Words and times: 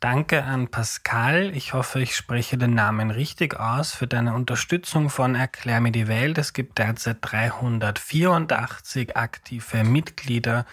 Danke 0.00 0.44
an 0.44 0.68
Pascal, 0.68 1.54
ich 1.54 1.74
hoffe, 1.74 2.00
ich 2.00 2.16
spreche 2.16 2.56
den 2.56 2.72
Namen 2.72 3.10
richtig 3.10 3.60
aus, 3.60 3.92
für 3.92 4.06
deine 4.06 4.32
Unterstützung 4.32 5.10
von 5.10 5.34
Erklär 5.34 5.82
mir 5.82 5.92
die 5.92 6.08
Welt. 6.08 6.38
Es 6.38 6.54
gibt 6.54 6.78
derzeit 6.78 7.18
384 7.20 9.14
aktive 9.14 9.84
Mitglieder, 9.84 10.64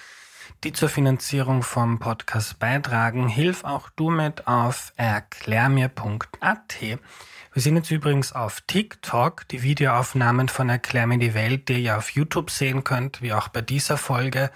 die 0.64 0.72
zur 0.72 0.88
Finanzierung 0.88 1.62
vom 1.62 2.00
Podcast 2.00 2.58
beitragen. 2.60 3.28
Hilf 3.28 3.66
auch 3.66 3.90
du 3.90 4.12
mit 4.12 4.48
auf 4.48 4.94
erklärmir.at. 4.96 6.78
Wir 6.80 7.62
sind 7.62 7.76
jetzt 7.76 7.92
übrigens 7.92 8.32
auf 8.32 8.62
TikTok, 8.62 9.46
die 9.50 9.62
Videoaufnahmen 9.62 10.48
von 10.48 10.70
Erklär 10.70 11.06
mir 11.06 11.20
die 11.20 11.34
Welt, 11.34 11.68
die 11.68 11.84
ihr 11.84 11.98
auf 11.98 12.12
YouTube 12.12 12.50
sehen 12.50 12.86
könnt, 12.86 13.22
wie 13.22 13.34
auch 13.34 13.50
bei 13.50 13.60
dieser 13.60 13.98
Folge. 13.98 14.52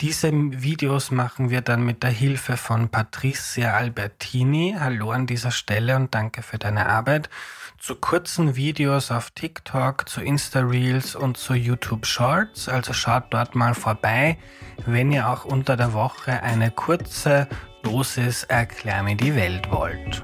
Diese 0.00 0.32
Videos 0.32 1.10
machen 1.10 1.50
wir 1.50 1.60
dann 1.60 1.84
mit 1.84 2.02
der 2.02 2.10
Hilfe 2.10 2.56
von 2.56 2.88
Patricia 2.88 3.74
Albertini. 3.74 4.76
Hallo 4.78 5.10
an 5.10 5.26
dieser 5.26 5.52
Stelle 5.52 5.94
und 5.96 6.14
danke 6.14 6.42
für 6.42 6.58
deine 6.58 6.86
Arbeit. 6.86 7.30
Zu 7.78 7.96
kurzen 7.96 8.56
Videos 8.56 9.10
auf 9.10 9.30
TikTok, 9.30 10.08
zu 10.08 10.20
Insta-Reels 10.20 11.14
und 11.14 11.36
zu 11.36 11.54
YouTube 11.54 12.06
Shorts. 12.06 12.68
Also 12.68 12.92
schaut 12.92 13.24
dort 13.30 13.54
mal 13.54 13.74
vorbei, 13.74 14.38
wenn 14.86 15.12
ihr 15.12 15.28
auch 15.28 15.44
unter 15.44 15.76
der 15.76 15.92
Woche 15.92 16.42
eine 16.42 16.70
kurze 16.70 17.48
Dosis 17.82 18.44
Erklär 18.44 19.02
mir 19.02 19.16
die 19.16 19.34
Welt 19.34 19.70
wollt. 19.70 20.22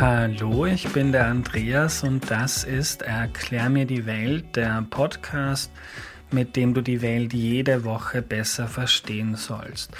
Hallo, 0.00 0.64
ich 0.64 0.88
bin 0.88 1.12
der 1.12 1.26
Andreas 1.26 2.04
und 2.04 2.30
das 2.30 2.64
ist 2.64 3.02
Erklär 3.02 3.68
mir 3.68 3.84
die 3.84 4.06
Welt, 4.06 4.56
der 4.56 4.82
Podcast, 4.88 5.70
mit 6.30 6.56
dem 6.56 6.72
du 6.72 6.80
die 6.80 7.02
Welt 7.02 7.34
jede 7.34 7.84
Woche 7.84 8.22
besser 8.22 8.66
verstehen 8.66 9.36
sollst. 9.36 9.90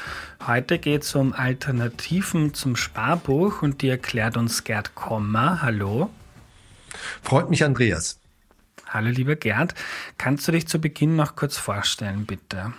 Heute 0.47 0.79
geht 0.79 1.03
es 1.03 1.15
um 1.15 1.35
Alternativen 1.35 2.55
zum 2.55 2.77
Sparbuch 2.77 3.61
und 3.61 3.83
die 3.83 3.91
erklärt 3.91 4.39
uns 4.39 4.65
Gerd 4.65 4.95
Kommer. 4.95 5.61
Hallo. 5.61 6.09
Freut 7.21 7.51
mich, 7.51 7.63
Andreas. 7.63 8.19
Hallo, 8.89 9.11
lieber 9.11 9.37
Gerd. 9.37 9.75
Kannst 10.17 10.49
du 10.49 10.53
dich 10.53 10.67
zu 10.67 10.81
Beginn 10.81 11.15
noch 11.15 11.37
kurz 11.37 11.59
vorstellen, 11.59 12.25
bitte? 12.25 12.73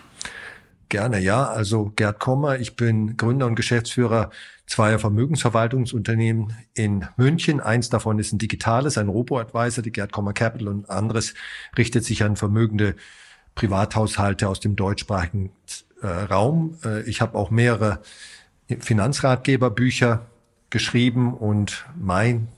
Gerne, 0.91 1.19
ja. 1.19 1.45
Also 1.45 1.93
Gerd 1.95 2.19
Kommer, 2.19 2.59
ich 2.59 2.75
bin 2.75 3.15
Gründer 3.15 3.45
und 3.45 3.55
Geschäftsführer 3.55 4.29
zweier 4.65 4.99
Vermögensverwaltungsunternehmen 4.99 6.53
in 6.73 7.07
München. 7.15 7.61
Eins 7.61 7.89
davon 7.89 8.19
ist 8.19 8.33
ein 8.33 8.39
digitales, 8.39 8.97
ein 8.97 9.07
Robo-Advisor, 9.07 9.85
die 9.85 9.93
Gerd 9.93 10.11
Kommer 10.11 10.33
Capital 10.33 10.67
und 10.67 10.89
anderes 10.89 11.33
richtet 11.77 12.03
sich 12.03 12.25
an 12.25 12.35
vermögende 12.35 12.97
Privathaushalte 13.55 14.49
aus 14.49 14.59
dem 14.59 14.75
deutschsprachigen 14.75 15.51
äh, 16.01 16.07
Raum. 16.07 16.77
Äh, 16.83 17.03
ich 17.03 17.21
habe 17.21 17.37
auch 17.37 17.51
mehrere 17.51 18.01
Finanzratgeberbücher 18.67 20.25
geschrieben 20.71 21.33
und 21.33 21.85
mein 21.97 22.49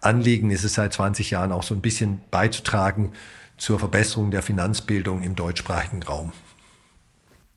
Anliegen 0.00 0.50
ist 0.50 0.64
es 0.64 0.72
seit 0.72 0.94
20 0.94 1.30
Jahren 1.30 1.52
auch 1.52 1.62
so 1.62 1.74
ein 1.74 1.82
bisschen 1.82 2.22
beizutragen 2.30 3.12
zur 3.58 3.78
Verbesserung 3.78 4.30
der 4.30 4.42
Finanzbildung 4.42 5.22
im 5.22 5.36
deutschsprachigen 5.36 6.02
Raum. 6.02 6.32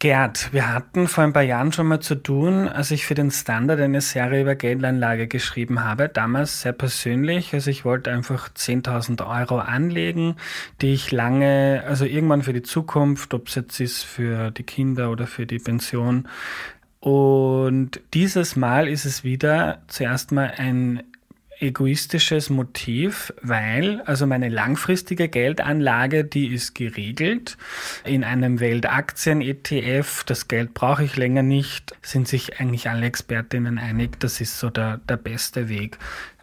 Gerd, 0.01 0.53
wir 0.53 0.73
hatten 0.73 1.09
vor 1.09 1.25
ein 1.25 1.33
paar 1.33 1.43
Jahren 1.43 1.73
schon 1.73 1.87
mal 1.87 1.99
zu 1.99 2.15
tun, 2.15 2.69
als 2.69 2.89
ich 2.89 3.05
für 3.05 3.15
den 3.15 3.31
Standard 3.31 3.81
eine 3.81 3.99
Serie 3.99 4.43
über 4.43 4.55
Geldanlage 4.55 5.27
geschrieben 5.27 5.83
habe. 5.83 6.07
Damals 6.07 6.61
sehr 6.61 6.71
persönlich. 6.71 7.53
Also 7.53 7.69
ich 7.69 7.83
wollte 7.83 8.09
einfach 8.09 8.47
10.000 8.47 9.27
Euro 9.27 9.59
anlegen, 9.59 10.37
die 10.79 10.93
ich 10.93 11.11
lange, 11.11 11.83
also 11.85 12.05
irgendwann 12.05 12.43
für 12.43 12.53
die 12.53 12.61
Zukunft, 12.61 13.33
ob 13.33 13.49
es 13.49 13.55
jetzt 13.55 13.81
ist 13.81 14.03
für 14.03 14.51
die 14.51 14.63
Kinder 14.63 15.11
oder 15.11 15.27
für 15.27 15.45
die 15.45 15.59
Pension. 15.59 16.29
Und 17.01 17.99
dieses 18.13 18.55
Mal 18.55 18.87
ist 18.87 19.03
es 19.03 19.25
wieder 19.25 19.81
zuerst 19.87 20.31
mal 20.31 20.53
ein 20.55 21.03
egoistisches 21.59 22.49
Motiv, 22.49 23.33
weil 23.41 24.01
also 24.01 24.25
meine 24.25 24.49
langfristige 24.49 25.27
Geldanlage, 25.27 26.23
die 26.23 26.47
ist 26.47 26.73
geregelt 26.73 27.57
in 28.05 28.23
einem 28.23 28.59
Weltaktien-ETF. 28.59 30.23
Das 30.25 30.47
Geld 30.47 30.73
brauche 30.73 31.03
ich 31.03 31.17
länger 31.17 31.43
nicht. 31.43 31.95
Sind 32.01 32.27
sich 32.27 32.59
eigentlich 32.59 32.89
alle 32.89 33.05
Expertinnen 33.05 33.77
einig, 33.77 34.19
das 34.19 34.41
ist 34.41 34.59
so 34.59 34.69
der, 34.69 34.97
der 35.09 35.17
beste 35.17 35.69
Weg. 35.69 35.97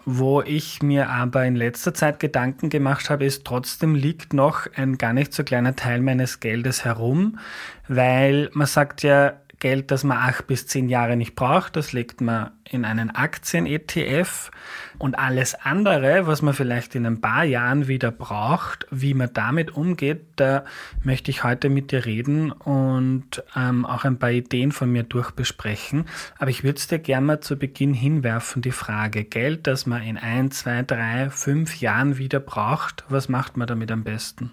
Wo 0.08 0.40
ich 0.40 0.82
mir 0.82 1.10
aber 1.10 1.44
in 1.46 1.56
letzter 1.56 1.92
Zeit 1.92 2.20
Gedanken 2.20 2.70
gemacht 2.70 3.10
habe, 3.10 3.24
ist 3.24 3.44
trotzdem 3.44 3.96
liegt 3.96 4.34
noch 4.34 4.68
ein 4.76 4.98
gar 4.98 5.12
nicht 5.12 5.32
so 5.32 5.42
kleiner 5.42 5.74
Teil 5.74 6.00
meines 6.00 6.38
Geldes 6.38 6.84
herum, 6.84 7.40
weil 7.88 8.48
man 8.52 8.68
sagt 8.68 9.02
ja, 9.02 9.32
Geld, 9.58 9.90
das 9.90 10.04
man 10.04 10.18
acht 10.18 10.46
bis 10.46 10.66
zehn 10.66 10.88
Jahre 10.88 11.16
nicht 11.16 11.34
braucht, 11.34 11.76
das 11.76 11.92
legt 11.92 12.20
man 12.20 12.50
in 12.64 12.84
einen 12.84 13.10
Aktien-ETF 13.10 14.50
und 14.98 15.18
alles 15.18 15.54
andere, 15.54 16.26
was 16.26 16.42
man 16.42 16.52
vielleicht 16.52 16.94
in 16.94 17.06
ein 17.06 17.20
paar 17.20 17.44
Jahren 17.44 17.88
wieder 17.88 18.10
braucht, 18.10 18.86
wie 18.90 19.14
man 19.14 19.30
damit 19.32 19.70
umgeht, 19.70 20.26
da 20.36 20.64
möchte 21.02 21.30
ich 21.30 21.44
heute 21.44 21.68
mit 21.68 21.92
dir 21.92 22.04
reden 22.04 22.52
und 22.52 23.42
ähm, 23.54 23.86
auch 23.86 24.04
ein 24.04 24.18
paar 24.18 24.30
Ideen 24.30 24.72
von 24.72 24.90
mir 24.90 25.04
durchbesprechen. 25.04 26.06
Aber 26.38 26.50
ich 26.50 26.62
würde 26.62 26.78
es 26.78 26.86
dir 26.86 26.98
gerne 26.98 27.26
mal 27.26 27.40
zu 27.40 27.56
Beginn 27.56 27.94
hinwerfen, 27.94 28.62
die 28.62 28.72
Frage, 28.72 29.24
Geld, 29.24 29.66
das 29.66 29.86
man 29.86 30.02
in 30.02 30.18
ein, 30.18 30.50
zwei, 30.50 30.82
drei, 30.82 31.30
fünf 31.30 31.80
Jahren 31.80 32.18
wieder 32.18 32.40
braucht, 32.40 33.04
was 33.08 33.28
macht 33.28 33.56
man 33.56 33.66
damit 33.66 33.90
am 33.90 34.04
besten? 34.04 34.50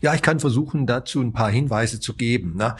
Ja, 0.00 0.14
ich 0.14 0.22
kann 0.22 0.40
versuchen, 0.40 0.86
dazu 0.86 1.20
ein 1.20 1.32
paar 1.32 1.50
Hinweise 1.50 2.00
zu 2.00 2.14
geben. 2.14 2.56
Ne? 2.56 2.76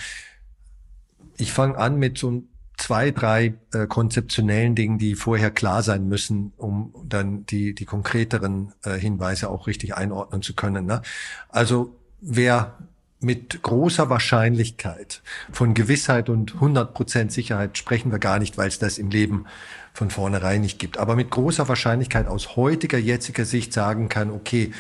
Ich 1.37 1.53
fange 1.53 1.79
an 1.79 1.99
mit 1.99 2.19
so 2.19 2.43
zwei, 2.77 3.11
drei 3.11 3.55
äh, 3.73 3.87
konzeptionellen 3.87 4.75
Dingen, 4.75 4.99
die 4.99 5.15
vorher 5.15 5.51
klar 5.51 5.83
sein 5.83 6.09
müssen, 6.09 6.53
um 6.57 6.95
dann 7.05 7.47
die, 7.47 7.75
die 7.75 7.85
konkreteren 7.85 8.73
äh, 8.85 8.95
Hinweise 8.95 9.51
auch 9.51 9.67
richtig 9.67 9.95
einordnen 9.97 10.43
zu 10.43 10.55
können. 10.55 10.87
Ne? 10.87 11.03
Also 11.49 11.97
wer 12.21 12.79
mit 13.21 13.63
großer 13.63 14.11
Wahrscheinlichkeit 14.11 15.23
von 15.53 15.75
Gewissheit 15.75 16.29
und 16.29 16.57
100% 16.57 17.31
Sicherheit 17.31 17.79
sprechen 17.79 18.11
wir 18.11 18.19
gar 18.19 18.41
nicht, 18.41 18.59
weil 18.59 18.69
es 18.69 18.81
das 18.81 18.99
im 18.99 19.11
Leben 19.11 19.47
von 19.95 20.11
vornherein 20.11 20.61
nicht 20.61 20.79
gibt. 20.81 20.99
Aber 20.99 21.15
mit 21.15 21.31
großer 21.31 21.69
Wahrscheinlichkeit 21.69 22.27
aus 22.27 22.57
heutiger, 22.57 22.99
jetziger 22.99 23.45
Sicht 23.45 23.73
sagen 23.73 24.09
kann, 24.09 24.31
okay, 24.31 24.73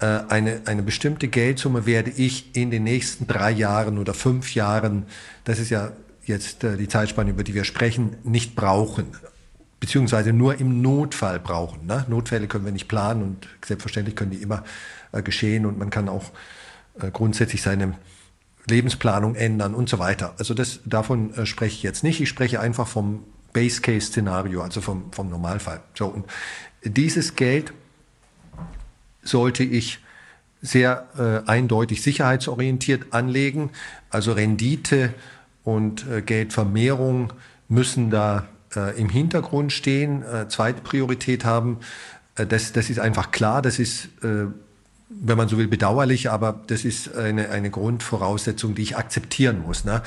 eine, 0.00 0.62
eine 0.66 0.82
bestimmte 0.82 1.28
Geldsumme 1.28 1.84
werde 1.84 2.10
ich 2.10 2.54
in 2.54 2.70
den 2.70 2.84
nächsten 2.84 3.26
drei 3.26 3.50
Jahren 3.50 3.98
oder 3.98 4.14
fünf 4.14 4.54
Jahren, 4.54 5.06
das 5.44 5.58
ist 5.58 5.70
ja 5.70 5.90
jetzt 6.28 6.62
äh, 6.62 6.76
die 6.76 6.86
Zeitspanne, 6.86 7.30
über 7.30 7.42
die 7.42 7.54
wir 7.54 7.64
sprechen, 7.64 8.16
nicht 8.22 8.54
brauchen, 8.54 9.06
beziehungsweise 9.80 10.32
nur 10.32 10.60
im 10.60 10.82
Notfall 10.82 11.40
brauchen. 11.40 11.86
Ne? 11.86 12.04
Notfälle 12.08 12.46
können 12.46 12.64
wir 12.64 12.72
nicht 12.72 12.88
planen 12.88 13.22
und 13.22 13.48
selbstverständlich 13.64 14.14
können 14.14 14.30
die 14.30 14.42
immer 14.42 14.62
äh, 15.12 15.22
geschehen 15.22 15.66
und 15.66 15.78
man 15.78 15.90
kann 15.90 16.08
auch 16.08 16.30
äh, 17.00 17.10
grundsätzlich 17.10 17.62
seine 17.62 17.94
Lebensplanung 18.68 19.34
ändern 19.34 19.74
und 19.74 19.88
so 19.88 19.98
weiter. 19.98 20.34
Also 20.38 20.54
das, 20.54 20.80
davon 20.84 21.34
äh, 21.34 21.46
spreche 21.46 21.74
ich 21.74 21.82
jetzt 21.82 22.04
nicht. 22.04 22.20
Ich 22.20 22.28
spreche 22.28 22.60
einfach 22.60 22.86
vom 22.86 23.24
Base-Case-Szenario, 23.52 24.62
also 24.62 24.80
vom, 24.80 25.10
vom 25.12 25.30
Normalfall. 25.30 25.80
So, 25.94 26.06
und 26.06 26.26
dieses 26.84 27.34
Geld 27.34 27.72
sollte 29.22 29.64
ich 29.64 30.00
sehr 30.60 31.06
äh, 31.18 31.48
eindeutig 31.48 32.02
sicherheitsorientiert 32.02 33.12
anlegen. 33.12 33.70
Also 34.10 34.32
Rendite 34.32 35.14
und 35.64 36.06
äh, 36.08 36.22
Geldvermehrung 36.22 37.32
müssen 37.68 38.10
da 38.10 38.48
äh, 38.74 38.98
im 38.98 39.08
Hintergrund 39.08 39.72
stehen, 39.72 40.22
äh, 40.22 40.48
zweite 40.48 40.80
Priorität 40.80 41.44
haben. 41.44 41.78
Äh, 42.36 42.46
das, 42.46 42.72
das 42.72 42.90
ist 42.90 42.98
einfach 42.98 43.30
klar, 43.30 43.62
das 43.62 43.78
ist, 43.78 44.06
äh, 44.22 44.46
wenn 45.08 45.36
man 45.36 45.48
so 45.48 45.58
will, 45.58 45.68
bedauerlich, 45.68 46.30
aber 46.30 46.60
das 46.66 46.84
ist 46.84 47.14
eine, 47.14 47.50
eine 47.50 47.70
Grundvoraussetzung, 47.70 48.74
die 48.74 48.82
ich 48.82 48.96
akzeptieren 48.96 49.62
muss. 49.62 49.84
Ne? 49.84 50.02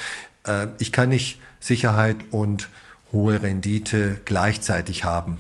Ich 0.77 0.91
kann 0.91 1.09
nicht 1.09 1.39
Sicherheit 1.59 2.17
und 2.29 2.69
hohe 3.11 3.41
Rendite 3.41 4.19
gleichzeitig 4.25 5.03
haben. 5.03 5.39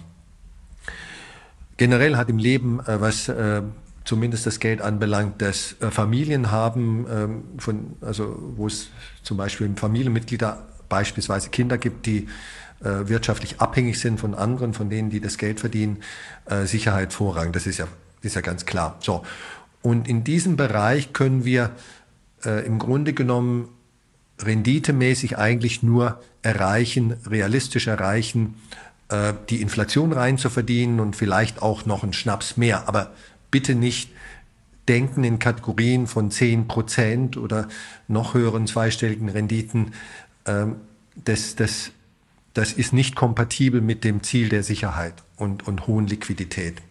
Generell 1.81 2.15
hat 2.15 2.29
im 2.29 2.37
Leben, 2.37 2.79
äh, 2.81 3.01
was 3.01 3.27
äh, 3.27 3.63
zumindest 4.05 4.45
das 4.45 4.59
Geld 4.59 4.83
anbelangt, 4.83 5.41
das 5.41 5.75
äh, 5.81 5.89
Familien 5.89 6.51
haben, 6.51 7.07
ähm, 7.11 7.43
von, 7.57 7.93
also 8.01 8.37
wo 8.55 8.67
es 8.67 8.91
zum 9.23 9.37
Beispiel 9.37 9.67
Familienmitglieder, 9.75 10.61
beispielsweise 10.89 11.49
Kinder 11.49 11.79
gibt, 11.79 12.05
die 12.05 12.27
äh, 12.81 13.09
wirtschaftlich 13.09 13.61
abhängig 13.61 13.99
sind 13.99 14.19
von 14.19 14.35
anderen, 14.35 14.75
von 14.75 14.91
denen, 14.91 15.09
die 15.09 15.21
das 15.21 15.39
Geld 15.39 15.59
verdienen, 15.59 16.03
äh, 16.45 16.67
Sicherheit 16.67 17.13
Vorrang. 17.13 17.51
Das 17.51 17.65
ist 17.65 17.79
ja, 17.79 17.87
ist 18.21 18.35
ja 18.35 18.41
ganz 18.41 18.67
klar. 18.67 18.97
So. 18.99 19.23
Und 19.81 20.07
in 20.07 20.23
diesem 20.23 20.57
Bereich 20.57 21.13
können 21.13 21.45
wir 21.45 21.71
äh, 22.45 22.63
im 22.63 22.77
Grunde 22.77 23.13
genommen 23.13 23.69
renditemäßig 24.39 25.39
eigentlich 25.39 25.81
nur 25.81 26.21
erreichen, 26.43 27.15
realistisch 27.25 27.87
erreichen, 27.87 28.53
äh, 29.11 29.33
die 29.49 29.61
Inflation 29.61 30.13
rein 30.13 30.37
zu 30.37 30.49
verdienen 30.49 30.99
und 30.99 31.15
vielleicht 31.15 31.61
auch 31.61 31.85
noch 31.85 32.03
einen 32.03 32.13
Schnaps 32.13 32.57
mehr. 32.57 32.87
Aber 32.87 33.11
bitte 33.51 33.75
nicht 33.75 34.09
denken 34.87 35.23
in 35.23 35.37
Kategorien 35.37 36.07
von 36.07 36.31
10 36.31 36.67
Prozent 36.67 37.37
oder 37.37 37.67
noch 38.07 38.33
höheren 38.33 38.67
zweistelligen 38.67 39.29
Renditen, 39.29 39.93
ähm, 40.45 40.77
das, 41.15 41.55
das, 41.55 41.91
das 42.53 42.73
ist 42.73 42.93
nicht 42.93 43.15
kompatibel 43.15 43.81
mit 43.81 44.03
dem 44.03 44.23
Ziel 44.23 44.49
der 44.49 44.63
Sicherheit 44.63 45.13
und, 45.35 45.67
und 45.67 45.87
hohen 45.87 46.07
Liquidität. 46.07 46.81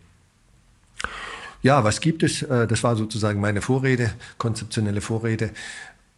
Ja, 1.63 1.85
was 1.85 2.01
gibt 2.01 2.23
es? 2.23 2.43
Äh, 2.43 2.67
das 2.67 2.83
war 2.83 2.97
sozusagen 2.97 3.41
meine 3.41 3.61
Vorrede, 3.61 4.13
konzeptionelle 4.39 5.01
Vorrede. 5.01 5.51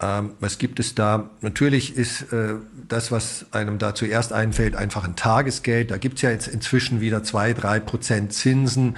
Ähm, 0.02 0.32
was 0.40 0.58
gibt 0.58 0.80
es 0.80 0.94
da? 0.94 1.30
Natürlich 1.40 1.96
ist 1.96 2.32
äh, 2.32 2.54
das, 2.88 3.12
was 3.12 3.46
einem 3.52 3.78
da 3.78 3.94
zuerst 3.94 4.32
einfällt, 4.32 4.74
einfach 4.74 5.04
ein 5.04 5.14
Tagesgeld. 5.16 5.90
Da 5.90 5.96
gibt 5.96 6.16
es 6.16 6.22
ja 6.22 6.30
jetzt 6.30 6.48
inzwischen 6.48 7.00
wieder 7.00 7.22
zwei, 7.22 7.52
drei 7.52 7.78
Prozent 7.78 8.32
Zinsen. 8.32 8.96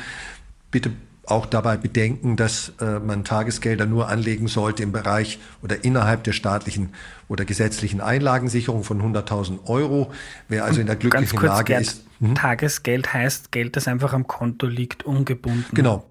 Bitte 0.71 0.91
auch 1.27 1.47
dabei 1.47 1.77
bedenken, 1.77 2.37
dass 2.37 2.73
äh, 2.81 2.99
man 2.99 3.25
Tagesgelder 3.25 3.87
nur 3.87 4.09
anlegen 4.09 4.49
sollte 4.49 4.83
im 4.83 4.93
Bereich 4.93 5.39
oder 5.63 5.85
innerhalb 5.85 6.25
der 6.25 6.33
staatlichen 6.33 6.91
oder 7.29 7.45
gesetzlichen 7.45 8.01
Einlagensicherung 8.01 8.85
von 8.85 9.01
100.000 9.01 9.67
Euro. 9.67 10.13
Wer 10.49 10.65
also 10.65 10.81
in 10.81 10.87
der 10.87 10.97
glücklichen 10.97 11.39
kurz, 11.39 11.51
Lage 11.51 11.65
Gerd, 11.65 11.83
ist. 11.83 12.05
Hm? 12.21 12.35
Tagesgeld 12.35 13.13
heißt 13.13 13.53
Geld, 13.53 13.77
das 13.77 13.89
einfach 13.89 14.13
am 14.13 14.27
Konto 14.27 14.67
liegt, 14.67 15.05
ungebunden. 15.05 15.67
Genau. 15.73 16.05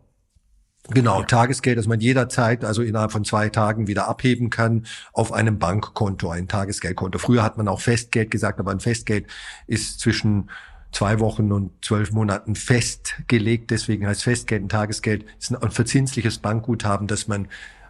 Genau, 0.90 1.22
ja. 1.22 1.26
Tagesgeld, 1.26 1.78
das 1.78 1.88
man 1.88 2.02
jederzeit, 2.02 2.66
also 2.66 2.82
innerhalb 2.82 3.12
von 3.12 3.24
zwei 3.24 3.48
Tagen 3.50 3.88
wieder 3.88 4.08
abheben 4.08 4.50
kann 4.50 4.86
auf 5.14 5.32
einem 5.32 5.58
Bankkonto, 5.58 6.30
ein 6.30 6.50
Tagesgeldkonto. 6.50 7.20
Früher 7.20 7.42
hat 7.42 7.58
man 7.58 7.70
auch 7.70 7.80
Festgeld 7.80 8.32
gesagt, 8.32 8.60
aber 8.60 8.72
ein 8.72 8.82
Festgeld 8.82 9.28
ist 9.66 10.02
zwischen 10.02 10.50
zwei 10.92 11.20
Wochen 11.20 11.52
und 11.54 11.72
zwölf 11.84 12.12
Monaten 12.12 12.56
festgelegt. 12.56 13.72
Deswegen 13.72 14.06
heißt 14.06 14.24
Festgeld 14.24 14.64
ein 14.64 14.70
Tagesgeld 14.70 15.26
ist 15.40 15.56
ein 15.56 15.72
verzinsliches 15.72 16.40
Bankguthaben, 16.40 17.08
das 17.08 17.28
man 17.28 17.48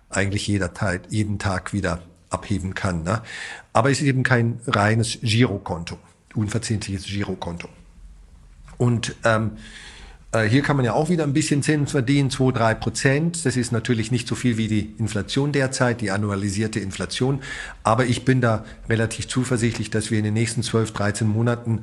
eigentlich 0.09 0.47
jederzeit, 0.47 1.11
jeden 1.11 1.39
Tag 1.39 1.73
wieder 1.73 1.99
abheben 2.29 2.75
kann. 2.75 3.03
Ne? 3.03 3.21
Aber 3.73 3.89
es 3.89 4.01
ist 4.01 4.07
eben 4.07 4.21
kein 4.21 4.59
reines 4.67 5.19
Girokonto, 5.21 5.97
unverzinsliches 6.35 7.05
Girokonto. 7.05 7.69
Und 8.77 9.15
ähm, 9.23 9.51
äh, 9.53 9.59
hier 10.41 10.63
kann 10.63 10.75
man 10.75 10.85
ja 10.85 10.93
auch 10.93 11.09
wieder 11.09 11.23
ein 11.23 11.33
bisschen 11.33 11.61
Zins 11.61 11.91
verdienen, 11.91 12.29
2, 12.29 12.51
3 12.51 12.73
Prozent. 12.75 13.45
Das 13.45 13.55
ist 13.55 13.71
natürlich 13.71 14.11
nicht 14.11 14.27
so 14.27 14.35
viel 14.35 14.57
wie 14.57 14.67
die 14.67 14.93
Inflation 14.97 15.51
derzeit, 15.51 16.01
die 16.01 16.11
annualisierte 16.11 16.79
Inflation. 16.79 17.41
Aber 17.83 18.05
ich 18.05 18.25
bin 18.25 18.41
da 18.41 18.65
relativ 18.89 19.27
zuversichtlich, 19.27 19.91
dass 19.91 20.09
wir 20.11 20.17
in 20.17 20.23
den 20.23 20.33
nächsten 20.33 20.63
12, 20.63 20.91
13 20.91 21.27
Monaten 21.27 21.81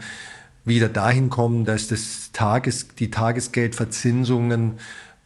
wieder 0.64 0.88
dahin 0.88 1.30
kommen, 1.30 1.64
dass 1.64 1.88
das 1.88 2.32
Tages, 2.32 2.88
die 2.98 3.10
Tagesgeldverzinsungen 3.10 4.78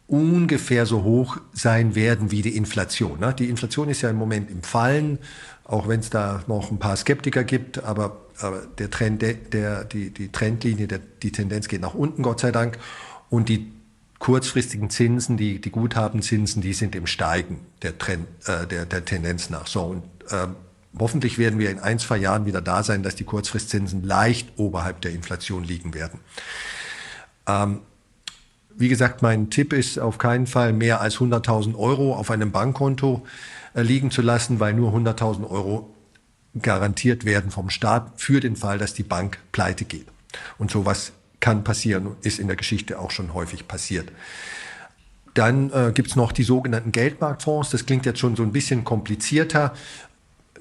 ungefähr 0.07 0.85
so 0.85 1.03
hoch 1.03 1.37
sein 1.51 1.95
werden 1.95 2.31
wie 2.31 2.41
die 2.41 2.55
Inflation. 2.55 3.19
Ne? 3.19 3.33
Die 3.33 3.49
Inflation 3.49 3.89
ist 3.89 4.01
ja 4.01 4.09
im 4.09 4.17
Moment 4.17 4.51
im 4.51 4.61
Fallen, 4.61 5.17
auch 5.63 5.87
wenn 5.87 5.99
es 5.99 6.11
da 6.11 6.43
noch 6.47 6.69
ein 6.69 6.77
paar 6.77 6.95
Skeptiker 6.95 7.43
gibt, 7.43 7.83
aber, 7.83 8.17
aber 8.39 8.61
der 8.77 8.91
Trend, 8.91 9.23
der, 9.23 9.83
die, 9.83 10.11
die 10.11 10.31
Trendlinie, 10.31 10.87
der, 10.87 10.99
die 11.23 11.31
Tendenz 11.31 11.67
geht 11.67 11.81
nach 11.81 11.95
unten, 11.95 12.21
Gott 12.21 12.39
sei 12.39 12.51
Dank. 12.51 12.77
Und 13.29 13.49
die 13.49 13.71
kurzfristigen 14.19 14.89
Zinsen, 14.89 15.37
die, 15.37 15.59
die 15.59 15.71
Guthabenzinsen, 15.71 16.61
die 16.61 16.73
sind 16.73 16.95
im 16.95 17.07
Steigen 17.07 17.59
der, 17.81 17.97
Trend, 17.97 18.27
äh, 18.47 18.65
der, 18.65 18.85
der 18.85 19.05
Tendenz 19.05 19.49
nach. 19.49 19.67
So, 19.67 19.83
und 19.83 20.03
äh, 20.31 20.47
hoffentlich 20.97 21.37
werden 21.37 21.59
wir 21.59 21.69
in 21.69 21.79
ein, 21.79 21.99
zwei 21.99 22.17
Jahren 22.17 22.45
wieder 22.45 22.61
da 22.61 22.83
sein, 22.83 23.03
dass 23.03 23.15
die 23.15 23.23
Kurzfristzinsen 23.23 24.03
leicht 24.03 24.53
oberhalb 24.57 25.01
der 25.01 25.11
Inflation 25.11 25.63
liegen 25.63 25.93
werden. 25.93 26.19
Ähm, 27.47 27.81
wie 28.77 28.89
gesagt, 28.89 29.21
mein 29.21 29.49
Tipp 29.49 29.73
ist 29.73 29.99
auf 29.99 30.17
keinen 30.17 30.47
Fall 30.47 30.73
mehr 30.73 31.01
als 31.01 31.17
100.000 31.17 31.77
Euro 31.77 32.15
auf 32.15 32.31
einem 32.31 32.51
Bankkonto 32.51 33.25
äh, 33.73 33.81
liegen 33.81 34.11
zu 34.11 34.21
lassen, 34.21 34.59
weil 34.59 34.73
nur 34.73 34.93
100.000 34.93 35.49
Euro 35.49 35.93
garantiert 36.61 37.25
werden 37.25 37.51
vom 37.51 37.69
Staat 37.69 38.13
für 38.17 38.39
den 38.39 38.55
Fall, 38.55 38.77
dass 38.77 38.93
die 38.93 39.03
Bank 39.03 39.39
pleite 39.51 39.85
geht. 39.85 40.07
Und 40.57 40.71
sowas 40.71 41.11
kann 41.45 41.63
passieren, 41.63 42.15
ist 42.23 42.39
in 42.39 42.47
der 42.47 42.55
Geschichte 42.55 42.97
auch 42.97 43.11
schon 43.11 43.35
häufig 43.35 43.67
passiert. 43.67 44.11
Dann 45.35 45.69
äh, 45.69 45.91
gibt 45.93 46.15
noch 46.15 46.31
die 46.31 46.41
sogenannten 46.41 46.91
Geldmarktfonds. 46.91 47.69
Das 47.69 47.85
klingt 47.85 48.07
jetzt 48.07 48.17
schon 48.17 48.35
so 48.35 48.41
ein 48.41 48.51
bisschen 48.51 48.83
komplizierter. 48.83 49.75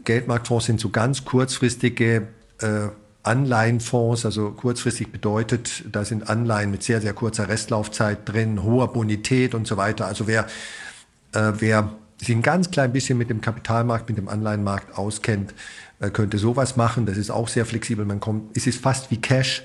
Geldmarktfonds 0.04 0.66
sind 0.66 0.78
so 0.78 0.90
ganz 0.90 1.24
kurzfristige 1.24 2.28
äh, 2.60 2.88
Anleihenfonds. 3.22 4.26
Also 4.26 4.50
kurzfristig 4.50 5.10
bedeutet, 5.10 5.84
da 5.90 6.04
sind 6.04 6.28
Anleihen 6.28 6.70
mit 6.70 6.82
sehr, 6.82 7.00
sehr 7.00 7.14
kurzer 7.14 7.48
Restlaufzeit 7.48 8.28
drin, 8.28 8.62
hoher 8.62 8.92
Bonität 8.92 9.54
und 9.54 9.66
so 9.66 9.78
weiter. 9.78 10.04
Also 10.04 10.26
wer, 10.26 10.44
äh, 11.32 11.52
wer 11.60 11.94
sich 12.18 12.28
ein 12.36 12.42
ganz 12.42 12.70
klein 12.70 12.92
bisschen 12.92 13.16
mit 13.16 13.30
dem 13.30 13.40
Kapitalmarkt, 13.40 14.10
mit 14.10 14.18
dem 14.18 14.28
Anleihenmarkt 14.28 14.98
auskennt, 14.98 15.54
äh, 16.00 16.10
könnte 16.10 16.36
sowas 16.36 16.76
machen. 16.76 17.06
Das 17.06 17.16
ist 17.16 17.30
auch 17.30 17.48
sehr 17.48 17.64
flexibel. 17.64 18.04
Man 18.04 18.20
kommt, 18.20 18.54
es 18.54 18.66
ist 18.66 18.82
fast 18.82 19.10
wie 19.10 19.16
Cash 19.16 19.62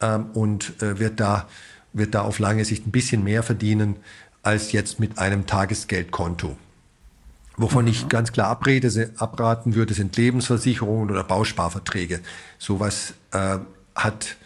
ähm, 0.00 0.26
und 0.34 0.82
äh, 0.82 0.98
wird, 0.98 1.20
da, 1.20 1.48
wird 1.92 2.14
da 2.14 2.22
auf 2.22 2.38
lange 2.38 2.64
Sicht 2.64 2.86
ein 2.86 2.90
bisschen 2.90 3.24
mehr 3.24 3.42
verdienen 3.42 3.96
als 4.42 4.72
jetzt 4.72 5.00
mit 5.00 5.18
einem 5.18 5.46
Tagesgeldkonto. 5.46 6.56
Wovon 7.56 7.84
mhm. 7.84 7.90
ich 7.90 8.08
ganz 8.08 8.32
klar 8.32 8.48
abrede, 8.48 9.10
abraten 9.16 9.74
würde, 9.74 9.94
sind 9.94 10.16
Lebensversicherungen 10.16 11.10
oder 11.10 11.24
Bausparverträge. 11.24 12.20
Sowas 12.58 13.14
äh, 13.32 13.58
hat, 13.94 14.36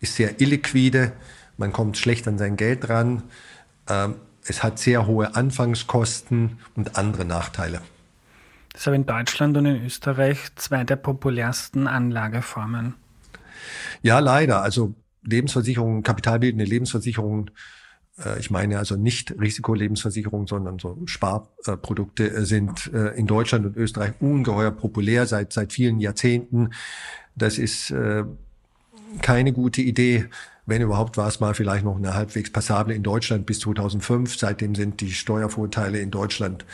ist 0.00 0.16
sehr 0.16 0.40
illiquide, 0.40 1.12
man 1.58 1.72
kommt 1.72 1.98
schlecht 1.98 2.26
an 2.28 2.38
sein 2.38 2.56
Geld 2.56 2.88
ran, 2.88 3.22
äh, 3.88 4.08
es 4.48 4.62
hat 4.62 4.78
sehr 4.78 5.06
hohe 5.06 5.34
Anfangskosten 5.34 6.58
und 6.76 6.96
andere 6.96 7.24
Nachteile. 7.24 7.82
Das 8.72 8.82
ist 8.82 8.88
aber 8.88 8.96
in 8.96 9.06
Deutschland 9.06 9.56
und 9.56 9.66
in 9.66 9.84
Österreich 9.84 10.38
zwei 10.56 10.84
der 10.84 10.96
populärsten 10.96 11.86
Anlageformen. 11.86 12.94
Ja, 14.02 14.18
leider. 14.18 14.62
Also 14.62 14.94
Lebensversicherungen, 15.22 16.02
kapitalbildende 16.02 16.64
Lebensversicherungen, 16.64 17.50
äh, 18.24 18.38
ich 18.38 18.50
meine 18.50 18.78
also 18.78 18.96
nicht 18.96 19.34
Risikolebensversicherungen, 19.38 20.46
sondern 20.46 20.78
so 20.78 20.98
Sparprodukte 21.06 22.30
äh, 22.30 22.44
sind 22.44 22.92
äh, 22.92 23.08
in 23.16 23.26
Deutschland 23.26 23.66
und 23.66 23.76
Österreich 23.76 24.12
ungeheuer 24.20 24.70
populär 24.70 25.26
seit, 25.26 25.52
seit 25.52 25.72
vielen 25.72 26.00
Jahrzehnten. 26.00 26.70
Das 27.34 27.58
ist 27.58 27.90
äh, 27.90 28.24
keine 29.22 29.52
gute 29.52 29.82
Idee. 29.82 30.26
Wenn 30.66 30.82
überhaupt 30.82 31.16
war 31.16 31.28
es 31.28 31.38
mal 31.38 31.54
vielleicht 31.54 31.84
noch 31.84 31.96
eine 31.96 32.14
halbwegs 32.14 32.50
passable 32.50 32.94
in 32.94 33.04
Deutschland 33.04 33.46
bis 33.46 33.60
2005. 33.60 34.36
Seitdem 34.36 34.74
sind 34.74 35.00
die 35.00 35.12
Steuervorteile 35.12 36.00
in 36.00 36.10
Deutschland 36.10 36.64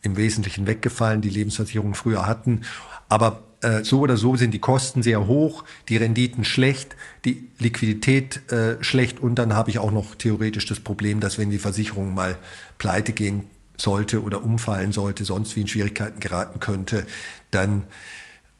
im 0.00 0.16
Wesentlichen 0.16 0.66
weggefallen, 0.66 1.20
die 1.20 1.28
Lebensversicherungen 1.28 1.94
früher 1.94 2.26
hatten. 2.26 2.62
Aber 3.08 3.42
äh, 3.62 3.84
so 3.84 4.00
oder 4.00 4.16
so 4.16 4.36
sind 4.36 4.52
die 4.52 4.58
Kosten 4.58 5.02
sehr 5.02 5.26
hoch, 5.26 5.64
die 5.88 5.96
Renditen 5.96 6.44
schlecht, 6.44 6.96
die 7.24 7.48
Liquidität 7.58 8.52
äh, 8.52 8.82
schlecht 8.82 9.20
und 9.20 9.36
dann 9.36 9.54
habe 9.54 9.70
ich 9.70 9.78
auch 9.78 9.92
noch 9.92 10.14
theoretisch 10.14 10.66
das 10.66 10.80
Problem, 10.80 11.20
dass 11.20 11.38
wenn 11.38 11.50
die 11.50 11.58
Versicherung 11.58 12.14
mal 12.14 12.36
pleite 12.78 13.12
gehen 13.12 13.44
sollte 13.78 14.22
oder 14.22 14.42
umfallen 14.44 14.92
sollte, 14.92 15.24
sonst 15.24 15.56
wie 15.56 15.62
in 15.62 15.68
Schwierigkeiten 15.68 16.20
geraten 16.20 16.60
könnte, 16.60 17.06
dann 17.50 17.84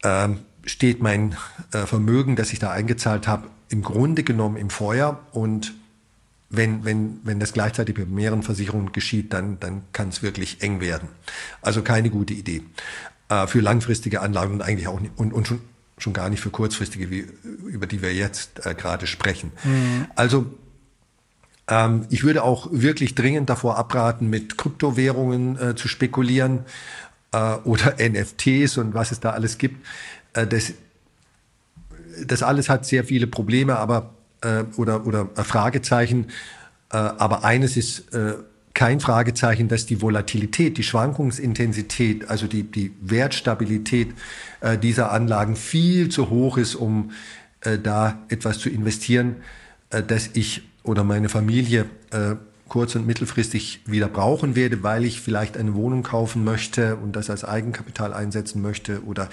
ähm, 0.03 0.41
steht 0.65 1.03
mein 1.03 1.37
äh, 1.73 1.87
Vermögen, 1.87 2.37
das 2.37 2.53
ich 2.53 2.59
da 2.59 2.71
eingezahlt 2.71 3.29
habe, 3.29 3.49
im 3.69 3.83
Grunde 3.83 4.23
genommen 4.23 4.57
im 4.57 4.71
Feuer 4.71 5.21
und 5.33 5.75
wenn, 6.49 6.85
wenn, 6.85 7.21
wenn 7.25 7.41
das 7.41 7.53
gleichzeitig 7.53 7.99
mit 7.99 8.09
mehreren 8.09 8.45
Versicherungen 8.45 8.93
geschieht, 8.93 9.33
dann, 9.33 9.59
dann 9.59 9.83
kann 9.93 10.11
es 10.11 10.23
wirklich 10.23 10.63
eng 10.63 10.81
werden. 10.81 11.09
Also 11.61 11.83
keine 11.83 12.09
gute 12.09 12.35
Idee 12.35 12.63
äh, 13.29 13.47
für 13.47 13.61
langfristige 13.61 14.21
Anlagen 14.21 14.55
und 14.55 14.63
eigentlich 14.63 14.89
auch 14.89 15.01
und, 15.17 15.33
und 15.33 15.49
schon, 15.49 15.61
schon 15.99 16.13
gar 16.13 16.29
nicht 16.29 16.41
für 16.41 16.51
kurzfristige, 16.51 17.11
wie, 17.11 17.27
über 17.67 17.87
die 17.87 18.03
wir 18.03 18.15
jetzt 18.15 18.65
äh, 18.67 18.75
gerade 18.75 19.07
sprechen. 19.07 19.53
Mhm. 19.65 20.07
Also 20.15 20.47
ähm, 21.69 22.07
ich 22.11 22.25
würde 22.25 22.45
auch 22.45 22.69
wirklich 22.71 23.15
dringend 23.15 23.51
davor 23.51 23.77
abraten, 23.77 24.31
mit 24.31 24.57
Kryptowährungen 24.57 25.59
äh, 25.59 25.75
zu 25.75 25.89
spekulieren 25.89 26.61
äh, 27.33 27.55
oder 27.65 27.97
NFTs 28.09 28.79
und 28.79 28.95
was 28.95 29.11
es 29.11 29.21
da 29.21 29.31
alles 29.31 29.59
gibt. 29.59 29.85
Äh, 30.35 30.47
das, 30.47 30.73
das 32.25 32.43
alles 32.43 32.69
hat 32.69 32.87
sehr 32.87 33.05
viele 33.05 33.27
Probleme, 33.27 33.77
aber 33.77 34.15
äh, 34.43 34.65
oder 34.77 35.07
oder 35.07 35.29
Fragezeichen. 35.35 36.29
Aber 36.89 37.43
eines 37.43 37.77
ist 37.77 38.15
kein 38.77 39.01
Fragezeichen, 39.01 39.69
dass 39.69 39.87
die 39.87 40.03
Volatilität, 40.03 40.77
die 40.77 40.83
Schwankungsintensität, 40.83 42.29
also 42.29 42.47
die, 42.47 42.63
die 42.63 42.93
Wertstabilität 43.01 44.09
äh, 44.61 44.77
dieser 44.77 45.13
Anlagen 45.13 45.57
viel 45.57 46.11
zu 46.11 46.29
hoch 46.29 46.59
ist, 46.59 46.75
um 46.75 47.13
äh, 47.63 47.79
da 47.79 48.19
etwas 48.29 48.59
zu 48.59 48.69
investieren, 48.69 49.37
äh, 49.89 50.03
dass 50.03 50.29
ich 50.35 50.69
oder 50.83 51.05
meine 51.05 51.31
Familie 51.31 51.87
äh, 52.11 52.37
kurz- 52.69 52.95
und 52.97 53.07
mittelfristig 53.07 53.81
wieder 53.87 54.09
brauchen 54.09 54.55
werde, 54.57 54.83
weil 54.83 55.07
ich 55.07 55.23
vielleicht 55.23 55.57
eine 55.57 55.75
Wohnung 55.75 56.03
kaufen 56.03 56.45
möchte 56.45 56.97
und 56.97 57.17
das 57.17 57.31
als 57.31 57.45
Eigenkapital 57.45 58.13
einsetzen 58.13 58.61
möchte 58.61 59.03
oder 59.05 59.31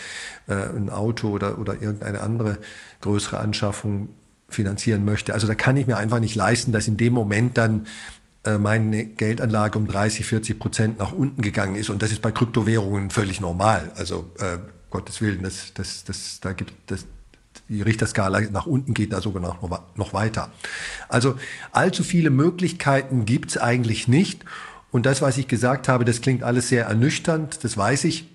äh, 0.47 0.53
ein 0.53 0.89
Auto 0.89 1.27
oder, 1.27 1.59
oder 1.59 1.73
irgendeine 1.73 2.21
andere 2.21 2.59
größere 3.01 3.39
Anschaffung 3.39 4.07
finanzieren 4.47 5.03
möchte. 5.03 5.33
Also 5.33 5.47
da 5.47 5.55
kann 5.55 5.75
ich 5.75 5.85
mir 5.85 5.97
einfach 5.97 6.21
nicht 6.21 6.35
leisten, 6.35 6.71
dass 6.71 6.87
in 6.87 6.95
dem 6.95 7.11
Moment 7.11 7.57
dann 7.57 7.87
meine 8.45 9.05
Geldanlage 9.05 9.79
um 9.79 9.87
30, 9.87 10.25
40 10.25 10.59
Prozent 10.59 10.99
nach 10.99 11.13
unten 11.13 11.41
gegangen 11.41 11.75
ist. 11.75 11.89
Und 11.89 12.01
das 12.01 12.11
ist 12.11 12.21
bei 12.21 12.31
Kryptowährungen 12.31 13.09
völlig 13.09 13.39
normal. 13.39 13.91
Also 13.95 14.31
äh, 14.39 14.57
Gottes 14.89 15.21
Willen, 15.21 15.43
das, 15.43 15.73
das, 15.73 16.03
das, 16.03 16.39
da 16.41 16.53
gibt 16.53 16.73
das, 16.87 17.05
die 17.69 17.81
Richterskala 17.81 18.41
nach 18.51 18.65
unten 18.65 18.93
geht 18.93 19.13
da 19.13 19.21
sogar 19.21 19.41
noch, 19.41 19.81
noch 19.95 20.13
weiter. 20.13 20.51
Also 21.09 21.35
allzu 21.71 22.03
viele 22.03 22.29
Möglichkeiten 22.29 23.25
gibt 23.25 23.51
es 23.51 23.57
eigentlich 23.57 24.07
nicht. 24.07 24.43
Und 24.91 25.07
das, 25.07 25.21
was 25.21 25.37
ich 25.37 25.47
gesagt 25.47 25.87
habe, 25.87 26.05
das 26.05 26.21
klingt 26.21 26.43
alles 26.43 26.69
sehr 26.69 26.85
ernüchternd, 26.85 27.63
das 27.63 27.77
weiß 27.77 28.03
ich. 28.03 28.29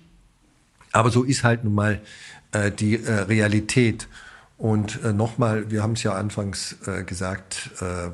Aber 0.91 1.11
so 1.11 1.23
ist 1.23 1.43
halt 1.43 1.63
nun 1.63 1.75
mal 1.75 2.01
äh, 2.51 2.71
die 2.71 3.01
äh, 3.01 3.11
Realität. 3.11 4.07
Und 4.57 5.01
äh, 5.03 5.13
nochmal, 5.13 5.71
wir 5.71 5.81
haben 5.81 5.93
es 5.93 6.03
ja 6.03 6.15
anfangs 6.15 6.75
äh, 6.85 7.03
gesagt, 7.03 7.69
äh, 7.79 8.09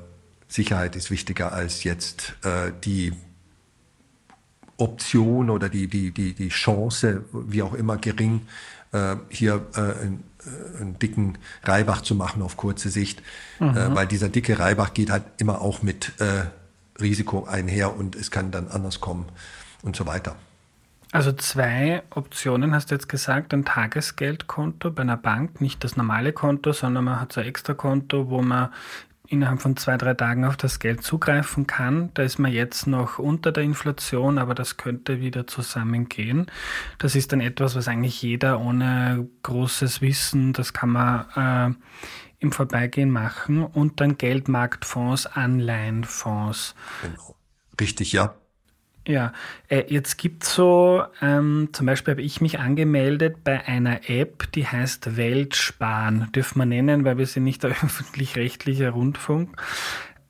Sicherheit 0.56 0.96
ist 0.96 1.12
wichtiger 1.12 1.52
als 1.52 1.84
jetzt 1.84 2.36
äh, 2.44 2.72
die 2.84 3.14
Option 4.78 5.50
oder 5.50 5.70
die, 5.70 5.88
die, 5.88 6.12
die, 6.12 6.34
die 6.34 6.50
Chance, 6.50 7.24
wie 7.32 7.62
auch 7.62 7.74
immer 7.74 7.98
gering, 7.98 8.48
äh, 8.92 9.16
hier 9.30 9.66
äh, 9.76 9.80
einen, 9.80 10.24
äh, 10.40 10.82
einen 10.82 11.00
dicken 11.00 11.38
Reibach 11.64 12.02
zu 12.02 12.16
machen 12.16 12.42
auf 12.42 12.58
kurze 12.58 12.90
Sicht. 12.90 13.22
Äh, 13.60 13.66
mhm. 13.66 13.78
Äh, 13.78 13.96
weil 13.96 14.08
dieser 14.08 14.30
dicke 14.30 14.58
Reibach 14.58 14.94
geht 14.94 15.10
halt 15.10 15.24
immer 15.38 15.62
auch 15.62 15.82
mit 15.84 16.14
äh, 16.20 16.46
Risiko 17.02 17.46
einher 17.46 17.96
und 17.96 18.16
es 18.16 18.32
kann 18.32 18.52
dann 18.52 18.70
anders 18.70 19.02
kommen 19.02 19.26
und 19.82 19.96
so 19.96 20.06
weiter. 20.06 20.36
Also 21.12 21.32
zwei 21.34 22.04
Optionen 22.10 22.74
hast 22.74 22.92
du 22.92 22.96
jetzt 22.96 23.08
gesagt, 23.08 23.54
ein 23.54 23.64
Tagesgeldkonto 23.64 24.92
bei 24.92 25.04
einer 25.04 25.18
Bank, 25.18 25.62
nicht 25.62 25.84
das 25.84 25.96
normale 25.96 26.34
Konto, 26.34 26.74
sondern 26.74 27.06
man 27.06 27.22
hat 27.22 27.32
so 27.32 27.42
ein 27.42 27.48
extra 27.48 27.74
Konto, 27.74 28.30
wo 28.30 28.42
man 28.42 28.70
innerhalb 29.27 29.62
von 29.62 29.77
zwei, 29.77 29.98
drei 29.98 30.13
Tagen 30.13 30.46
auf 30.46 30.58
das 30.58 30.79
Geld 30.79 31.03
zugreifen 31.03 31.67
kann. 31.67 32.12
Da 32.13 32.24
ist 32.24 32.39
man 32.39 32.51
jetzt 32.51 32.88
noch 32.88 33.20
unter 33.20 33.51
der 33.51 33.63
Inflation, 33.63 34.38
aber 34.38 34.55
das 34.55 34.77
könnte 34.77 35.20
wieder 35.20 35.48
zusammengehen. 35.48 36.48
Das 36.98 37.15
ist 37.15 37.32
dann 37.32 37.41
etwas, 37.41 37.75
was 37.75 37.88
eigentlich 37.88 38.22
jeder 38.22 38.60
ohne 38.60 39.27
großes 39.44 40.01
Wissen, 40.01 40.53
das 40.53 40.74
kann 40.74 40.89
man 40.89 41.25
äh, 41.36 41.75
im 42.39 42.51
Vorbeigehen 42.51 43.12
machen. 43.12 43.63
Und 43.63 44.01
dann 44.01 44.17
Geldmarktfonds, 44.17 45.27
Anleihenfonds. 45.27 46.75
Genau. 47.01 47.36
Richtig, 47.79 48.13
ja. 48.13 48.36
Ja, 49.08 49.34
äh, 49.68 49.84
jetzt 49.88 50.18
gibt's 50.18 50.56
so, 50.56 51.04
ähm, 51.22 51.70
zum 51.74 51.86
Beispiel 51.86 52.14
habe 52.14 52.24
ich 52.24 52.42
mich 52.42 52.60
angemeldet 52.60 53.44
bei 53.44 53.66
einer 53.68 54.10
App, 54.10 54.52
die 54.54 54.66
heißt 54.66 55.16
Weltsparen. 55.16 56.32
Dürfen 56.34 56.60
wir 56.60 56.66
nennen, 56.66 57.06
weil 57.06 57.18
wir 57.18 57.28
sind 57.28 57.44
nicht 57.44 57.64
der 57.64 57.70
öffentlich-rechtliche 57.84 58.90
Rundfunk. 58.90 59.62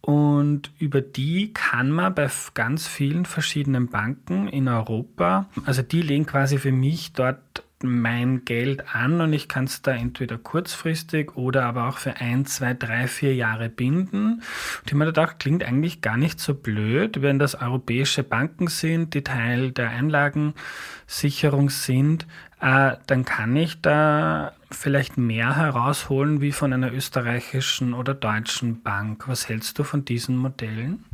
Und 0.02 0.72
über 0.78 1.02
die 1.02 1.52
kann 1.54 1.90
man 1.90 2.14
bei 2.14 2.30
ganz 2.54 2.88
vielen 2.88 3.26
verschiedenen 3.26 3.88
Banken 3.88 4.48
in 4.48 4.68
Europa, 4.68 5.50
also 5.66 5.82
die 5.82 6.04
legen 6.04 6.28
quasi 6.28 6.60
für 6.60 6.72
mich 6.72 7.14
dort 7.14 7.65
mein 7.86 8.46
Geld 8.46 8.96
an 8.96 9.22
und 9.22 9.34
ich 9.34 9.48
kann 9.48 9.66
es 9.66 9.82
da 9.82 9.92
entweder 9.92 10.38
kurzfristig 10.38 11.36
oder 11.36 11.66
aber 11.66 11.88
auch 11.88 11.98
für 11.98 12.18
ein, 12.18 12.46
zwei, 12.46 12.74
drei, 12.74 13.08
vier 13.08 13.36
Jahre 13.36 13.70
binden. 13.70 14.42
Und 14.82 14.88
ich 14.88 14.94
mir 14.94 15.06
gedacht, 15.06 15.40
klingt 15.40 15.64
eigentlich 15.64 16.02
gar 16.02 16.18
nicht 16.18 16.40
so 16.40 16.54
blöd, 16.54 17.22
wenn 17.22 17.40
das 17.40 17.56
europäische 17.56 18.24
Banken 18.24 18.68
sind, 18.68 19.14
die 19.14 19.24
Teil 19.24 19.72
der 19.72 19.90
Einlagensicherung 19.90 21.70
sind, 21.70 22.28
äh, 22.62 22.98
dann 23.08 23.26
kann 23.26 23.56
ich 23.56 23.82
da 23.82 24.54
vielleicht 24.72 25.18
mehr 25.18 25.56
herausholen 25.56 26.42
wie 26.42 26.52
von 26.52 26.74
einer 26.74 26.92
österreichischen 26.92 27.94
oder 27.94 28.14
deutschen 28.14 28.82
Bank. 28.82 29.28
Was 29.28 29.48
hältst 29.50 29.80
du 29.80 29.84
von 29.84 30.06
diesen 30.06 30.38
Modellen? 30.38 31.06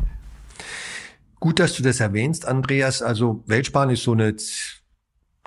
Gut, 1.40 1.60
dass 1.60 1.74
du 1.74 1.84
das 1.84 2.00
erwähnst, 2.00 2.48
Andreas. 2.48 3.02
Also 3.02 3.44
Weltsparen 3.48 3.90
ist 3.90 4.04
so 4.04 4.12
eine 4.12 4.36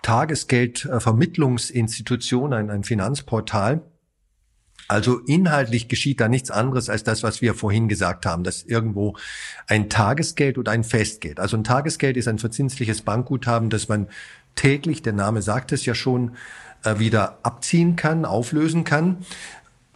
Tagesgeldvermittlungsinstitution, 0.04 2.52
ein, 2.52 2.70
ein 2.70 2.84
Finanzportal. 2.84 3.82
Also 4.86 5.18
inhaltlich 5.20 5.88
geschieht 5.88 6.20
da 6.20 6.28
nichts 6.28 6.50
anderes 6.50 6.90
als 6.90 7.04
das, 7.04 7.22
was 7.22 7.40
wir 7.40 7.54
vorhin 7.54 7.88
gesagt 7.88 8.26
haben, 8.26 8.44
dass 8.44 8.62
irgendwo 8.62 9.16
ein 9.66 9.88
Tagesgeld 9.88 10.58
und 10.58 10.68
ein 10.68 10.84
Festgeld. 10.84 11.40
Also 11.40 11.56
ein 11.56 11.64
Tagesgeld 11.64 12.18
ist 12.18 12.28
ein 12.28 12.38
verzinsliches 12.38 13.00
Bankguthaben, 13.00 13.70
das 13.70 13.88
man 13.88 14.08
täglich, 14.56 15.00
der 15.00 15.14
Name 15.14 15.40
sagt 15.40 15.72
es 15.72 15.86
ja 15.86 15.94
schon, 15.94 16.32
äh, 16.84 16.98
wieder 16.98 17.38
abziehen 17.42 17.96
kann, 17.96 18.26
auflösen 18.26 18.84
kann. 18.84 19.24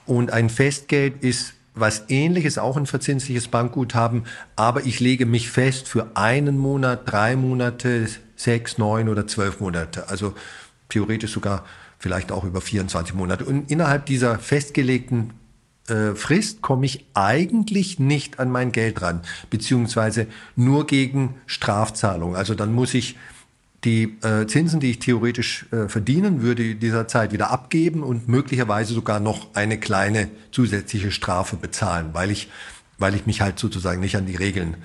Und 0.07 0.33
ein 0.33 0.49
Festgeld 0.49 1.23
ist 1.23 1.53
was 1.75 2.05
ähnliches, 2.09 2.57
auch 2.57 2.79
ein 2.79 2.87
verzinsliches 2.87 3.49
Bankguthaben, 3.49 4.25
aber 4.57 4.87
ich 4.87 5.00
lege 5.00 5.27
mich 5.27 5.50
fest 5.50 5.87
für 5.87 6.17
einen 6.17 6.57
Monat, 6.57 7.03
drei 7.05 7.37
Monate, 7.37 8.09
sechs, 8.38 8.78
neun 8.78 9.09
oder 9.09 9.26
zwölf 9.26 9.61
Monate. 9.61 10.09
Also 10.09 10.33
theoretisch 10.88 11.33
sogar 11.33 11.66
vielleicht 11.99 12.33
auch 12.33 12.45
über 12.45 12.61
24 12.61 13.14
Monate. 13.14 13.45
Und 13.45 13.71
innerhalb 13.71 14.07
dieser 14.07 14.38
festgelegten 14.38 15.33
äh, 15.88 16.14
Frist 16.14 16.62
komme 16.62 16.87
ich 16.87 17.04
eigentlich 17.14 17.99
nicht 17.99 18.38
an 18.38 18.50
mein 18.50 18.73
Geld 18.73 19.02
ran, 19.02 19.21
beziehungsweise 19.50 20.28
nur 20.57 20.87
gegen 20.87 21.35
Strafzahlung. 21.47 22.37
Also 22.37 22.54
dann 22.54 22.73
muss 22.73 22.95
ich 22.95 23.16
die 23.85 24.18
äh, 24.23 24.47
Zinsen, 24.47 24.80
die 24.80 24.90
ich 24.90 24.99
theoretisch 24.99 25.66
äh, 25.73 25.88
verdienen 25.88 26.42
würde, 26.42 26.71
in 26.71 26.80
dieser 26.80 27.07
Zeit 27.07 27.33
wieder 27.33 27.50
abgeben 27.50 28.02
und 28.02 28.28
möglicherweise 28.28 28.92
sogar 28.92 29.21
noch 29.21 29.54
eine 29.54 29.78
kleine 29.78 30.28
zusätzliche 30.50 31.11
Strafe 31.12 31.57
bezahlen, 31.57 32.11
weil 32.12 32.30
ich, 32.30 32.49
weil 32.99 33.14
ich 33.14 33.26
mich 33.26 33.40
halt 33.40 33.59
sozusagen 33.59 34.00
nicht 34.00 34.16
an 34.16 34.26
die 34.26 34.37
Regeln 34.37 34.76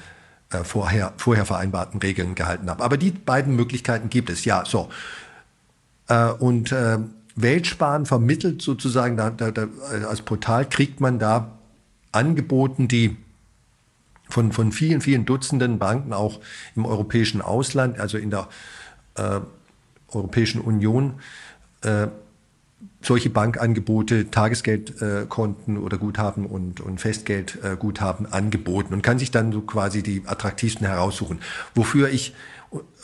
äh, 0.53 0.63
vorher, 0.63 1.13
vorher 1.17 1.45
vereinbarten 1.45 1.99
Regeln 1.99 2.35
gehalten 2.35 2.69
habe. 2.69 2.83
Aber 2.83 2.97
die 2.97 3.11
beiden 3.11 3.55
Möglichkeiten 3.55 4.09
gibt 4.09 4.29
es, 4.29 4.45
ja, 4.45 4.63
so. 4.65 4.89
Äh, 6.07 6.29
und 6.29 6.71
äh, 6.71 6.99
Weltsparen 7.35 8.05
vermittelt 8.05 8.61
sozusagen, 8.61 9.17
da, 9.17 9.29
da, 9.29 9.51
da, 9.51 9.67
als 10.07 10.21
Portal 10.21 10.67
kriegt 10.67 10.99
man 10.99 11.19
da 11.19 11.51
angeboten, 12.11 12.87
die 12.87 13.17
von, 14.29 14.51
von 14.51 14.71
vielen, 14.71 15.01
vielen 15.01 15.25
Dutzenden 15.25 15.79
Banken 15.79 16.13
auch 16.13 16.39
im 16.75 16.85
europäischen 16.85 17.41
Ausland, 17.41 17.99
also 17.99 18.17
in 18.17 18.29
der 18.29 18.47
äh, 19.15 19.39
Europäischen 20.09 20.61
Union, 20.61 21.15
äh, 21.81 22.07
solche 23.03 23.29
Bankangebote, 23.29 24.31
Tagesgeldkonten 24.31 25.75
äh, 25.75 25.79
oder 25.79 25.97
Guthaben 25.97 26.45
und, 26.45 26.81
und 26.81 26.99
Festgeldguthaben 26.99 28.25
äh, 28.25 28.29
angeboten 28.29 28.93
und 28.93 29.01
kann 29.03 29.19
sich 29.19 29.29
dann 29.29 29.51
so 29.51 29.61
quasi 29.61 30.01
die 30.01 30.23
attraktivsten 30.25 30.87
heraussuchen. 30.87 31.39
Wofür 31.75 32.09
ich, 32.09 32.33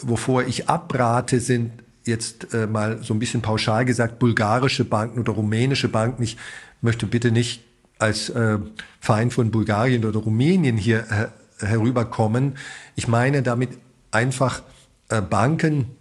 wovor 0.02 0.44
ich 0.44 0.70
abrate, 0.70 1.40
sind 1.40 1.72
jetzt 2.06 2.54
äh, 2.54 2.66
mal 2.66 3.04
so 3.04 3.14
ein 3.14 3.20
bisschen 3.20 3.42
pauschal 3.42 3.86
gesagt 3.86 4.20
bulgarische 4.20 4.86
Banken 4.86 5.20
oder 5.20 5.34
rumänische 5.34 5.90
Banken. 5.90 6.24
Ich 6.24 6.38
möchte 6.82 7.06
bitte 7.06 7.32
nicht 7.32 7.64
als 8.00 8.30
äh, 8.30 8.58
Feind 9.02 9.34
von 9.34 9.52
Bulgarien 9.52 10.06
oder 10.06 10.20
Rumänien 10.20 10.78
hier 10.78 11.06
äh, 11.12 11.66
herüberkommen. 11.66 12.56
Ich 12.96 13.10
meine 13.10 13.44
damit 13.44 13.72
einfach 14.12 14.64
äh, 15.10 15.22
Banken, 15.22 15.96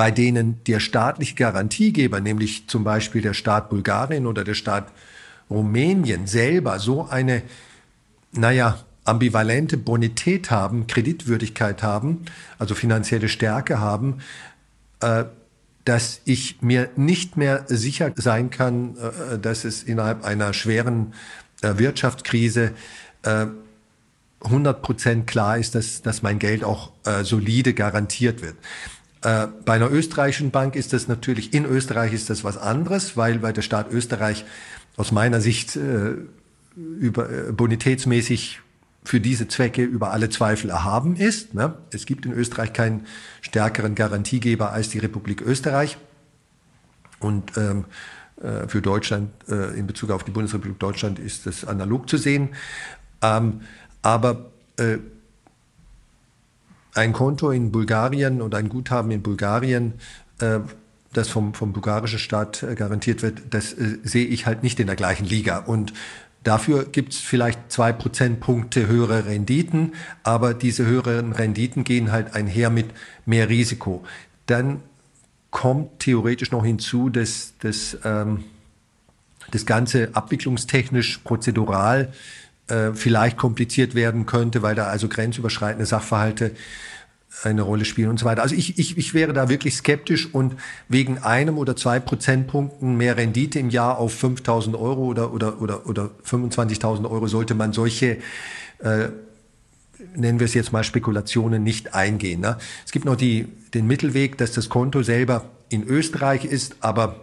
bei 0.00 0.10
denen 0.10 0.64
der 0.64 0.80
staatliche 0.80 1.34
Garantiegeber, 1.34 2.22
nämlich 2.22 2.66
zum 2.68 2.84
Beispiel 2.84 3.20
der 3.20 3.34
Staat 3.34 3.68
Bulgarien 3.68 4.26
oder 4.26 4.44
der 4.44 4.54
Staat 4.54 4.90
Rumänien 5.50 6.26
selber 6.26 6.78
so 6.78 7.06
eine, 7.06 7.42
naja, 8.32 8.78
ambivalente 9.04 9.76
Bonität 9.76 10.50
haben, 10.50 10.86
Kreditwürdigkeit 10.86 11.82
haben, 11.82 12.22
also 12.58 12.74
finanzielle 12.74 13.28
Stärke 13.28 13.78
haben, 13.78 14.20
äh, 15.00 15.24
dass 15.84 16.22
ich 16.24 16.62
mir 16.62 16.88
nicht 16.96 17.36
mehr 17.36 17.66
sicher 17.66 18.12
sein 18.14 18.48
kann, 18.48 18.96
äh, 18.96 19.38
dass 19.38 19.66
es 19.66 19.82
innerhalb 19.82 20.24
einer 20.24 20.54
schweren 20.54 21.12
äh, 21.60 21.76
Wirtschaftskrise 21.76 22.72
äh, 23.24 23.48
100 24.44 24.80
Prozent 24.80 25.26
klar 25.26 25.58
ist, 25.58 25.74
dass, 25.74 26.00
dass 26.00 26.22
mein 26.22 26.38
Geld 26.38 26.64
auch 26.64 26.92
äh, 27.04 27.22
solide 27.22 27.74
garantiert 27.74 28.40
wird. 28.40 28.56
Äh, 29.22 29.48
bei 29.64 29.74
einer 29.74 29.90
österreichischen 29.90 30.50
Bank 30.50 30.76
ist 30.76 30.92
das 30.92 31.08
natürlich, 31.08 31.52
in 31.52 31.64
Österreich 31.64 32.12
ist 32.12 32.30
das 32.30 32.44
was 32.44 32.56
anderes, 32.56 33.16
weil 33.16 33.38
bei 33.38 33.52
der 33.52 33.62
Staat 33.62 33.90
Österreich 33.92 34.44
aus 34.96 35.12
meiner 35.12 35.40
Sicht 35.40 35.76
äh, 35.76 36.14
über, 36.76 37.30
äh, 37.30 37.52
bonitätsmäßig 37.52 38.60
für 39.02 39.20
diese 39.20 39.48
Zwecke 39.48 39.82
über 39.82 40.10
alle 40.10 40.28
Zweifel 40.28 40.70
erhaben 40.70 41.16
ist. 41.16 41.54
Ne? 41.54 41.74
Es 41.90 42.06
gibt 42.06 42.26
in 42.26 42.32
Österreich 42.32 42.72
keinen 42.72 43.06
stärkeren 43.40 43.94
Garantiegeber 43.94 44.72
als 44.72 44.90
die 44.90 44.98
Republik 44.98 45.40
Österreich. 45.40 45.98
Und 47.18 47.56
ähm, 47.56 47.84
äh, 48.42 48.68
für 48.68 48.82
Deutschland, 48.82 49.30
äh, 49.48 49.78
in 49.78 49.86
Bezug 49.86 50.10
auf 50.10 50.24
die 50.24 50.30
Bundesrepublik 50.30 50.78
Deutschland, 50.78 51.18
ist 51.18 51.46
das 51.46 51.64
analog 51.64 52.08
zu 52.08 52.16
sehen. 52.16 52.50
Ähm, 53.22 53.62
aber 54.02 54.50
äh, 54.78 54.98
ein 56.94 57.12
Konto 57.12 57.50
in 57.50 57.72
Bulgarien 57.72 58.42
und 58.42 58.54
ein 58.54 58.68
Guthaben 58.68 59.10
in 59.10 59.22
Bulgarien, 59.22 59.94
äh, 60.40 60.60
das 61.12 61.28
vom, 61.28 61.54
vom 61.54 61.72
bulgarischen 61.72 62.18
Staat 62.18 62.62
äh, 62.62 62.74
garantiert 62.74 63.22
wird, 63.22 63.42
das 63.50 63.72
äh, 63.72 63.98
sehe 64.02 64.26
ich 64.26 64.46
halt 64.46 64.62
nicht 64.62 64.80
in 64.80 64.86
der 64.86 64.96
gleichen 64.96 65.26
Liga. 65.26 65.58
Und 65.58 65.92
Dafür 66.42 66.86
gibt 66.86 67.12
es 67.12 67.18
vielleicht 67.18 67.70
zwei 67.70 67.92
Prozentpunkte 67.92 68.86
höhere 68.86 69.26
Renditen, 69.26 69.94
aber 70.22 70.54
diese 70.54 70.86
höheren 70.86 71.32
Renditen 71.32 71.84
gehen 71.84 72.12
halt 72.12 72.34
einher 72.34 72.70
mit 72.70 72.86
mehr 73.26 73.50
Risiko. 73.50 74.02
Dann 74.46 74.80
kommt 75.50 75.98
theoretisch 75.98 76.50
noch 76.50 76.64
hinzu, 76.64 77.10
dass, 77.10 77.52
dass 77.58 77.98
ähm, 78.04 78.44
das 79.50 79.66
Ganze 79.66 80.10
abwicklungstechnisch, 80.14 81.18
prozedural 81.18 82.12
äh, 82.70 82.94
vielleicht 82.94 83.36
kompliziert 83.36 83.94
werden 83.94 84.26
könnte, 84.26 84.62
weil 84.62 84.74
da 84.74 84.86
also 84.86 85.08
grenzüberschreitende 85.08 85.86
Sachverhalte 85.86 86.52
eine 87.44 87.62
Rolle 87.62 87.84
spielen 87.84 88.10
und 88.10 88.18
so 88.18 88.26
weiter. 88.26 88.42
Also 88.42 88.54
ich, 88.54 88.78
ich, 88.78 88.98
ich 88.98 89.14
wäre 89.14 89.32
da 89.32 89.48
wirklich 89.48 89.74
skeptisch 89.74 90.34
und 90.34 90.56
wegen 90.88 91.18
einem 91.18 91.58
oder 91.58 91.76
zwei 91.76 92.00
Prozentpunkten 92.00 92.96
mehr 92.96 93.16
Rendite 93.16 93.58
im 93.58 93.70
Jahr 93.70 93.98
auf 93.98 94.22
5.000 94.22 94.78
Euro 94.78 95.04
oder, 95.04 95.32
oder, 95.32 95.60
oder, 95.60 95.86
oder 95.86 96.10
25.000 96.26 97.08
Euro 97.08 97.28
sollte 97.28 97.54
man 97.54 97.72
solche, 97.72 98.18
äh, 98.80 99.08
nennen 100.16 100.40
wir 100.40 100.44
es 100.44 100.54
jetzt 100.54 100.72
mal 100.72 100.84
Spekulationen, 100.84 101.62
nicht 101.62 101.94
eingehen. 101.94 102.40
Ne? 102.40 102.58
Es 102.84 102.92
gibt 102.92 103.04
noch 103.04 103.16
die, 103.16 103.46
den 103.74 103.86
Mittelweg, 103.86 104.36
dass 104.36 104.52
das 104.52 104.68
Konto 104.68 105.02
selber 105.02 105.44
in 105.68 105.84
Österreich 105.84 106.44
ist, 106.44 106.76
aber 106.80 107.20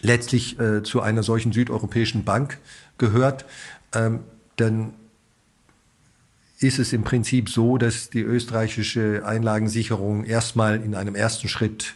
letztlich 0.00 0.58
äh, 0.60 0.82
zu 0.82 1.02
einer 1.02 1.22
solchen 1.22 1.52
südeuropäischen 1.52 2.24
Bank 2.24 2.58
gehört. 2.96 3.44
Ähm, 3.92 4.20
dann 4.60 4.94
ist 6.60 6.78
es 6.78 6.92
im 6.92 7.04
Prinzip 7.04 7.48
so, 7.48 7.78
dass 7.78 8.10
die 8.10 8.20
österreichische 8.20 9.22
Einlagensicherung 9.24 10.24
erstmal 10.24 10.82
in 10.82 10.94
einem 10.94 11.14
ersten 11.14 11.48
Schritt 11.48 11.94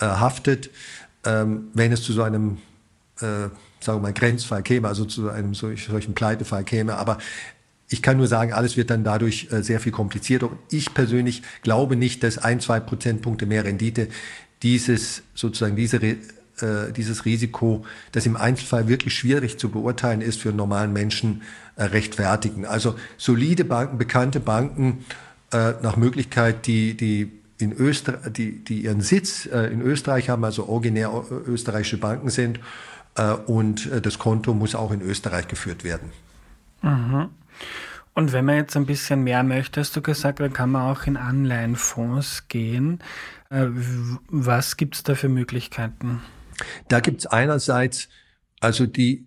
äh, 0.00 0.06
haftet. 0.06 0.70
Ähm, 1.24 1.68
wenn 1.74 1.92
es 1.92 2.02
zu 2.02 2.12
so 2.12 2.22
einem, 2.22 2.58
äh, 3.20 3.48
sagen 3.80 3.98
wir 3.98 4.00
mal, 4.00 4.12
Grenzfall 4.12 4.62
käme, 4.62 4.88
also 4.88 5.04
zu 5.04 5.30
einem 5.30 5.54
solch, 5.54 5.84
solchen 5.84 6.14
Pleitefall 6.14 6.64
käme. 6.64 6.96
Aber 6.96 7.18
ich 7.88 8.02
kann 8.02 8.16
nur 8.16 8.26
sagen, 8.26 8.52
alles 8.52 8.76
wird 8.76 8.90
dann 8.90 9.04
dadurch 9.04 9.48
äh, 9.52 9.62
sehr 9.62 9.78
viel 9.78 9.92
komplizierter. 9.92 10.50
Und 10.50 10.58
ich 10.70 10.92
persönlich 10.92 11.42
glaube 11.62 11.94
nicht, 11.94 12.24
dass 12.24 12.38
ein, 12.38 12.58
zwei 12.58 12.80
Prozentpunkte 12.80 13.46
mehr 13.46 13.64
Rendite 13.64 14.08
dieses, 14.62 15.22
sozusagen 15.34 15.76
diese 15.76 16.00
äh, 16.62 16.92
dieses 16.92 17.24
Risiko, 17.24 17.84
das 18.12 18.26
im 18.26 18.36
Einzelfall 18.36 18.88
wirklich 18.88 19.14
schwierig 19.14 19.58
zu 19.58 19.70
beurteilen 19.70 20.20
ist 20.20 20.40
für 20.40 20.50
einen 20.50 20.58
normalen 20.58 20.92
Menschen, 20.92 21.42
äh, 21.76 21.84
rechtfertigen. 21.84 22.66
Also 22.66 22.94
solide 23.16 23.64
Banken, 23.64 23.98
bekannte 23.98 24.40
Banken, 24.40 25.04
äh, 25.52 25.72
nach 25.82 25.96
Möglichkeit, 25.96 26.66
die, 26.66 26.96
die 26.96 27.32
in 27.58 27.72
Österreich, 27.72 28.32
die, 28.32 28.64
die 28.64 28.84
ihren 28.84 29.00
Sitz 29.00 29.46
äh, 29.46 29.66
in 29.66 29.80
Österreich 29.82 30.28
haben, 30.28 30.44
also 30.44 30.68
originär 30.68 31.10
österreichische 31.46 31.98
Banken 31.98 32.30
sind, 32.30 32.60
äh, 33.16 33.32
und 33.32 33.90
äh, 33.90 34.00
das 34.00 34.18
Konto 34.18 34.54
muss 34.54 34.74
auch 34.74 34.92
in 34.92 35.00
Österreich 35.00 35.48
geführt 35.48 35.84
werden. 35.84 36.12
Mhm. 36.82 37.28
Und 38.14 38.32
wenn 38.32 38.44
man 38.44 38.56
jetzt 38.56 38.76
ein 38.76 38.86
bisschen 38.86 39.24
mehr 39.24 39.42
möchte, 39.42 39.80
hast 39.80 39.94
du 39.96 40.02
gesagt, 40.02 40.40
dann 40.40 40.52
kann 40.52 40.70
man 40.70 40.82
auch 40.82 41.06
in 41.06 41.16
Anleihenfonds 41.16 42.48
gehen. 42.48 43.00
Äh, 43.50 43.66
was 44.28 44.76
gibt 44.76 44.96
es 44.96 45.02
da 45.02 45.14
für 45.14 45.28
Möglichkeiten? 45.28 46.20
Da 46.88 47.00
gibt 47.00 47.20
es 47.20 47.26
einerseits 47.26 48.08
also 48.60 48.86
die 48.86 49.26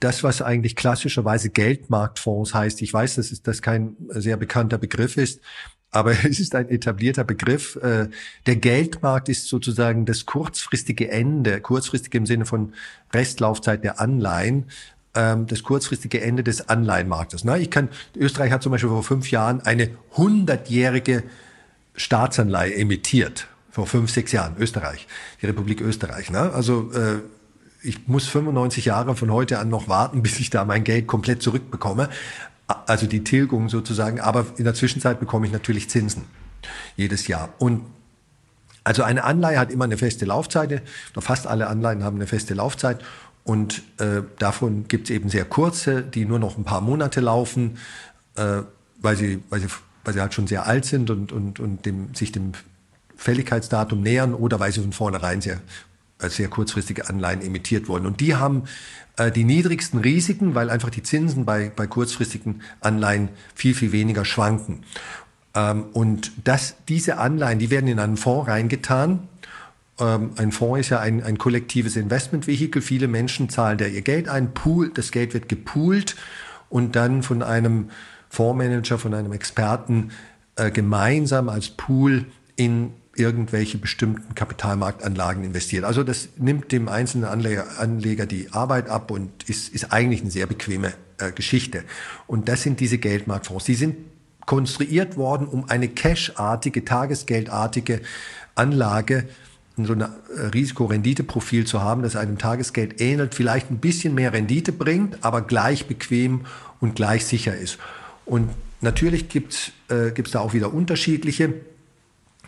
das, 0.00 0.22
was 0.22 0.42
eigentlich 0.42 0.76
klassischerweise 0.76 1.48
Geldmarktfonds 1.48 2.52
heißt. 2.52 2.82
Ich 2.82 2.92
weiß, 2.92 3.14
dass 3.14 3.42
das 3.42 3.62
kein 3.62 3.96
sehr 4.10 4.36
bekannter 4.36 4.76
Begriff 4.76 5.16
ist, 5.16 5.40
aber 5.90 6.10
es 6.24 6.40
ist 6.40 6.54
ein 6.54 6.68
etablierter 6.68 7.24
Begriff. 7.24 7.76
Äh, 7.76 8.08
der 8.46 8.56
Geldmarkt 8.56 9.28
ist 9.28 9.48
sozusagen 9.48 10.04
das 10.04 10.26
kurzfristige 10.26 11.10
Ende, 11.10 11.60
kurzfristig 11.60 12.14
im 12.14 12.26
Sinne 12.26 12.44
von 12.44 12.74
Restlaufzeit 13.14 13.82
der 13.82 14.00
Anleihen, 14.00 14.66
ähm, 15.14 15.46
das 15.46 15.62
kurzfristige 15.62 16.20
Ende 16.20 16.42
des 16.42 16.68
Anleihenmarktes. 16.68 17.44
Ich 17.58 17.70
kann, 17.70 17.88
Österreich 18.14 18.52
hat 18.52 18.62
zum 18.62 18.72
Beispiel 18.72 18.90
vor 18.90 19.04
fünf 19.04 19.30
Jahren 19.30 19.62
eine 19.62 19.90
hundertjährige 20.16 21.22
Staatsanleihe 21.94 22.74
emittiert 22.74 23.46
vor 23.74 23.88
fünf, 23.88 24.08
sechs 24.12 24.30
Jahren, 24.30 24.54
Österreich, 24.56 25.08
die 25.42 25.46
Republik 25.46 25.80
Österreich. 25.80 26.30
Ne? 26.30 26.52
Also 26.52 26.92
äh, 26.92 27.18
ich 27.82 28.06
muss 28.06 28.24
95 28.28 28.84
Jahre 28.84 29.16
von 29.16 29.32
heute 29.32 29.58
an 29.58 29.68
noch 29.68 29.88
warten, 29.88 30.22
bis 30.22 30.38
ich 30.38 30.48
da 30.48 30.64
mein 30.64 30.84
Geld 30.84 31.08
komplett 31.08 31.42
zurückbekomme. 31.42 32.08
Also 32.86 33.08
die 33.08 33.24
Tilgung 33.24 33.68
sozusagen. 33.68 34.20
Aber 34.20 34.46
in 34.58 34.64
der 34.64 34.74
Zwischenzeit 34.74 35.18
bekomme 35.18 35.46
ich 35.46 35.52
natürlich 35.52 35.90
Zinsen 35.90 36.22
jedes 36.94 37.26
Jahr. 37.26 37.52
Und 37.58 37.82
also 38.84 39.02
eine 39.02 39.24
Anleihe 39.24 39.58
hat 39.58 39.72
immer 39.72 39.86
eine 39.86 39.98
feste 39.98 40.24
Laufzeit. 40.24 40.80
Fast 41.18 41.48
alle 41.48 41.66
Anleihen 41.66 42.04
haben 42.04 42.16
eine 42.16 42.28
feste 42.28 42.54
Laufzeit. 42.54 43.02
Und 43.42 43.82
äh, 43.98 44.22
davon 44.38 44.86
gibt 44.86 45.10
es 45.10 45.16
eben 45.16 45.28
sehr 45.30 45.46
kurze, 45.46 46.02
die 46.02 46.26
nur 46.26 46.38
noch 46.38 46.58
ein 46.58 46.64
paar 46.64 46.80
Monate 46.80 47.20
laufen, 47.20 47.78
äh, 48.36 48.62
weil, 49.00 49.16
sie, 49.16 49.42
weil, 49.50 49.58
sie, 49.58 49.66
weil 50.04 50.14
sie 50.14 50.20
halt 50.20 50.32
schon 50.32 50.46
sehr 50.46 50.64
alt 50.64 50.84
sind 50.84 51.10
und, 51.10 51.32
und, 51.32 51.58
und 51.58 51.84
dem, 51.84 52.14
sich 52.14 52.30
dem 52.30 52.52
Fälligkeitsdatum 53.16 54.00
nähern 54.02 54.34
oder 54.34 54.60
weil 54.60 54.72
sie 54.72 54.80
von 54.80 54.92
vornherein 54.92 55.40
sehr, 55.40 55.60
als 56.18 56.36
sehr 56.36 56.48
kurzfristige 56.48 57.08
Anleihen 57.08 57.42
emittiert 57.42 57.88
wurden. 57.88 58.06
Und 58.06 58.20
die 58.20 58.34
haben 58.34 58.64
äh, 59.16 59.30
die 59.30 59.44
niedrigsten 59.44 60.00
Risiken, 60.00 60.54
weil 60.54 60.70
einfach 60.70 60.90
die 60.90 61.02
Zinsen 61.02 61.44
bei, 61.44 61.70
bei 61.74 61.86
kurzfristigen 61.86 62.62
Anleihen 62.80 63.28
viel, 63.54 63.74
viel 63.74 63.92
weniger 63.92 64.24
schwanken. 64.24 64.84
Ähm, 65.54 65.84
und 65.92 66.32
das, 66.44 66.76
diese 66.88 67.18
Anleihen, 67.18 67.58
die 67.58 67.70
werden 67.70 67.86
in 67.88 67.98
einen 67.98 68.16
Fonds 68.16 68.48
reingetan. 68.48 69.28
Ähm, 69.98 70.32
ein 70.36 70.52
Fonds 70.52 70.80
ist 70.80 70.90
ja 70.90 71.00
ein, 71.00 71.22
ein 71.22 71.38
kollektives 71.38 71.96
Investmentvehikel. 71.96 72.82
Viele 72.82 73.08
Menschen 73.08 73.48
zahlen 73.48 73.78
da 73.78 73.86
ihr 73.86 74.02
Geld 74.02 74.28
ein, 74.28 74.52
Pool, 74.52 74.90
das 74.92 75.12
Geld 75.12 75.34
wird 75.34 75.48
gepoolt 75.48 76.16
und 76.68 76.96
dann 76.96 77.22
von 77.22 77.42
einem 77.42 77.90
Fondsmanager, 78.30 78.98
von 78.98 79.14
einem 79.14 79.32
Experten 79.32 80.10
äh, 80.56 80.70
gemeinsam 80.72 81.48
als 81.48 81.68
Pool 81.68 82.26
in 82.56 82.92
irgendwelche 83.16 83.78
bestimmten 83.78 84.34
Kapitalmarktanlagen 84.34 85.44
investiert. 85.44 85.84
Also 85.84 86.02
das 86.02 86.28
nimmt 86.36 86.72
dem 86.72 86.88
einzelnen 86.88 87.24
Anleger, 87.24 87.66
Anleger 87.78 88.26
die 88.26 88.52
Arbeit 88.52 88.88
ab 88.88 89.10
und 89.10 89.48
ist, 89.48 89.68
ist 89.68 89.92
eigentlich 89.92 90.22
eine 90.22 90.30
sehr 90.30 90.46
bequeme 90.46 90.92
äh, 91.18 91.32
Geschichte. 91.32 91.84
Und 92.26 92.48
das 92.48 92.62
sind 92.62 92.80
diese 92.80 92.98
Geldmarktfonds. 92.98 93.64
Die 93.64 93.74
sind 93.74 93.96
konstruiert 94.46 95.16
worden, 95.16 95.46
um 95.46 95.68
eine 95.70 95.88
cash-artige, 95.88 96.84
tagesgeldartige 96.84 98.00
Anlage 98.54 99.28
so 99.76 99.92
ein 99.92 100.02
äh, 100.02 100.06
Risikorenditeprofil 100.52 101.66
zu 101.66 101.82
haben, 101.82 102.02
das 102.02 102.14
einem 102.14 102.38
Tagesgeld 102.38 103.00
ähnelt, 103.00 103.34
vielleicht 103.34 103.70
ein 103.70 103.78
bisschen 103.78 104.14
mehr 104.14 104.32
Rendite 104.32 104.70
bringt, 104.70 105.24
aber 105.24 105.42
gleich 105.42 105.86
bequem 105.86 106.42
und 106.80 106.94
gleich 106.94 107.26
sicher 107.26 107.56
ist. 107.56 107.78
Und 108.24 108.50
natürlich 108.80 109.28
gibt's 109.28 109.72
äh, 109.88 110.12
gibt's 110.12 110.30
da 110.30 110.40
auch 110.40 110.54
wieder 110.54 110.72
unterschiedliche. 110.72 111.54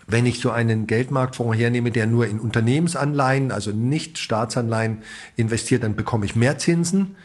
Wenn 0.07 0.25
ich 0.27 0.41
so 0.41 0.51
einen 0.51 0.87
Geldmarktfonds 0.87 1.59
hernehme, 1.59 1.91
der 1.91 2.07
nur 2.07 2.27
in 2.27 2.39
Unternehmensanleihen, 2.39 3.51
also 3.51 3.73
nicht 3.73 4.19
Staatsanleihen 4.19 4.99
investiert, 5.37 5.83
dann 5.83 5.97
bekomme 5.97 6.27
ich 6.27 6.37
mehr 6.37 6.59
Zinsen 6.59 7.17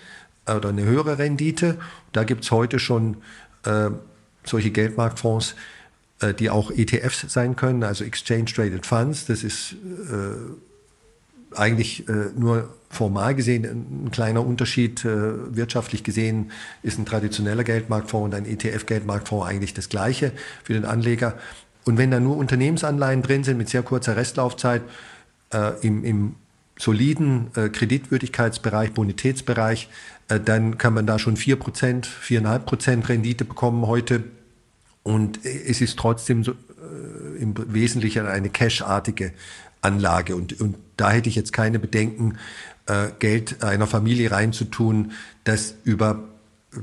äh, 0.45 0.53
oder 0.53 0.69
eine 0.69 0.83
höhere 0.83 1.19
Rendite. 1.19 1.77
Da 2.11 2.23
gibt's 2.23 2.49
heute 2.51 2.79
schon 2.79 3.17
äh, 3.65 3.89
solche 4.43 4.71
Geldmarktfonds, 4.71 5.55
äh, 6.21 6.33
die 6.33 6.49
auch 6.49 6.71
ETFs 6.71 7.31
sein 7.31 7.55
können, 7.55 7.83
also 7.83 8.03
Exchange 8.03 8.45
Traded 8.45 8.85
Funds. 8.85 9.25
Das 9.25 9.43
ist 9.43 9.73
äh, 9.73 11.55
eigentlich 11.55 12.07
äh, 12.07 12.29
nur 12.35 12.73
formal 12.89 13.35
gesehen 13.35 13.65
ein 14.05 14.11
kleiner 14.11 14.45
Unterschied. 14.45 15.05
Äh, 15.05 15.55
wirtschaftlich 15.55 16.03
gesehen 16.03 16.51
ist 16.81 16.97
ein 16.97 17.05
traditioneller 17.05 17.63
Geldmarktfonds 17.63 18.25
und 18.25 18.35
ein 18.35 18.45
ETF-Geldmarktfonds 18.45 19.45
eigentlich 19.45 19.73
das 19.73 19.89
gleiche 19.89 20.31
für 20.63 20.73
den 20.73 20.85
Anleger. 20.85 21.37
Und 21.85 21.97
wenn 21.97 22.11
da 22.11 22.19
nur 22.19 22.37
Unternehmensanleihen 22.37 23.21
drin 23.21 23.43
sind 23.43 23.57
mit 23.57 23.69
sehr 23.69 23.83
kurzer 23.83 24.15
Restlaufzeit, 24.15 24.83
äh, 25.53 25.73
im, 25.81 26.03
im 26.03 26.35
soliden 26.77 27.51
äh, 27.55 27.69
Kreditwürdigkeitsbereich, 27.69 28.93
Bonitätsbereich, 28.93 29.89
äh, 30.29 30.39
dann 30.39 30.77
kann 30.77 30.93
man 30.93 31.05
da 31.05 31.19
schon 31.19 31.37
4%, 31.37 32.05
4,5% 32.05 33.09
Rendite 33.09 33.45
bekommen 33.45 33.87
heute. 33.87 34.23
Und 35.03 35.45
es 35.45 35.81
ist 35.81 35.97
trotzdem 35.97 36.43
so, 36.43 36.51
äh, 36.51 37.41
im 37.41 37.53
Wesentlichen 37.73 38.27
eine 38.27 38.49
cash-artige 38.49 39.33
Anlage. 39.81 40.35
Und, 40.35 40.59
und 40.61 40.75
da 40.97 41.11
hätte 41.11 41.29
ich 41.29 41.35
jetzt 41.35 41.53
keine 41.53 41.79
Bedenken, 41.79 42.37
äh, 42.87 43.07
Geld 43.19 43.63
einer 43.63 43.87
Familie 43.87 44.31
reinzutun, 44.31 45.11
das 45.43 45.75
über, 45.83 46.23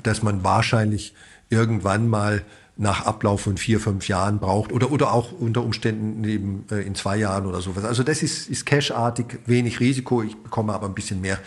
dass 0.02 0.22
man 0.22 0.44
wahrscheinlich 0.44 1.14
irgendwann 1.50 2.08
mal 2.08 2.42
nach 2.78 3.04
Ablauf 3.04 3.42
von 3.42 3.56
vier, 3.56 3.80
fünf 3.80 4.06
Jahren 4.06 4.38
braucht 4.38 4.72
oder, 4.72 4.92
oder 4.92 5.12
auch 5.12 5.32
unter 5.32 5.62
Umständen 5.62 6.22
eben 6.24 6.64
äh, 6.70 6.76
in 6.76 6.94
zwei 6.94 7.16
Jahren 7.16 7.44
oder 7.44 7.60
sowas. 7.60 7.84
Also 7.84 8.04
das 8.04 8.22
ist, 8.22 8.48
ist 8.48 8.64
cashartig, 8.64 9.40
wenig 9.46 9.80
Risiko. 9.80 10.22
Ich 10.22 10.36
bekomme 10.36 10.72
aber 10.72 10.86
ein 10.86 10.94
bisschen 10.94 11.20
mehr 11.20 11.40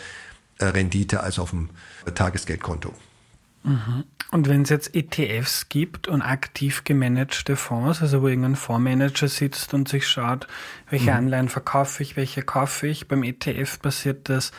äh, 0.58 0.66
Rendite 0.66 1.20
als 1.20 1.38
auf 1.38 1.50
dem 1.50 1.70
Tagesgeldkonto. 2.14 2.92
Mhm. 3.64 4.04
Und 4.30 4.48
wenn 4.48 4.62
es 4.62 4.68
jetzt 4.68 4.94
ETFs 4.94 5.70
gibt 5.70 6.06
und 6.06 6.20
aktiv 6.20 6.84
gemanagte 6.84 7.56
Fonds, 7.56 8.02
also 8.02 8.20
wo 8.20 8.28
irgendein 8.28 8.56
Fondsmanager 8.56 9.28
sitzt 9.28 9.72
und 9.72 9.88
sich 9.88 10.06
schaut, 10.06 10.46
welche 10.90 11.10
mhm. 11.10 11.16
Anleihen 11.16 11.48
verkaufe 11.48 12.02
ich, 12.02 12.16
welche 12.16 12.42
kaufe 12.42 12.86
ich, 12.88 13.08
beim 13.08 13.22
ETF 13.22 13.80
passiert 13.80 14.28
das 14.28 14.52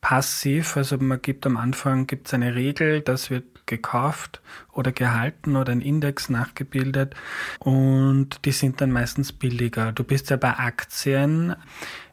passiv, 0.00 0.76
also 0.76 0.98
man 0.98 1.22
gibt 1.22 1.46
am 1.46 1.56
Anfang 1.56 2.06
gibt's 2.06 2.34
eine 2.34 2.54
Regel, 2.54 3.00
das 3.00 3.30
wird 3.30 3.44
gekauft 3.66 4.40
oder 4.72 4.92
gehalten 4.92 5.56
oder 5.56 5.72
ein 5.72 5.80
Index 5.80 6.28
nachgebildet 6.28 7.14
und 7.58 8.44
die 8.44 8.52
sind 8.52 8.80
dann 8.80 8.92
meistens 8.92 9.32
billiger. 9.32 9.92
Du 9.92 10.04
bist 10.04 10.30
ja 10.30 10.36
bei 10.36 10.54
Aktien 10.54 11.56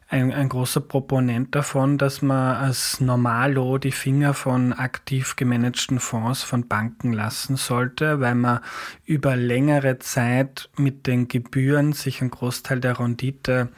ein, 0.08 0.32
ein 0.32 0.48
großer 0.48 0.80
Proponent 0.80 1.54
davon, 1.54 1.98
dass 1.98 2.22
man 2.22 2.56
als 2.56 3.00
Normalo 3.00 3.78
die 3.78 3.92
Finger 3.92 4.34
von 4.34 4.72
aktiv 4.72 5.36
gemanagten 5.36 5.98
Fonds 5.98 6.42
von 6.42 6.68
Banken 6.68 7.12
lassen 7.12 7.56
sollte, 7.56 8.20
weil 8.20 8.34
man 8.34 8.60
über 9.04 9.36
längere 9.36 9.98
Zeit 9.98 10.68
mit 10.76 11.06
den 11.06 11.28
Gebühren 11.28 11.92
sich 11.92 12.20
einen 12.20 12.30
Großteil 12.30 12.80
der 12.80 13.00
Rendite 13.00 13.70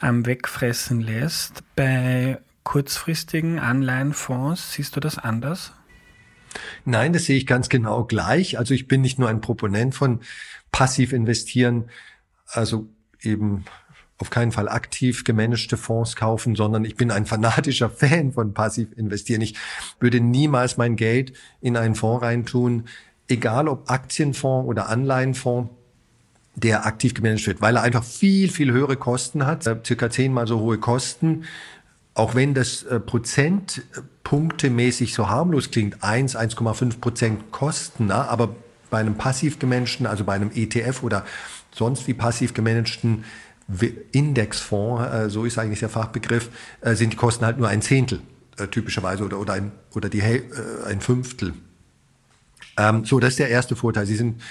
ähm, 0.00 0.24
wegfressen 0.24 1.00
lässt. 1.00 1.62
Bei 1.74 2.40
kurzfristigen 2.64 3.58
Anleihenfonds 3.58 4.72
siehst 4.72 4.96
du 4.96 5.00
das 5.00 5.18
anders? 5.18 5.72
Nein, 6.84 7.12
das 7.12 7.24
sehe 7.24 7.36
ich 7.36 7.46
ganz 7.46 7.68
genau 7.68 8.04
gleich. 8.04 8.58
Also 8.58 8.74
ich 8.74 8.88
bin 8.88 9.00
nicht 9.00 9.18
nur 9.18 9.28
ein 9.28 9.40
Proponent 9.40 9.94
von 9.94 10.20
passiv 10.72 11.12
investieren, 11.12 11.90
also 12.46 12.88
eben 13.22 13.64
auf 14.18 14.30
keinen 14.30 14.52
Fall 14.52 14.68
aktiv 14.68 15.24
gemanagte 15.24 15.76
Fonds 15.76 16.16
kaufen, 16.16 16.56
sondern 16.56 16.84
ich 16.84 16.96
bin 16.96 17.10
ein 17.10 17.26
fanatischer 17.26 17.88
Fan 17.94 18.32
von 18.32 18.52
passiv 18.52 18.88
investieren. 18.96 19.40
Ich 19.40 19.54
würde 20.00 20.20
niemals 20.20 20.76
mein 20.76 20.96
Geld 20.96 21.32
in 21.60 21.76
einen 21.76 21.94
Fonds 21.94 22.24
reintun, 22.24 22.84
egal 23.28 23.68
ob 23.68 23.90
Aktienfonds 23.90 24.68
oder 24.68 24.88
Anleihenfonds 24.88 25.70
der 26.56 26.86
aktiv 26.86 27.14
gemanagt 27.14 27.46
wird, 27.46 27.60
weil 27.60 27.76
er 27.76 27.82
einfach 27.82 28.02
viel, 28.02 28.50
viel 28.50 28.72
höhere 28.72 28.96
Kosten 28.96 29.46
hat, 29.46 29.66
äh, 29.68 29.76
circa 29.84 30.10
zehnmal 30.10 30.48
so 30.48 30.58
hohe 30.58 30.78
Kosten. 30.78 31.44
Auch 32.18 32.34
wenn 32.34 32.52
das 32.52 32.82
äh, 32.82 32.98
Prozentpunktemäßig 32.98 35.14
so 35.14 35.28
harmlos 35.28 35.70
klingt, 35.70 36.02
1, 36.02 36.36
1,5 36.36 36.98
Prozent 36.98 37.52
Kosten, 37.52 38.08
na, 38.08 38.26
aber 38.26 38.56
bei 38.90 38.98
einem 38.98 39.14
passiv 39.14 39.60
gemanagten, 39.60 40.04
also 40.04 40.24
bei 40.24 40.32
einem 40.32 40.50
ETF 40.52 41.04
oder 41.04 41.24
sonst 41.70 42.08
wie 42.08 42.14
passiv 42.14 42.54
gemanagten 42.54 43.22
Indexfonds, 44.10 45.14
äh, 45.14 45.30
so 45.30 45.44
ist 45.44 45.58
eigentlich 45.58 45.78
der 45.78 45.90
Fachbegriff, 45.90 46.50
äh, 46.80 46.96
sind 46.96 47.12
die 47.12 47.16
Kosten 47.16 47.44
halt 47.44 47.58
nur 47.58 47.68
ein 47.68 47.82
Zehntel 47.82 48.18
typischerweise 48.72 49.22
oder, 49.22 49.38
oder, 49.38 49.52
ein, 49.52 49.70
oder 49.94 50.08
die, 50.08 50.20
ein 50.20 51.00
Fünftel. 51.00 51.54
Ähm, 52.76 53.04
so, 53.04 53.20
das 53.20 53.34
ist 53.34 53.38
der 53.38 53.50
erste 53.50 53.76
Vorteil. 53.76 54.04
Sie 54.04 54.16
sind 54.16 54.42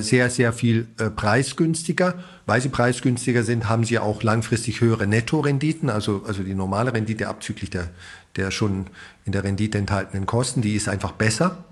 sehr, 0.00 0.30
sehr 0.30 0.52
viel 0.52 0.88
äh, 0.98 1.10
preisgünstiger. 1.10 2.22
Weil 2.46 2.60
sie 2.60 2.68
preisgünstiger 2.68 3.42
sind, 3.42 3.68
haben 3.68 3.84
sie 3.84 3.98
auch 3.98 4.22
langfristig 4.22 4.80
höhere 4.80 5.06
Nettorenditen, 5.06 5.88
also, 5.88 6.24
also 6.26 6.42
die 6.42 6.54
normale 6.54 6.92
Rendite 6.92 7.28
abzüglich 7.28 7.70
der, 7.70 7.88
der 8.36 8.50
schon 8.50 8.86
in 9.24 9.32
der 9.32 9.44
Rendite 9.44 9.78
enthaltenen 9.78 10.26
Kosten, 10.26 10.62
die 10.62 10.74
ist 10.74 10.88
einfach 10.88 11.12
besser. 11.12 11.64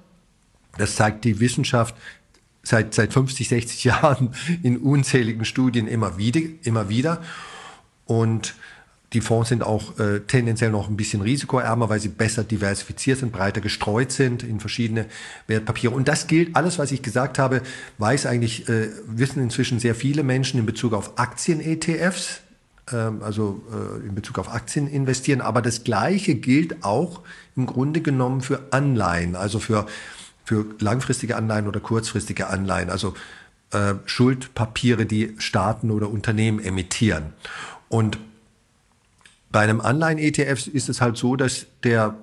Das 0.76 0.94
zeigt 0.94 1.24
die 1.24 1.40
Wissenschaft 1.40 1.94
seit, 2.62 2.94
seit 2.94 3.12
50, 3.12 3.48
60 3.48 3.84
Jahren 3.84 4.34
in 4.62 4.78
unzähligen 4.78 5.44
Studien 5.44 5.88
immer 5.88 6.18
wieder. 6.18 6.40
Immer 6.62 6.88
wieder. 6.88 7.22
Und 8.06 8.54
die 9.14 9.22
Fonds 9.22 9.48
sind 9.48 9.62
auch 9.62 9.98
äh, 9.98 10.20
tendenziell 10.20 10.70
noch 10.70 10.88
ein 10.88 10.96
bisschen 10.96 11.22
risikoärmer, 11.22 11.88
weil 11.88 11.98
sie 11.98 12.08
besser 12.08 12.44
diversifiziert 12.44 13.18
sind, 13.18 13.32
breiter 13.32 13.60
gestreut 13.60 14.12
sind 14.12 14.42
in 14.42 14.60
verschiedene 14.60 15.06
Wertpapiere. 15.46 15.94
Und 15.94 16.08
das 16.08 16.26
gilt, 16.26 16.54
alles, 16.56 16.78
was 16.78 16.92
ich 16.92 17.02
gesagt 17.02 17.38
habe, 17.38 17.62
weiß 17.96 18.26
eigentlich, 18.26 18.68
äh, 18.68 18.90
wissen 19.06 19.42
inzwischen 19.42 19.80
sehr 19.80 19.94
viele 19.94 20.22
Menschen 20.22 20.60
in 20.60 20.66
Bezug 20.66 20.92
auf 20.92 21.18
Aktien-ETFs, 21.18 22.40
äh, 22.92 22.96
also 22.96 23.62
äh, 23.72 24.06
in 24.06 24.14
Bezug 24.14 24.38
auf 24.38 24.52
Aktien 24.52 24.86
investieren. 24.86 25.40
Aber 25.40 25.62
das 25.62 25.84
Gleiche 25.84 26.34
gilt 26.34 26.84
auch 26.84 27.22
im 27.56 27.64
Grunde 27.64 28.02
genommen 28.02 28.42
für 28.42 28.60
Anleihen, 28.72 29.36
also 29.36 29.58
für 29.58 29.86
für 30.48 30.64
langfristige 30.78 31.36
Anleihen 31.36 31.68
oder 31.68 31.78
kurzfristige 31.78 32.46
Anleihen, 32.46 32.88
also 32.88 33.12
äh, 33.70 33.96
Schuldpapiere, 34.06 35.04
die 35.04 35.34
Staaten 35.36 35.90
oder 35.90 36.08
Unternehmen 36.08 36.58
emittieren. 36.58 37.34
Und 37.90 38.18
bei 39.50 39.60
einem 39.60 39.80
Anleihen-ETF 39.80 40.66
ist 40.66 40.88
es 40.88 41.00
halt 41.00 41.16
so, 41.16 41.36
dass 41.36 41.66
der 41.82 42.16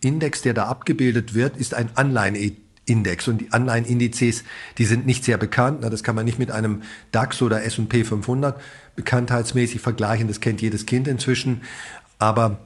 Index, 0.00 0.42
der 0.42 0.54
da 0.54 0.66
abgebildet 0.66 1.34
wird, 1.34 1.56
ist 1.56 1.74
ein 1.74 1.90
Anleihen-Index. 1.94 3.28
Und 3.28 3.40
die 3.40 3.52
Anleihenindizes, 3.52 4.44
die 4.78 4.84
sind 4.84 5.06
nicht 5.06 5.24
sehr 5.24 5.38
bekannt. 5.38 5.84
Das 5.84 6.02
kann 6.02 6.14
man 6.14 6.24
nicht 6.24 6.38
mit 6.38 6.50
einem 6.50 6.82
DAX 7.12 7.40
oder 7.42 7.64
S&P 7.64 8.04
500 8.04 8.60
bekanntheitsmäßig 8.96 9.80
vergleichen. 9.80 10.28
Das 10.28 10.40
kennt 10.40 10.60
jedes 10.60 10.86
Kind 10.86 11.08
inzwischen. 11.08 11.62
Aber 12.18 12.58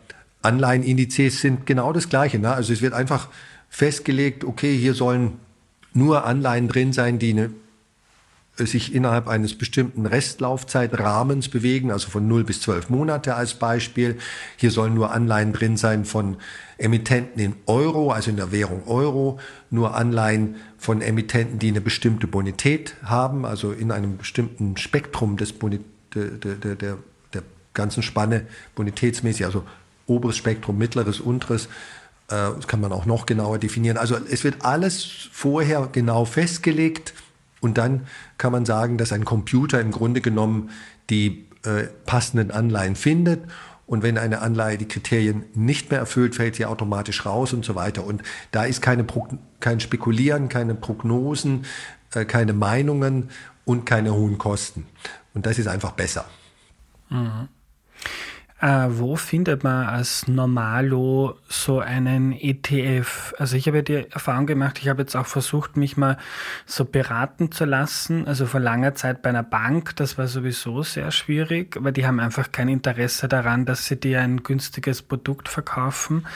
Anleihenindizes 0.43 1.41
sind 1.41 1.67
genau 1.67 1.93
das 1.93 2.09
Gleiche. 2.09 2.41
Also 2.49 2.73
es 2.73 2.81
wird 2.81 2.95
einfach 2.95 3.29
festgelegt, 3.69 4.45
okay, 4.45 4.77
hier 4.77 4.95
sollen 4.95 5.39
nur 5.93 6.25
Anleihen 6.25 6.69
drin 6.69 6.93
sein, 6.93 7.19
die 7.19 7.31
eine, 7.31 7.51
sich 8.67 8.95
innerhalb 8.95 9.29
eines 9.29 9.57
bestimmten 9.57 10.07
Restlaufzeitrahmens 10.07 11.49
bewegen, 11.49 11.91
also 11.91 12.09
von 12.09 12.27
0 12.27 12.45
bis 12.45 12.61
12 12.63 12.91
Monate 12.91 13.35
als 13.35 13.55
Beispiel. 13.55 14.19
Hier 14.57 14.71
sollen 14.71 14.95
nur 14.95 15.13
Anleihen 15.13 15.53
drin 15.53 15.77
sein 15.77 16.05
von 16.05 16.37
Emittenten 16.79 17.41
in 17.41 17.55
Euro, 17.67 18.11
also 18.11 18.31
in 18.31 18.37
der 18.37 18.53
Währung 18.53 18.87
Euro, 18.87 19.39
nur 19.71 19.95
Anleihen 19.95 20.57
von 20.79 21.01
Emittenten, 21.03 21.59
die 21.59 21.69
eine 21.69 21.81
bestimmte 21.81 22.27
Bonität 22.27 22.95
haben, 23.03 23.45
also 23.45 23.73
in 23.73 23.91
einem 23.91 24.17
bestimmten 24.17 24.77
Spektrum 24.77 25.37
des 25.37 25.53
Bonit 25.53 25.83
der, 26.15 26.55
der, 26.55 26.75
der, 26.75 26.99
der 27.35 27.43
ganzen 27.75 28.03
Spanne 28.03 28.47
bonitätsmäßig, 28.75 29.45
also 29.45 29.65
oberes 30.07 30.37
Spektrum, 30.37 30.79
mittleres, 30.79 31.21
unteres, 31.21 31.67
äh, 32.29 32.51
das 32.57 32.67
kann 32.67 32.81
man 32.81 32.93
auch 32.93 33.07
noch 33.07 33.27
genauer 33.27 33.59
definieren. 33.59 33.97
Also 33.97 34.17
es 34.17 34.45
wird 34.45 34.65
alles 34.65 35.29
vorher 35.33 35.89
genau 35.93 36.25
festgelegt 36.25 37.13
und 37.61 37.79
dann 37.79 38.07
kann 38.37 38.53
man 38.53 38.65
sagen, 38.65 38.99
dass 38.99 39.13
ein 39.13 39.25
Computer 39.25 39.81
im 39.81 39.91
Grunde 39.91 40.21
genommen 40.21 40.71
die 41.11 41.47
äh, 41.65 41.85
passenden 42.07 42.51
Anleihen 42.51 42.97
findet. 42.97 43.43
Und 43.87 44.03
wenn 44.03 44.19
eine 44.19 44.43
Anleihe 44.43 44.77
die 44.77 44.87
Kriterien 44.87 45.47
nicht 45.55 45.91
mehr 45.91 46.01
erfüllt, 46.01 46.35
fällt 46.35 46.57
sie 46.57 46.67
automatisch 46.67 47.25
raus 47.25 47.55
und 47.55 47.65
so 47.65 47.75
weiter. 47.75 48.05
Und 48.05 48.23
da 48.51 48.65
ist 48.65 48.83
keine 48.83 49.07
kein 49.61 49.81
Spekulieren, 49.81 50.49
keine 50.49 50.75
Prognosen, 50.75 51.65
äh, 52.15 52.25
keine 52.27 52.53
Meinungen 52.53 53.31
und 53.65 53.87
keine 53.87 54.15
hohen 54.15 54.39
Kosten. 54.39 54.87
Und 55.35 55.47
das 55.47 55.59
ist 55.59 55.69
einfach 55.69 55.93
besser. 55.93 56.27
Mhm. 57.09 57.49
Äh, 58.61 58.87
wo 58.91 59.15
findet 59.15 59.63
man 59.63 59.87
als 59.87 60.27
Normalo 60.27 61.37
so 61.49 61.79
einen 61.79 62.33
ETF? 62.33 63.33
Also 63.39 63.57
ich 63.57 63.69
habe 63.69 63.79
ja 63.79 63.83
die 63.83 64.11
Erfahrung 64.11 64.47
gemacht, 64.47 64.81
ich 64.83 64.89
habe 64.89 65.03
jetzt 65.03 65.15
auch 65.15 65.27
versucht, 65.27 65.77
mich 65.77 65.97
mal 65.97 66.17
so 66.67 66.85
beraten 66.85 67.53
zu 67.53 67.65
lassen. 67.65 68.27
Also 68.27 68.47
vor 68.47 68.59
langer 68.59 68.97
Zeit 68.97 69.23
bei 69.23 69.29
einer 69.29 69.45
Bank, 69.45 69.95
das 69.95 70.19
war 70.19 70.27
sowieso 70.27 70.83
sehr 70.83 71.13
schwierig, 71.13 71.77
weil 71.79 71.93
die 71.93 72.05
haben 72.05 72.19
einfach 72.19 72.51
kein 72.51 72.69
Interesse 72.69 73.29
daran, 73.29 73.65
dass 73.65 73.87
sie 73.87 73.95
dir 73.95 74.23
ein 74.23 74.43
günstiges 74.43 75.03
Produkt 75.03 75.49
verkaufen. 75.49 76.27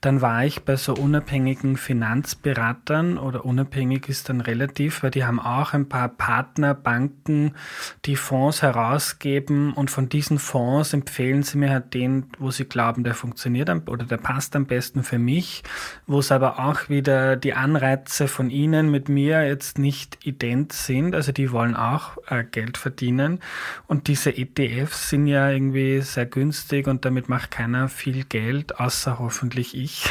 Dann 0.00 0.20
war 0.20 0.44
ich 0.44 0.62
bei 0.62 0.76
so 0.76 0.94
unabhängigen 0.94 1.76
Finanzberatern 1.76 3.18
oder 3.18 3.44
unabhängig 3.44 4.08
ist 4.08 4.28
dann 4.28 4.40
relativ, 4.40 5.02
weil 5.02 5.10
die 5.10 5.24
haben 5.24 5.40
auch 5.40 5.72
ein 5.72 5.88
paar 5.88 6.10
Partnerbanken, 6.10 7.56
die 8.04 8.14
Fonds 8.14 8.62
herausgeben 8.62 9.72
und 9.72 9.90
von 9.90 10.08
diesen 10.08 10.38
Fonds 10.38 10.92
empfehlen 10.92 11.42
sie 11.42 11.58
mir 11.58 11.71
halt 11.72 11.94
den, 11.94 12.26
wo 12.38 12.50
sie 12.50 12.64
glauben, 12.64 13.04
der 13.04 13.14
funktioniert 13.14 13.70
oder 13.88 14.04
der 14.04 14.16
passt 14.16 14.54
am 14.56 14.66
besten 14.66 15.02
für 15.02 15.18
mich, 15.18 15.62
wo 16.06 16.18
es 16.18 16.32
aber 16.32 16.58
auch 16.58 16.88
wieder 16.88 17.36
die 17.36 17.54
Anreize 17.54 18.28
von 18.28 18.50
ihnen 18.50 18.90
mit 18.90 19.08
mir 19.08 19.46
jetzt 19.46 19.78
nicht 19.78 20.26
ident 20.26 20.72
sind. 20.72 21.14
Also 21.14 21.32
die 21.32 21.52
wollen 21.52 21.76
auch 21.76 22.18
äh, 22.28 22.44
Geld 22.44 22.76
verdienen. 22.76 23.40
Und 23.86 24.08
diese 24.08 24.36
ETFs 24.36 25.10
sind 25.10 25.26
ja 25.26 25.50
irgendwie 25.50 26.00
sehr 26.00 26.26
günstig 26.26 26.86
und 26.86 27.04
damit 27.04 27.28
macht 27.28 27.50
keiner 27.50 27.88
viel 27.88 28.24
Geld, 28.24 28.78
außer 28.78 29.18
hoffentlich 29.18 29.76
ich. 29.76 30.04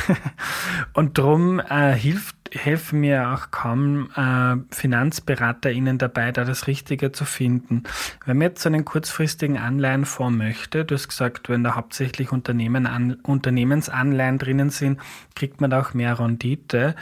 und 0.93 1.17
drum 1.17 1.59
äh, 1.59 1.93
hilft 1.93 2.40
helfen 2.51 2.99
mir 2.99 3.29
auch 3.29 3.51
kaum 3.51 4.09
äh, 4.15 4.55
FinanzberaterInnen 4.73 5.97
dabei, 5.97 6.31
da 6.31 6.43
das 6.43 6.67
Richtige 6.67 7.11
zu 7.11 7.25
finden. 7.25 7.83
Wenn 8.25 8.37
man 8.37 8.49
jetzt 8.49 8.63
so 8.63 8.69
einen 8.69 8.85
kurzfristigen 8.85 9.57
Anleihenfonds 9.57 10.37
möchte, 10.37 10.85
du 10.85 10.95
hast 10.95 11.07
gesagt, 11.07 11.49
wenn 11.49 11.63
da 11.63 11.75
hauptsächlich 11.75 12.31
Unternehmen 12.31 12.85
an, 12.87 13.15
Unternehmensanleihen 13.23 14.37
drinnen 14.37 14.69
sind, 14.69 14.99
kriegt 15.35 15.61
man 15.61 15.69
da 15.69 15.81
auch 15.81 15.93
mehr 15.93 16.19
Rendite. 16.19 16.95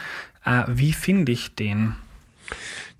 Äh, 0.45 0.63
wie 0.67 0.93
finde 0.93 1.31
ich 1.31 1.55
den? 1.55 1.95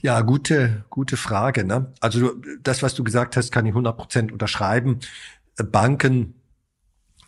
Ja, 0.02 0.22
gute, 0.22 0.86
gute 0.90 1.18
Frage. 1.18 1.66
Ne? 1.66 1.92
Also 2.00 2.36
das, 2.62 2.82
was 2.82 2.96
du 2.96 3.04
gesagt 3.04 3.36
hast, 3.36 3.52
kann 3.52 3.66
ich 3.66 3.72
100 3.72 3.98
Prozent 3.98 4.32
unterschreiben. 4.32 5.00
Banken 5.72 6.36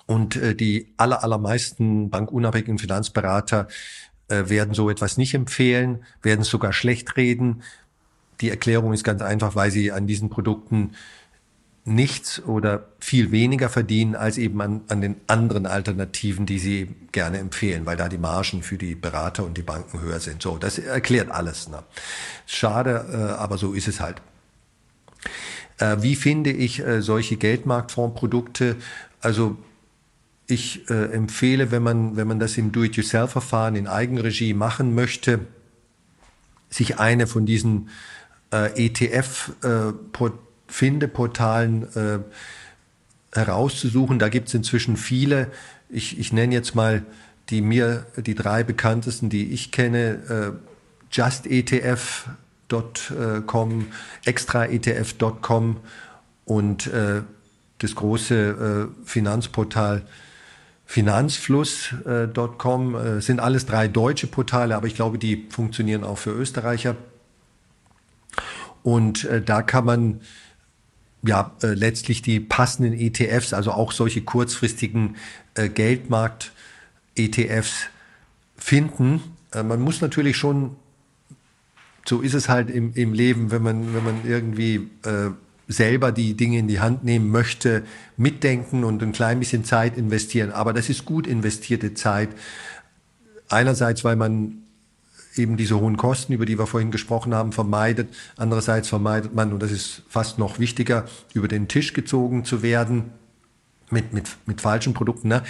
und 0.06 0.36
äh, 0.36 0.56
die 0.56 0.94
aller, 0.98 1.24
allermeisten 1.24 2.10
bankunabhängigen 2.10 2.78
Finanzberater 2.78 3.68
äh, 4.32 4.50
werden 4.50 4.74
so 4.74 4.90
etwas 4.90 5.18
nicht 5.18 5.34
empfehlen, 5.34 6.04
werden 6.22 6.42
es 6.42 6.48
sogar 6.48 6.74
schlecht 6.74 7.18
reden. 7.18 7.64
Die 8.40 8.50
Erklärung 8.50 8.94
ist 8.94 9.04
ganz 9.04 9.22
einfach, 9.22 9.56
weil 9.56 9.72
sie 9.72 9.92
an 9.92 10.08
diesen 10.08 10.30
Produkten 10.30 10.92
nichts 11.84 12.42
oder 12.44 12.88
viel 13.00 13.32
weniger 13.32 13.68
verdienen 13.70 14.16
als 14.16 14.38
eben 14.38 14.62
an, 14.62 14.82
an 14.88 15.02
den 15.02 15.16
anderen 15.28 15.66
Alternativen, 15.66 16.46
die 16.46 16.60
sie 16.60 16.96
gerne 17.12 17.40
empfehlen, 17.40 17.86
weil 17.86 17.98
da 17.98 18.08
die 18.08 18.20
Margen 18.20 18.62
für 18.62 18.78
die 18.78 18.94
Berater 18.94 19.44
und 19.44 19.58
die 19.58 19.64
Banken 19.64 20.00
höher 20.00 20.20
sind. 20.20 20.42
So, 20.42 20.58
das 20.58 20.78
erklärt 20.78 21.32
alles. 21.32 21.70
Ne? 21.70 21.84
Schade, 22.46 23.08
äh, 23.12 23.40
aber 23.40 23.58
so 23.58 23.74
ist 23.74 23.88
es 23.88 24.00
halt. 24.00 24.22
Äh, 25.80 25.98
wie 26.02 26.16
finde 26.16 26.52
ich 26.52 26.80
äh, 26.80 27.02
solche 27.02 27.38
Geldmarktfondsprodukte? 27.38 28.76
Also 29.20 29.58
ich 30.52 30.88
äh, 30.90 31.14
empfehle, 31.14 31.72
wenn 31.72 31.82
man, 31.82 32.18
wenn 32.18 32.28
man 32.28 32.40
das 32.40 32.58
im 32.58 32.72
Do-it-yourself-Verfahren 32.72 33.76
in 33.76 33.88
Eigenregie 33.88 34.54
machen 34.54 34.94
möchte, 34.94 35.40
sich 36.70 37.00
eine 37.00 37.26
von 37.28 37.46
diesen 37.46 37.90
äh, 38.52 38.88
ETF-Findeportalen 38.88 41.88
äh, 41.96 42.16
äh, 42.16 42.20
herauszusuchen. 43.34 44.20
Da 44.20 44.28
gibt 44.30 44.50
es 44.50 44.54
inzwischen 44.54 44.98
viele. 44.98 45.50
Ich, 45.90 46.20
ich 46.20 46.34
nenne 46.34 46.54
jetzt 46.54 46.76
mal 46.76 47.06
die 47.50 47.62
mir 47.62 48.06
die 48.18 48.36
drei 48.36 48.64
bekanntesten, 48.64 49.30
die 49.30 49.52
ich 49.52 49.72
kenne. 49.72 50.20
Äh, 50.30 50.52
justetf.com, 51.12 53.88
extraetf.com 54.24 55.78
und 56.46 56.88
äh, 56.88 57.24
das 57.80 57.96
große 57.96 58.90
Finanzportal 59.04 60.04
Finanzfluss.com 60.92 62.96
äh, 62.96 63.22
sind 63.22 63.40
alles 63.40 63.66
drei 63.66 63.88
deutsche 63.88 64.28
Portale, 64.28 64.76
aber 64.76 64.88
ich 64.88 64.96
glaube, 64.96 65.18
die 65.18 65.48
funktionieren 65.50 66.04
auch 66.04 66.18
für 66.18 66.32
Österreicher. 66.32 66.98
Und 68.84 69.24
äh, 69.24 69.42
da 69.42 69.62
kann 69.62 69.86
man 69.86 70.20
ja 71.24 71.56
äh, 71.64 71.68
letztlich 71.68 72.24
die 72.24 72.42
passenden 72.42 72.92
ETFs, 72.92 73.54
also 73.54 73.72
auch 73.72 73.94
solche 73.94 74.24
kurzfristigen 74.24 75.16
äh, 75.54 75.70
Geldmarkt-ETFs 75.70 77.86
finden. 78.58 79.22
Äh, 79.54 79.64
man 79.64 79.80
muss 79.80 80.02
natürlich 80.02 80.36
schon, 80.36 80.76
so 82.04 82.20
ist 82.20 82.34
es 82.34 82.50
halt 82.50 82.70
im, 82.70 82.92
im 82.96 83.14
Leben, 83.14 83.50
wenn 83.50 83.64
man, 83.64 83.94
wenn 83.94 84.04
man 84.04 84.26
irgendwie 84.26 84.90
äh, 85.06 85.30
selber 85.72 86.12
die 86.12 86.36
Dinge 86.36 86.60
in 86.60 86.68
die 86.68 86.80
Hand 86.80 87.04
nehmen 87.04 87.30
möchte, 87.30 87.84
mitdenken 88.18 88.84
und 88.84 89.02
ein 89.02 89.12
klein 89.12 89.40
bisschen 89.40 89.64
Zeit 89.64 89.98
investieren. 89.98 90.52
Aber 90.52 90.74
das 90.74 90.90
ist 90.90 91.06
gut 91.06 91.28
investierte 91.28 91.94
Zeit. 91.94 92.30
Einerseits, 93.50 94.04
weil 94.04 94.16
man 94.16 94.64
eben 95.36 95.58
diese 95.58 95.80
hohen 95.80 95.98
Kosten, 95.98 96.34
über 96.34 96.46
die 96.46 96.60
wir 96.60 96.68
vorhin 96.68 96.92
gesprochen 96.92 97.34
haben, 97.34 97.52
vermeidet. 97.52 98.10
Andererseits 98.38 98.90
vermeidet 98.90 99.34
man, 99.34 99.54
und 99.54 99.62
das 99.62 99.72
ist 99.72 100.04
fast 100.10 100.40
noch 100.40 100.60
wichtiger, 100.60 101.06
über 101.34 101.48
den 101.48 101.68
Tisch 101.68 101.94
gezogen 101.94 102.44
zu 102.44 102.62
werden 102.62 103.12
mit, 103.90 104.14
mit, 104.14 104.30
mit 104.46 104.62
falschen 104.62 104.94
Produkten. 104.94 105.30
Ne? 105.30 105.44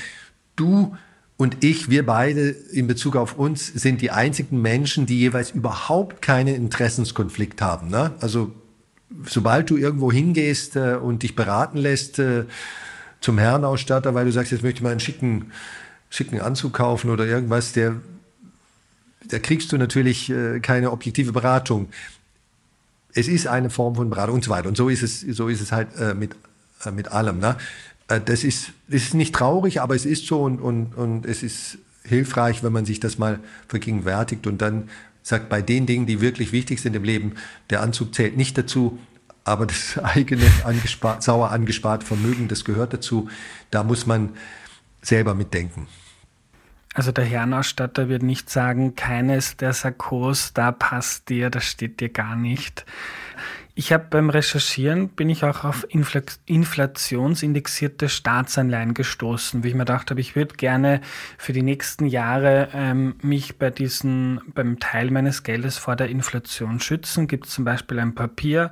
Du 0.55 0.95
und 1.38 1.63
ich, 1.63 1.89
wir 1.89 2.05
beide 2.05 2.49
in 2.49 2.86
Bezug 2.86 3.15
auf 3.15 3.36
uns, 3.36 3.65
sind 3.65 4.01
die 4.01 4.12
einzigen 4.12 4.62
Menschen, 4.62 5.07
die 5.07 5.17
jeweils 5.17 5.49
überhaupt 5.49 6.21
keinen 6.21 6.53
Interessenskonflikt 6.53 7.63
haben. 7.63 7.89
Ne? 7.89 8.12
Also 8.19 8.53
sobald 9.26 9.69
du 9.69 9.78
irgendwo 9.78 10.12
hingehst 10.12 10.76
äh, 10.76 10.95
und 10.95 11.24
dich 11.24 11.36
beraten 11.36 11.78
lässt 11.78 12.19
äh, 12.19 12.45
zum 13.19 13.38
Herrenausstatter, 13.38 14.13
weil 14.13 14.26
du 14.26 14.32
sagst, 14.32 14.52
jetzt 14.52 14.63
möchte 14.63 14.80
ich 14.80 14.84
mal 14.84 14.91
einen 14.91 15.00
schicken, 15.00 15.52
schicken 16.10 16.41
Anzug 16.41 16.74
kaufen 16.74 17.10
oder 17.10 17.26
irgendwas, 17.26 17.74
der, 17.74 17.95
da 19.28 19.39
kriegst 19.39 19.71
du 19.71 19.78
natürlich 19.78 20.30
äh, 20.30 20.60
keine 20.60 20.91
objektive 20.91 21.32
Beratung. 21.32 21.89
Es 23.13 23.28
ist 23.28 23.47
eine 23.47 23.69
Form 23.69 23.95
von 23.95 24.10
Beratung 24.10 24.36
und 24.36 24.43
so 24.43 24.52
weiter. 24.52 24.67
Und 24.67 24.78
so 24.78 24.89
ist 24.89 25.04
es, 25.04 25.21
so 25.21 25.47
ist 25.47 25.62
es 25.62 25.71
halt 25.71 25.89
äh, 26.00 26.13
mit, 26.13 26.36
äh, 26.86 26.91
mit 26.91 27.10
allem. 27.10 27.39
Ne? 27.39 27.58
Äh, 28.08 28.21
das, 28.21 28.43
ist, 28.43 28.71
das 28.88 29.04
ist 29.04 29.13
nicht 29.13 29.36
traurig, 29.36 29.82
aber 29.82 29.95
es 29.95 30.06
ist 30.06 30.26
so 30.26 30.41
und, 30.41 30.60
und, 30.60 30.95
und 30.95 31.26
es 31.26 31.43
ist 31.43 31.78
hilfreich, 32.04 32.63
wenn 32.63 32.74
man 32.74 32.86
sich 32.86 33.00
das 33.00 33.17
mal 33.17 33.39
vergegenwärtigt 33.67 34.47
und 34.47 34.62
dann 34.62 34.89
sagt, 35.21 35.49
bei 35.49 35.62
den 35.62 35.86
Dingen, 35.86 36.05
die 36.05 36.21
wirklich 36.21 36.51
wichtig 36.51 36.81
sind 36.81 36.95
im 36.95 37.03
Leben, 37.03 37.36
der 37.69 37.81
Anzug 37.81 38.13
zählt 38.15 38.38
nicht 38.38 38.57
dazu, 38.57 38.99
aber 39.43 39.65
das 39.65 39.97
eigene 40.03 40.45
angespart, 40.63 41.23
sauer 41.23 41.51
angesparte 41.51 42.05
Vermögen, 42.05 42.47
das 42.47 42.65
gehört 42.65 42.93
dazu. 42.93 43.29
Da 43.69 43.84
muss 43.84 44.05
man 44.05 44.29
selber 45.01 45.34
mitdenken. 45.34 45.88
Also 46.93 47.13
der 47.13 47.23
Herrenausstatter 47.23 48.10
wird 48.10 48.21
nicht 48.21 48.49
sagen, 48.49 48.95
keines 48.95 49.55
der 49.55 49.71
Sakkos, 49.71 50.51
da 50.53 50.73
passt 50.73 51.29
dir, 51.29 51.49
das 51.49 51.63
steht 51.63 52.01
dir 52.01 52.10
gar 52.10 52.36
nicht. 52.36 52.86
Ich 53.73 53.93
habe 53.93 54.07
beim 54.10 54.29
Recherchieren 54.29 55.07
bin 55.07 55.29
ich 55.29 55.45
auch 55.45 55.63
auf 55.63 55.88
inflationsindexierte 55.89 58.10
Staatsanleihen 58.10 58.93
gestoßen, 58.93 59.63
wie 59.63 59.69
ich 59.69 59.75
mir 59.75 59.86
gedacht 59.86 60.12
habe, 60.12 60.19
ich 60.19 60.36
würde 60.36 60.55
gerne 60.55 60.99
für 61.38 61.53
die 61.53 61.62
nächsten 61.62 62.05
Jahre 62.05 62.67
ähm, 62.73 63.15
mich 63.21 63.57
bei 63.57 63.69
diesen, 63.69 64.41
beim 64.53 64.79
Teil 64.79 65.10
meines 65.10 65.43
Geldes 65.43 65.77
vor 65.77 65.95
der 65.95 66.10
Inflation 66.10 66.81
schützen. 66.81 67.27
Gibt 67.27 67.47
zum 67.47 67.63
Beispiel 67.63 67.99
ein 67.99 68.13
Papier 68.13 68.71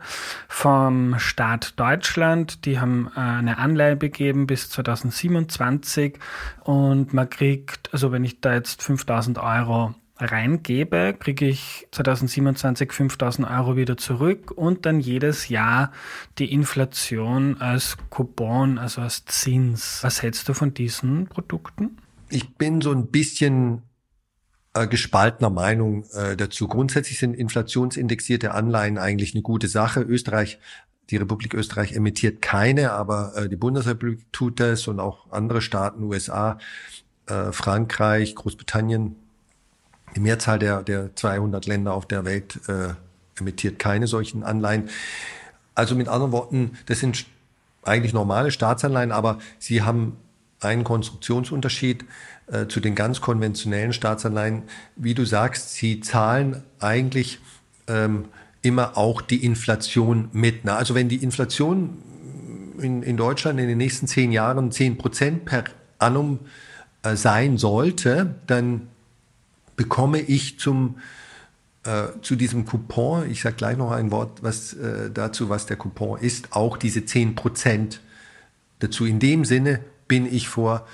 vom 0.50 1.18
Staat 1.18 1.80
Deutschland, 1.80 2.66
die 2.66 2.82
haben 2.82 3.10
äh, 3.16 3.22
eine 3.22 3.58
Anleihe 3.58 3.96
begeben 3.96 4.48
bis 4.48 4.70
2027 4.70 6.20
und 6.66 7.14
man 7.14 7.30
kriegt, 7.30 7.94
also 7.94 8.12
wenn 8.12 8.26
ich 8.26 8.42
da 8.42 8.54
jetzt 8.54 8.84
5000 8.84 9.38
Euro 9.38 9.96
reingebe, 10.20 11.16
kriege 11.18 11.48
ich 11.48 11.88
2027 11.92 12.92
5000 12.92 13.50
Euro 13.50 13.76
wieder 13.76 13.98
zurück 13.98 14.52
und 14.52 14.86
dann 14.86 15.00
jedes 15.00 15.48
Jahr 15.48 15.92
die 16.38 16.52
Inflation 16.52 17.60
als 17.60 17.98
Coupon, 18.10 18.78
also 18.78 19.02
als 19.02 19.26
Zins. 19.26 20.00
Was 20.04 20.22
hältst 20.22 20.50
du 20.50 20.54
von 20.54 20.74
diesen 20.74 21.28
Produkten? 21.28 21.98
Ich 22.30 22.56
bin 22.56 22.82
so 22.82 22.92
ein 22.92 23.08
bisschen 23.08 23.84
äh, 24.74 24.88
gespaltener 24.88 25.50
Meinung 25.50 26.04
äh, 26.14 26.36
dazu. 26.36 26.68
Grundsätzlich 26.68 27.18
sind 27.18 27.34
inflationsindexierte 27.34 28.54
Anleihen 28.54 28.98
eigentlich 28.98 29.34
eine 29.34 29.42
gute 29.42 29.68
Sache. 29.68 30.02
Österreich 30.02 30.60
die 31.10 31.18
Republik 31.18 31.56
Österreich 31.56 31.94
emittiert 31.94 32.40
keine, 32.40 32.92
aber 32.92 33.34
äh, 33.36 33.50
die 33.50 33.56
Bundesrepublik 33.56 34.32
tut 34.32 34.60
das 34.60 34.88
und 34.88 35.00
auch 35.00 35.32
andere 35.32 35.62
Staaten, 35.62 36.04
USA, 36.04 36.58
Frankreich, 37.52 38.34
Großbritannien, 38.34 39.16
die 40.16 40.20
Mehrzahl 40.20 40.60
der, 40.60 40.84
der 40.84 41.16
200 41.16 41.66
Länder 41.66 41.94
auf 41.94 42.06
der 42.06 42.26
Welt 42.26 42.60
äh, 42.68 42.94
emittiert 43.40 43.80
keine 43.80 44.08
solchen 44.08 44.44
Anleihen. 44.44 44.90
Also 45.76 45.96
mit 45.96 46.08
anderen 46.08 46.32
Worten, 46.32 46.78
das 46.88 47.00
sind 47.00 47.26
eigentlich 47.84 48.14
normale 48.14 48.52
Staatsanleihen, 48.52 49.12
aber 49.12 49.40
sie 49.60 49.82
haben 49.82 50.18
einen 50.60 50.84
Konstruktionsunterschied 50.84 52.06
äh, 52.48 52.68
zu 52.68 52.80
den 52.80 52.96
ganz 52.96 53.22
konventionellen 53.22 53.94
Staatsanleihen. 53.94 54.64
Wie 54.96 55.14
du 55.14 55.26
sagst, 55.26 55.74
sie 55.74 56.02
zahlen 56.02 56.64
eigentlich 56.80 57.40
ähm, 57.88 58.26
immer 58.62 58.98
auch 58.98 59.22
die 59.22 59.44
Inflation 59.46 60.30
mit. 60.34 60.66
Na, 60.66 60.76
also 60.76 60.96
wenn 60.96 61.08
die 61.08 61.24
Inflation 61.24 61.98
in, 62.82 63.04
in 63.04 63.18
Deutschland 63.18 63.60
in 63.60 63.68
den 63.68 63.78
nächsten 63.78 64.08
zehn 64.08 64.32
Jahren 64.32 64.72
zehn 64.72 64.98
Prozent 64.98 65.46
per 65.46 65.64
annum 65.98 66.40
äh, 67.04 67.16
sein 67.16 67.58
sollte, 67.58 68.36
dann 68.48 68.88
bekomme 69.80 70.20
ich 70.20 70.60
zum 70.60 70.98
äh, 71.86 72.08
zu 72.22 72.36
diesem 72.36 72.66
Coupon, 72.66 73.32
ich 73.32 73.42
sage 73.42 73.56
gleich 73.56 73.78
noch 73.78 73.92
ein 73.92 74.12
Wort 74.12 74.44
was 74.44 74.74
äh, 74.74 75.10
dazu, 75.10 75.48
was 75.48 75.68
der 75.68 75.78
Coupon 75.78 76.20
ist, 76.20 76.52
auch 76.52 76.76
diese 76.76 77.00
10% 77.00 78.00
dazu. 78.80 79.06
In 79.06 79.20
dem 79.20 79.46
Sinne 79.46 79.80
bin 80.10 80.26
ich 80.26 80.50
vor 80.50 80.86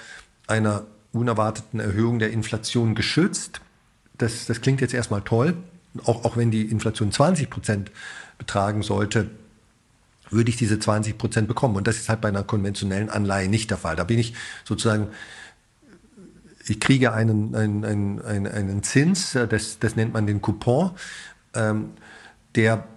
einer 0.46 0.84
unerwarteten 1.14 1.80
Erhöhung 1.80 2.20
der 2.20 2.30
Inflation 2.30 2.94
geschützt. 2.94 3.60
Das, 4.20 4.46
das 4.46 4.62
klingt 4.62 4.82
jetzt 4.82 4.94
erstmal 4.94 5.24
toll. 5.24 5.56
Auch, 6.04 6.24
auch 6.24 6.38
wenn 6.38 6.52
die 6.52 6.62
Inflation 6.62 7.10
20% 7.10 7.88
betragen 8.38 8.84
sollte, 8.84 9.32
würde 10.30 10.52
ich 10.52 10.58
diese 10.58 10.76
20% 10.76 11.48
bekommen. 11.48 11.76
Und 11.76 11.88
das 11.88 11.96
ist 11.96 12.08
halt 12.08 12.22
bei 12.22 12.28
einer 12.28 12.44
konventionellen 12.44 13.10
Anleihe 13.10 13.50
nicht 13.50 13.72
der 13.72 13.78
Fall. 13.78 13.96
Da 13.96 14.04
bin 14.04 14.20
ich 14.20 14.36
sozusagen 14.64 15.08
ich 16.68 16.80
kriege 16.80 17.14
einen, 17.14 17.56
einen, 17.56 17.86
einen, 17.86 18.48
einen 18.48 18.84
Zins, 18.84 19.36
äh, 19.36 19.48
das, 19.48 19.80
das 19.80 19.96
nennt 19.96 20.14
man 20.14 20.28
den 20.28 20.42
Coupon, 20.42 20.92
ähm, 21.54 21.92
der 22.56 22.88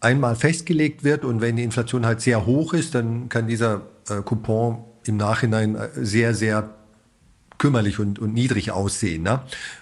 einmal 0.00 0.36
festgelegt 0.36 1.02
wird 1.04 1.24
und 1.24 1.40
wenn 1.40 1.56
die 1.56 1.64
Inflation 1.64 2.06
halt 2.06 2.20
sehr 2.20 2.46
hoch 2.46 2.72
ist, 2.72 2.94
dann 2.94 3.28
kann 3.28 3.48
dieser 3.48 3.82
äh, 4.08 4.22
Coupon 4.22 4.84
im 5.04 5.16
Nachhinein 5.16 5.74
äh, 5.74 5.88
sehr, 5.94 6.34
sehr 6.34 6.74
kümmerlich 7.58 7.98
und, 7.98 8.20
und 8.20 8.34
niedrig 8.34 8.70
aussehen. 8.70 9.24
Ne? 9.24 9.40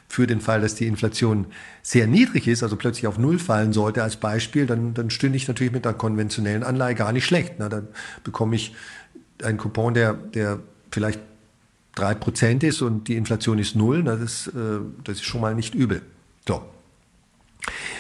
Für 0.09 0.27
den 0.27 0.41
Fall, 0.41 0.63
dass 0.63 0.75
die 0.75 0.87
Inflation 0.87 1.47
sehr 1.83 2.07
niedrig 2.07 2.49
ist, 2.49 2.63
also 2.63 2.77
plötzlich 2.77 3.07
auf 3.07 3.19
Null 3.19 3.39
fallen 3.39 3.75
sollte 3.75 4.03
als 4.03 4.17
Beispiel, 4.17 4.67
dann, 4.67 4.95
dann 4.95 5.11
stünde 5.11 5.37
ich 5.37 5.47
natürlich 5.47 5.75
mit 5.75 5.85
der 5.85 5.93
konventionellen 5.93 6.63
Anleihe 6.63 6.95
gar 6.95 7.13
nicht 7.13 7.27
schlecht. 7.27 7.59
Ne? 7.59 7.69
Dann 7.69 7.89
bekomme 8.25 8.57
ich 8.57 8.75
einen 9.43 9.59
Coupon, 9.59 9.93
der, 9.93 10.15
der 10.15 10.61
vielleicht 10.91 11.21
drei 11.97 12.15
Prozent 12.15 12.63
ist 12.63 12.83
und 12.83 13.09
die 13.09 13.17
Inflation 13.17 13.59
ist 13.59 13.75
null, 13.75 14.05
das 14.05 14.21
ist, 14.21 14.47
äh, 14.49 14.79
das 15.03 15.17
ist 15.17 15.25
schon 15.25 15.41
mal 15.41 15.57
nicht 15.57 15.75
übel. 15.75 16.03
So. 16.47 16.63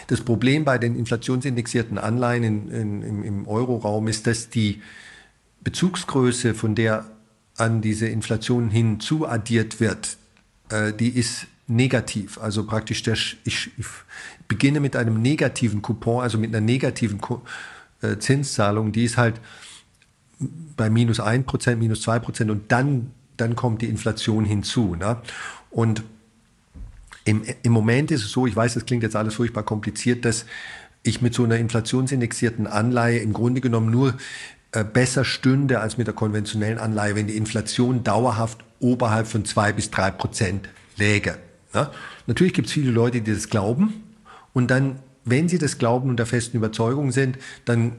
Das 0.07 0.21
Problem 0.21 0.65
bei 0.65 0.79
den 0.79 0.95
inflationsindexierten 0.95 1.99
Anleihen 1.99 2.45
in, 2.45 3.03
in, 3.03 3.25
im, 3.25 3.49
Euroraum 3.49 4.07
ist, 4.07 4.29
dass 4.29 4.49
die 4.49 4.81
Bezugsgröße, 5.65 6.55
von 6.55 6.77
der 6.77 7.07
an 7.57 7.81
diese 7.81 8.07
Inflation 8.07 8.71
hinzuaddiert 8.71 9.81
wird, 9.81 10.17
äh, 10.69 10.93
die 10.93 11.09
ist 11.09 11.47
negativ. 11.67 12.39
Also 12.39 12.65
praktisch, 12.65 13.03
der, 13.03 13.15
ich, 13.15 13.39
ich 13.77 13.89
beginne 14.47 14.79
mit 14.79 14.95
einem 14.95 15.21
negativen 15.21 15.83
Coupon, 15.83 16.23
also 16.23 16.39
mit 16.39 16.55
einer 16.55 16.65
negativen 16.65 17.19
äh, 18.03 18.19
Zinszahlung, 18.19 18.93
die 18.93 19.05
ist 19.05 19.17
halt 19.17 19.41
bei 20.77 20.91
minus 20.91 21.19
ein 21.19 21.45
Prozent, 21.45 21.81
minus 21.81 22.03
zwei 22.03 22.19
Prozent 22.19 22.51
und 22.51 22.71
dann, 22.71 23.11
dann 23.37 23.57
kommt 23.57 23.83
die 23.83 23.89
Inflation 23.89 24.45
hinzu. 24.45 24.95
Ne? 24.95 25.17
Und 25.71 26.03
im, 27.25 27.43
im 27.63 27.73
Moment 27.73 28.11
ist 28.11 28.25
es 28.25 28.33
so, 28.33 28.47
ich 28.47 28.55
weiß, 28.55 28.75
das 28.75 28.87
klingt 28.87 29.03
jetzt 29.03 29.17
alles 29.17 29.35
furchtbar 29.35 29.65
kompliziert, 29.65 30.25
dass 30.25 30.47
ich 31.03 31.23
mit 31.23 31.35
so 31.35 31.45
einer 31.45 31.57
inflationsindexierten 31.57 32.67
Anleihe 32.67 33.19
im 33.19 33.33
Grunde 33.33 33.61
genommen 33.61 33.91
nur 33.91 34.15
äh, 34.73 34.85
besser 34.85 35.25
stünde 35.25 35.81
als 35.81 35.99
mit 35.99 36.07
der 36.07 36.15
konventionellen 36.15 36.79
Anleihe, 36.79 37.15
wenn 37.15 37.27
die 37.27 37.37
Inflation 37.37 38.05
dauerhaft 38.05 38.65
oberhalb 38.81 39.27
von 39.27 39.45
zwei 39.45 39.73
bis 39.73 39.91
drei 39.91 40.11
Prozent 40.11 40.69
läge. 40.97 41.39
Ja? 41.75 41.91
Natürlich 42.27 42.55
gibt 42.55 42.69
es 42.69 42.75
viele 42.75 42.91
Leute, 42.91 43.21
die 43.21 43.33
das 43.33 43.49
glauben 43.49 44.05
und 44.53 44.71
dann, 44.71 45.01
wenn 45.25 45.49
sie 45.49 45.59
das 45.59 45.79
glauben 45.79 46.11
und 46.11 46.17
der 46.19 46.27
festen 46.27 46.57
Überzeugung 46.57 47.13
sind, 47.13 47.39
dann 47.65 47.93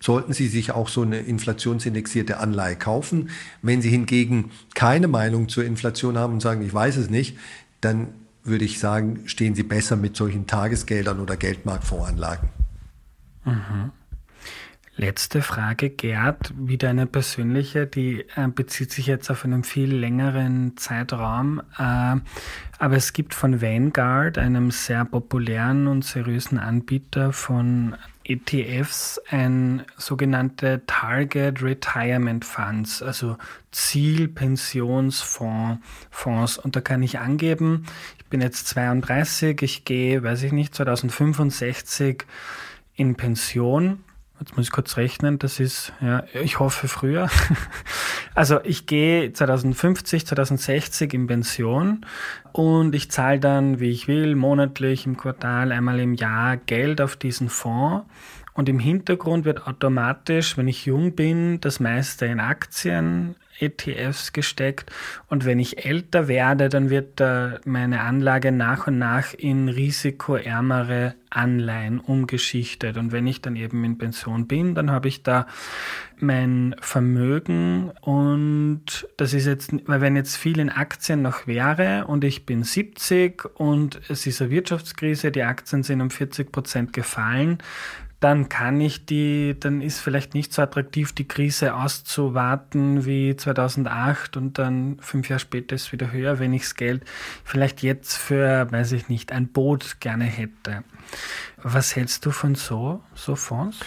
sollten 0.00 0.32
Sie 0.32 0.48
sich 0.48 0.72
auch 0.72 0.88
so 0.88 1.02
eine 1.02 1.18
inflationsindexierte 1.18 2.38
Anleihe 2.38 2.76
kaufen. 2.76 3.30
Wenn 3.62 3.82
Sie 3.82 3.90
hingegen 3.90 4.50
keine 4.74 5.08
Meinung 5.08 5.48
zur 5.48 5.64
Inflation 5.64 6.18
haben 6.18 6.34
und 6.34 6.40
sagen, 6.40 6.62
ich 6.62 6.72
weiß 6.72 6.96
es 6.96 7.10
nicht, 7.10 7.36
dann 7.80 8.08
würde 8.42 8.64
ich 8.64 8.78
sagen, 8.78 9.20
stehen 9.26 9.54
Sie 9.54 9.62
besser 9.62 9.96
mit 9.96 10.16
solchen 10.16 10.46
Tagesgeldern 10.46 11.20
oder 11.20 11.36
Geldmarktfondsanlagen. 11.36 12.48
Mhm. 13.44 13.92
Letzte 14.96 15.40
Frage, 15.40 15.88
Gerd, 15.88 16.52
wieder 16.58 16.90
eine 16.90 17.06
persönliche, 17.06 17.86
die 17.86 18.26
äh, 18.36 18.48
bezieht 18.48 18.92
sich 18.92 19.06
jetzt 19.06 19.30
auf 19.30 19.46
einen 19.46 19.64
viel 19.64 19.94
längeren 19.94 20.76
Zeitraum. 20.76 21.62
Äh, 21.78 22.16
aber 22.78 22.96
es 22.96 23.14
gibt 23.14 23.32
von 23.32 23.62
Vanguard, 23.62 24.36
einem 24.36 24.70
sehr 24.70 25.06
populären 25.06 25.86
und 25.86 26.04
seriösen 26.04 26.58
Anbieter 26.58 27.32
von 27.32 27.96
ETFs, 28.30 29.20
ein 29.28 29.84
sogenannte 29.96 30.82
Target 30.86 31.62
Retirement 31.62 32.44
Funds, 32.44 33.02
also 33.02 33.36
Zielpensionsfonds. 33.72 35.80
Fonds. 36.10 36.58
Und 36.58 36.76
da 36.76 36.80
kann 36.80 37.02
ich 37.02 37.18
angeben, 37.18 37.86
ich 38.18 38.26
bin 38.26 38.40
jetzt 38.40 38.68
32, 38.68 39.62
ich 39.62 39.84
gehe, 39.84 40.22
weiß 40.22 40.44
ich 40.44 40.52
nicht, 40.52 40.74
2065 40.74 42.24
in 42.94 43.16
Pension 43.16 44.04
Jetzt 44.40 44.56
muss 44.56 44.66
ich 44.66 44.72
kurz 44.72 44.96
rechnen, 44.96 45.38
das 45.38 45.60
ist, 45.60 45.92
ja, 46.00 46.24
ich 46.32 46.58
hoffe 46.58 46.88
früher. 46.88 47.28
Also 48.32 48.60
ich 48.62 48.86
gehe 48.86 49.32
2050, 49.32 50.24
2060 50.24 51.12
in 51.14 51.26
Pension 51.26 52.06
und 52.52 52.94
ich 52.94 53.10
zahle 53.10 53.40
dann, 53.40 53.80
wie 53.80 53.90
ich 53.90 54.06
will, 54.06 54.36
monatlich, 54.36 55.04
im 55.04 55.16
Quartal, 55.16 55.72
einmal 55.72 55.98
im 55.98 56.14
Jahr 56.14 56.56
Geld 56.56 57.00
auf 57.00 57.16
diesen 57.16 57.48
Fonds. 57.48 58.06
Und 58.54 58.68
im 58.68 58.78
Hintergrund 58.78 59.44
wird 59.44 59.66
automatisch, 59.66 60.56
wenn 60.56 60.68
ich 60.68 60.86
jung 60.86 61.16
bin, 61.16 61.60
das 61.60 61.80
meiste 61.80 62.26
in 62.26 62.38
Aktien, 62.38 63.34
ETFs 63.60 64.32
gesteckt. 64.32 64.90
Und 65.28 65.44
wenn 65.44 65.58
ich 65.58 65.84
älter 65.84 66.28
werde, 66.28 66.68
dann 66.68 66.90
wird 66.90 67.20
meine 67.64 68.00
Anlage 68.00 68.52
nach 68.52 68.86
und 68.86 68.98
nach 68.98 69.34
in 69.34 69.68
risikoärmere 69.68 71.14
Anleihen 71.30 72.00
umgeschichtet. 72.00 72.96
Und 72.96 73.12
wenn 73.12 73.26
ich 73.26 73.40
dann 73.40 73.56
eben 73.56 73.84
in 73.84 73.98
Pension 73.98 74.46
bin, 74.46 74.74
dann 74.74 74.90
habe 74.90 75.08
ich 75.08 75.22
da 75.22 75.46
mein 76.18 76.74
Vermögen 76.80 77.90
und 78.02 79.08
das 79.16 79.32
ist 79.32 79.46
jetzt, 79.46 79.72
weil 79.86 80.00
wenn 80.00 80.16
jetzt 80.16 80.36
viel 80.36 80.58
in 80.58 80.68
Aktien 80.68 81.22
noch 81.22 81.46
wäre 81.46 82.06
und 82.06 82.24
ich 82.24 82.44
bin 82.44 82.62
70 82.62 83.44
und 83.54 84.00
es 84.08 84.26
ist 84.26 84.42
eine 84.42 84.50
Wirtschaftskrise, 84.50 85.30
die 85.30 85.44
Aktien 85.44 85.82
sind 85.82 86.02
um 86.02 86.10
40 86.10 86.52
Prozent 86.52 86.92
gefallen, 86.92 87.58
dann 88.20 88.50
kann 88.50 88.78
ich 88.82 89.06
die, 89.06 89.56
dann 89.58 89.80
ist 89.80 89.98
vielleicht 89.98 90.34
nicht 90.34 90.52
so 90.52 90.60
attraktiv, 90.60 91.12
die 91.12 91.26
Krise 91.26 91.74
auszuwarten 91.74 93.06
wie 93.06 93.34
2008 93.34 94.36
und 94.36 94.58
dann 94.58 94.98
fünf 95.00 95.30
Jahre 95.30 95.40
später 95.40 95.74
ist 95.74 95.90
wieder 95.90 96.12
höher, 96.12 96.38
wenn 96.38 96.52
ich 96.52 96.62
das 96.62 96.74
Geld 96.74 97.02
vielleicht 97.44 97.82
jetzt 97.82 98.16
für, 98.16 98.70
weiß 98.70 98.92
ich 98.92 99.08
nicht, 99.08 99.32
ein 99.32 99.48
Boot 99.48 99.96
gerne 100.00 100.24
hätte. 100.24 100.84
Was 101.56 101.96
hältst 101.96 102.26
du 102.26 102.30
von 102.30 102.54
so, 102.54 103.02
so 103.14 103.36
Fonds? 103.36 103.78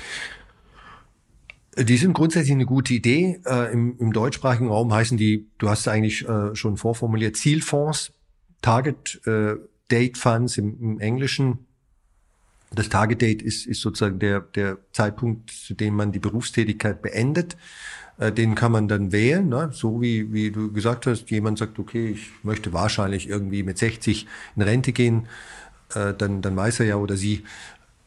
Die 1.78 1.98
sind 1.98 2.14
grundsätzlich 2.14 2.54
eine 2.54 2.66
gute 2.66 2.94
Idee. 2.96 3.40
Äh, 3.46 3.72
im, 3.72 3.98
Im 4.00 4.14
deutschsprachigen 4.14 4.68
Raum 4.68 4.92
heißen 4.94 5.18
die, 5.18 5.48
du 5.60 5.70
hast 5.70 5.88
eigentlich 5.88 6.28
äh, 6.28 6.56
schon 6.56 6.78
vorformuliert, 6.78 7.38
Zielfonds, 7.38 8.14
Target 8.64 9.22
äh, 9.28 9.56
Date 9.92 10.18
Funds 10.18 10.58
im, 10.58 10.80
im 10.82 11.00
Englischen 11.00 11.68
das 12.74 12.90
Target 12.90 13.22
Date 13.22 13.42
ist, 13.42 13.66
ist 13.66 13.82
sozusagen 13.82 14.20
der, 14.20 14.42
der 14.42 14.78
Zeitpunkt, 14.92 15.52
zu 15.52 15.74
dem 15.74 15.96
man 15.96 16.12
die 16.12 16.20
Berufstätigkeit 16.20 17.02
beendet. 17.02 17.56
Äh, 18.18 18.32
den 18.32 18.56
kann 18.56 18.72
man 18.72 18.88
dann 18.88 19.12
wählen, 19.12 19.48
ne? 19.48 19.70
so 19.74 20.02
wie, 20.02 20.34
wie 20.34 20.52
du 20.52 20.72
gesagt 20.72 21.08
hast, 21.08 21.30
jemand 21.32 21.58
sagt, 21.58 21.80
okay, 21.80 22.10
ich 22.10 22.32
möchte 22.44 22.74
wahrscheinlich 22.74 23.28
irgendwie 23.28 23.64
mit 23.64 23.78
60 23.78 24.28
in 24.56 24.62
Rente 24.62 24.92
gehen, 24.92 25.28
äh, 25.96 26.14
dann, 26.14 26.42
dann 26.42 26.56
weiß 26.56 26.82
er 26.82 26.86
ja 26.86 26.96
oder 26.98 27.18
sie, 27.18 27.44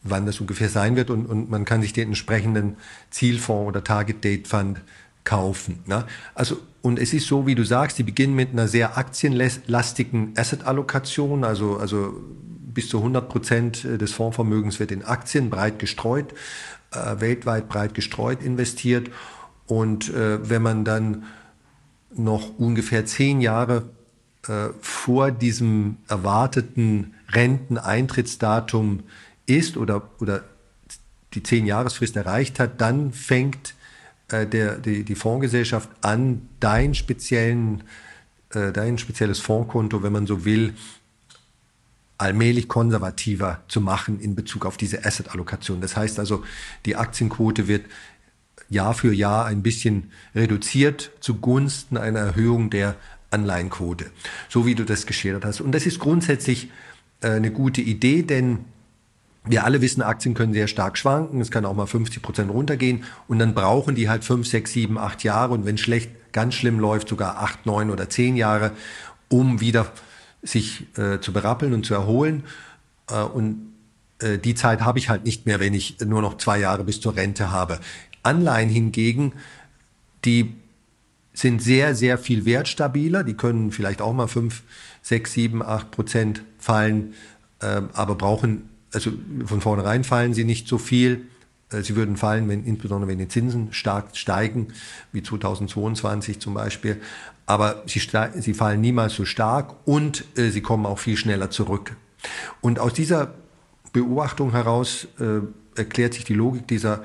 wann 0.03 0.27
das 0.27 0.41
ungefähr 0.41 0.69
sein 0.69 0.95
wird 0.97 1.11
und, 1.11 1.27
und 1.27 1.51
man 1.51 1.65
kann 1.65 1.83
sich 1.83 1.93
den 1.93 2.09
entsprechenden 2.09 2.77
Zielfonds 3.11 3.69
oder 3.69 3.83
Target 3.83 4.23
Date 4.25 4.47
Fund 4.47 4.81
kaufen. 5.25 5.81
Ne? 5.87 6.05
Also 6.35 6.59
und 6.83 7.01
es 7.01 7.13
ist 7.13 7.27
so, 7.27 7.49
wie 7.49 7.57
du 7.57 7.65
sagst, 7.65 7.99
die 7.99 8.05
beginnen 8.05 8.37
mit 8.37 8.53
einer 8.53 8.69
sehr 8.69 8.97
aktienlastigen 8.97 10.35
Asset-Allokation, 10.37 11.43
also 11.43 11.79
also 11.79 12.23
bis 12.77 12.91
zu 12.91 12.99
100 12.99 13.29
Prozent 13.29 13.85
äh, 13.85 13.99
des 13.99 14.13
Fondsvermögens 14.13 14.79
wird 14.79 14.93
in 14.93 15.03
Aktien 15.03 15.51
breit 15.51 15.81
gestreut, 15.81 16.33
äh, 16.93 17.19
weltweit 17.19 17.69
breit 17.69 17.95
gestreut 17.95 18.43
investiert. 18.43 19.11
Und 19.67 20.11
äh, 20.11 20.49
wenn 20.49 20.63
man 20.63 20.85
dann 20.85 21.25
noch 22.15 22.57
ungefähr 22.59 23.05
zehn 23.07 23.41
Jahre 23.41 23.89
äh, 24.47 24.69
vor 24.81 25.33
diesem 25.33 25.97
erwarteten 26.07 27.15
Renteneintrittsdatum 27.31 29.03
ist 29.47 29.77
oder, 29.77 30.11
oder 30.21 30.45
die 31.33 31.43
zehn 31.43 31.67
Jahresfrist 31.67 32.15
erreicht 32.15 32.61
hat, 32.61 32.81
dann 32.81 33.13
fängt 33.13 33.75
äh, 34.29 34.47
der, 34.47 34.77
die, 34.77 35.03
die 35.03 35.15
Fondsgesellschaft 35.15 35.89
an, 36.03 36.49
dein 36.61 36.95
speziellen 36.95 37.83
dein 38.49 38.97
spezielles 38.97 39.41
Fondskonto, 39.41 40.05
wenn 40.05 40.13
man 40.13 40.27
so 40.27 40.45
will, 40.45 40.73
allmählich 42.19 42.69
konservativer 42.69 43.63
zu 43.69 43.81
machen 43.81 44.21
in 44.21 44.35
Bezug 44.35 44.65
auf 44.65 44.77
diese 44.77 45.05
Asset-Allokation. 45.05 45.81
Das 45.81 45.97
heißt 45.97 46.19
also, 46.19 46.45
die 46.85 46.97
Aktienquote 46.97 47.69
wird 47.69 47.85
Jahr 48.69 48.95
für 48.95 49.13
Jahr 49.13 49.47
ein 49.47 49.63
bisschen 49.63 50.11
reduziert 50.35 51.13
zugunsten 51.21 51.97
einer 51.97 52.21
Erhöhung 52.21 52.71
der 52.71 52.97
Anleihenquote, 53.31 54.07
so 54.49 54.67
wie 54.67 54.75
du 54.75 54.85
das 54.85 55.07
geschildert 55.07 55.45
hast. 55.45 55.61
Und 55.61 55.73
das 55.73 55.87
ist 55.87 55.99
grundsätzlich 55.99 56.71
äh, 57.21 57.31
eine 57.31 57.51
gute 57.51 57.81
Idee, 57.81 58.23
denn 58.23 58.65
wir 59.49 59.65
alle 59.65 59.81
wissen, 59.81 60.03
Aktien 60.03 60.35
können 60.35 60.53
sehr 60.53 60.67
stark 60.67 60.99
schwanken. 60.99 61.41
Es 61.41 61.51
kann 61.51 61.65
auch 61.65 61.75
mal 61.75 61.87
50 61.87 62.21
Prozent 62.21 62.51
runtergehen. 62.51 63.05
Und 63.29 63.39
dann 63.39 63.55
brauchen 63.55 63.95
die 63.95 64.09
halt 64.09 64.25
fünf, 64.25 64.49
sechs, 64.49 64.73
sieben, 64.73 64.99
acht 64.99 65.23
Jahre. 65.23 65.55
Und 65.55 65.65
wenn 65.65 65.79
schlecht, 65.79 66.11
ganz 66.33 66.55
schlimm 66.55 66.81
läuft, 66.81 67.09
sogar 67.09 67.39
acht, 67.39 67.65
neun 67.65 67.91
oder 67.91 68.11
zehn 68.11 68.37
Jahre, 68.37 68.73
um 69.29 69.61
wieder 69.61 69.93
sich 70.43 70.87
äh, 70.97 71.21
zu 71.21 71.33
berappeln 71.33 71.73
und 71.73 71.85
zu 71.85 71.95
erholen. 71.95 72.45
Äh, 73.11 73.23
und 73.23 73.73
äh, 74.21 74.39
die 74.39 74.55
Zeit 74.55 74.81
habe 74.83 74.99
ich 74.99 75.09
halt 75.09 75.25
nicht 75.25 75.47
mehr, 75.47 75.61
wenn 75.61 75.75
ich 75.75 75.99
nur 76.01 76.23
noch 76.23 76.39
zwei 76.39 76.59
Jahre 76.59 76.85
bis 76.85 77.01
zur 77.01 77.17
Rente 77.17 77.51
habe. 77.51 77.81
Anleihen 78.23 78.69
hingegen, 78.69 79.33
die 80.25 80.55
sind 81.33 81.63
sehr, 81.63 81.95
sehr 81.95 82.19
viel 82.19 82.45
wertstabiler. 82.45 83.23
Die 83.23 83.35
können 83.35 83.71
vielleicht 83.71 84.01
auch 84.01 84.13
mal 84.13 84.27
fünf, 84.27 84.63
sechs, 85.03 85.33
sieben, 85.33 85.63
acht 85.63 85.91
Prozent 85.91 86.43
fallen, 86.59 87.15
äh, 87.61 87.83
aber 87.93 88.15
brauchen, 88.15 88.69
also 88.93 89.13
von 89.45 89.61
vornherein 89.61 90.03
fallen 90.05 90.35
sie 90.35 90.45
nicht 90.45 90.67
so 90.67 90.79
viel. 90.79 91.27
Äh, 91.71 91.83
sie 91.83 91.97
würden 91.97 92.17
fallen, 92.17 92.49
wenn, 92.49 92.65
insbesondere 92.65 93.11
wenn 93.11 93.19
die 93.19 93.29
Zinsen 93.29 93.73
stark 93.73 94.17
steigen, 94.17 94.69
wie 95.13 95.23
2022 95.23 96.41
zum 96.41 96.55
Beispiel 96.55 97.01
aber 97.47 97.85
sie, 97.87 98.03
sie 98.41 98.55
fallen 98.55 98.81
niemals 98.81 99.15
so 99.15 99.25
stark 99.25 99.75
und 99.85 100.25
äh, 100.37 100.51
sie 100.51 100.61
kommen 100.61 100.85
auch 100.85 100.99
viel 100.99 101.17
schneller 101.17 101.51
zurück. 101.51 101.97
Und 102.61 102.81
aus 102.81 102.93
dieser 102.93 103.35
Beobachtung 103.93 104.51
heraus 104.51 105.07
äh, 105.21 105.41
erklärt 105.79 106.15
sich 106.15 106.25
die 106.25 106.35
Logik 106.35 106.67
dieser 106.67 107.05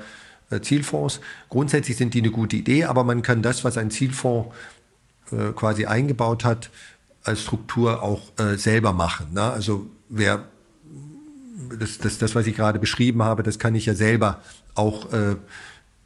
äh, 0.50 0.60
Zielfonds. 0.60 1.20
Grundsätzlich 1.48 1.96
sind 1.96 2.14
die 2.14 2.18
eine 2.18 2.32
gute 2.32 2.56
Idee, 2.56 2.84
aber 2.84 3.04
man 3.04 3.22
kann 3.22 3.40
das, 3.40 3.62
was 3.62 3.78
ein 3.78 3.92
Zielfonds 3.92 4.52
äh, 5.30 5.52
quasi 5.52 5.86
eingebaut 5.86 6.44
hat, 6.44 6.70
als 7.22 7.42
Struktur 7.42 8.02
auch 8.02 8.20
äh, 8.38 8.56
selber 8.56 8.92
machen. 8.92 9.28
Ne? 9.32 9.42
Also 9.42 9.86
wer 10.08 10.48
das, 11.78 11.98
das, 11.98 12.18
das, 12.18 12.34
was 12.34 12.46
ich 12.46 12.56
gerade 12.56 12.78
beschrieben 12.78 13.22
habe, 13.22 13.42
das 13.42 13.58
kann 13.58 13.74
ich 13.74 13.86
ja 13.86 13.94
selber 13.94 14.42
auch 14.74 15.12
äh, 15.12 15.36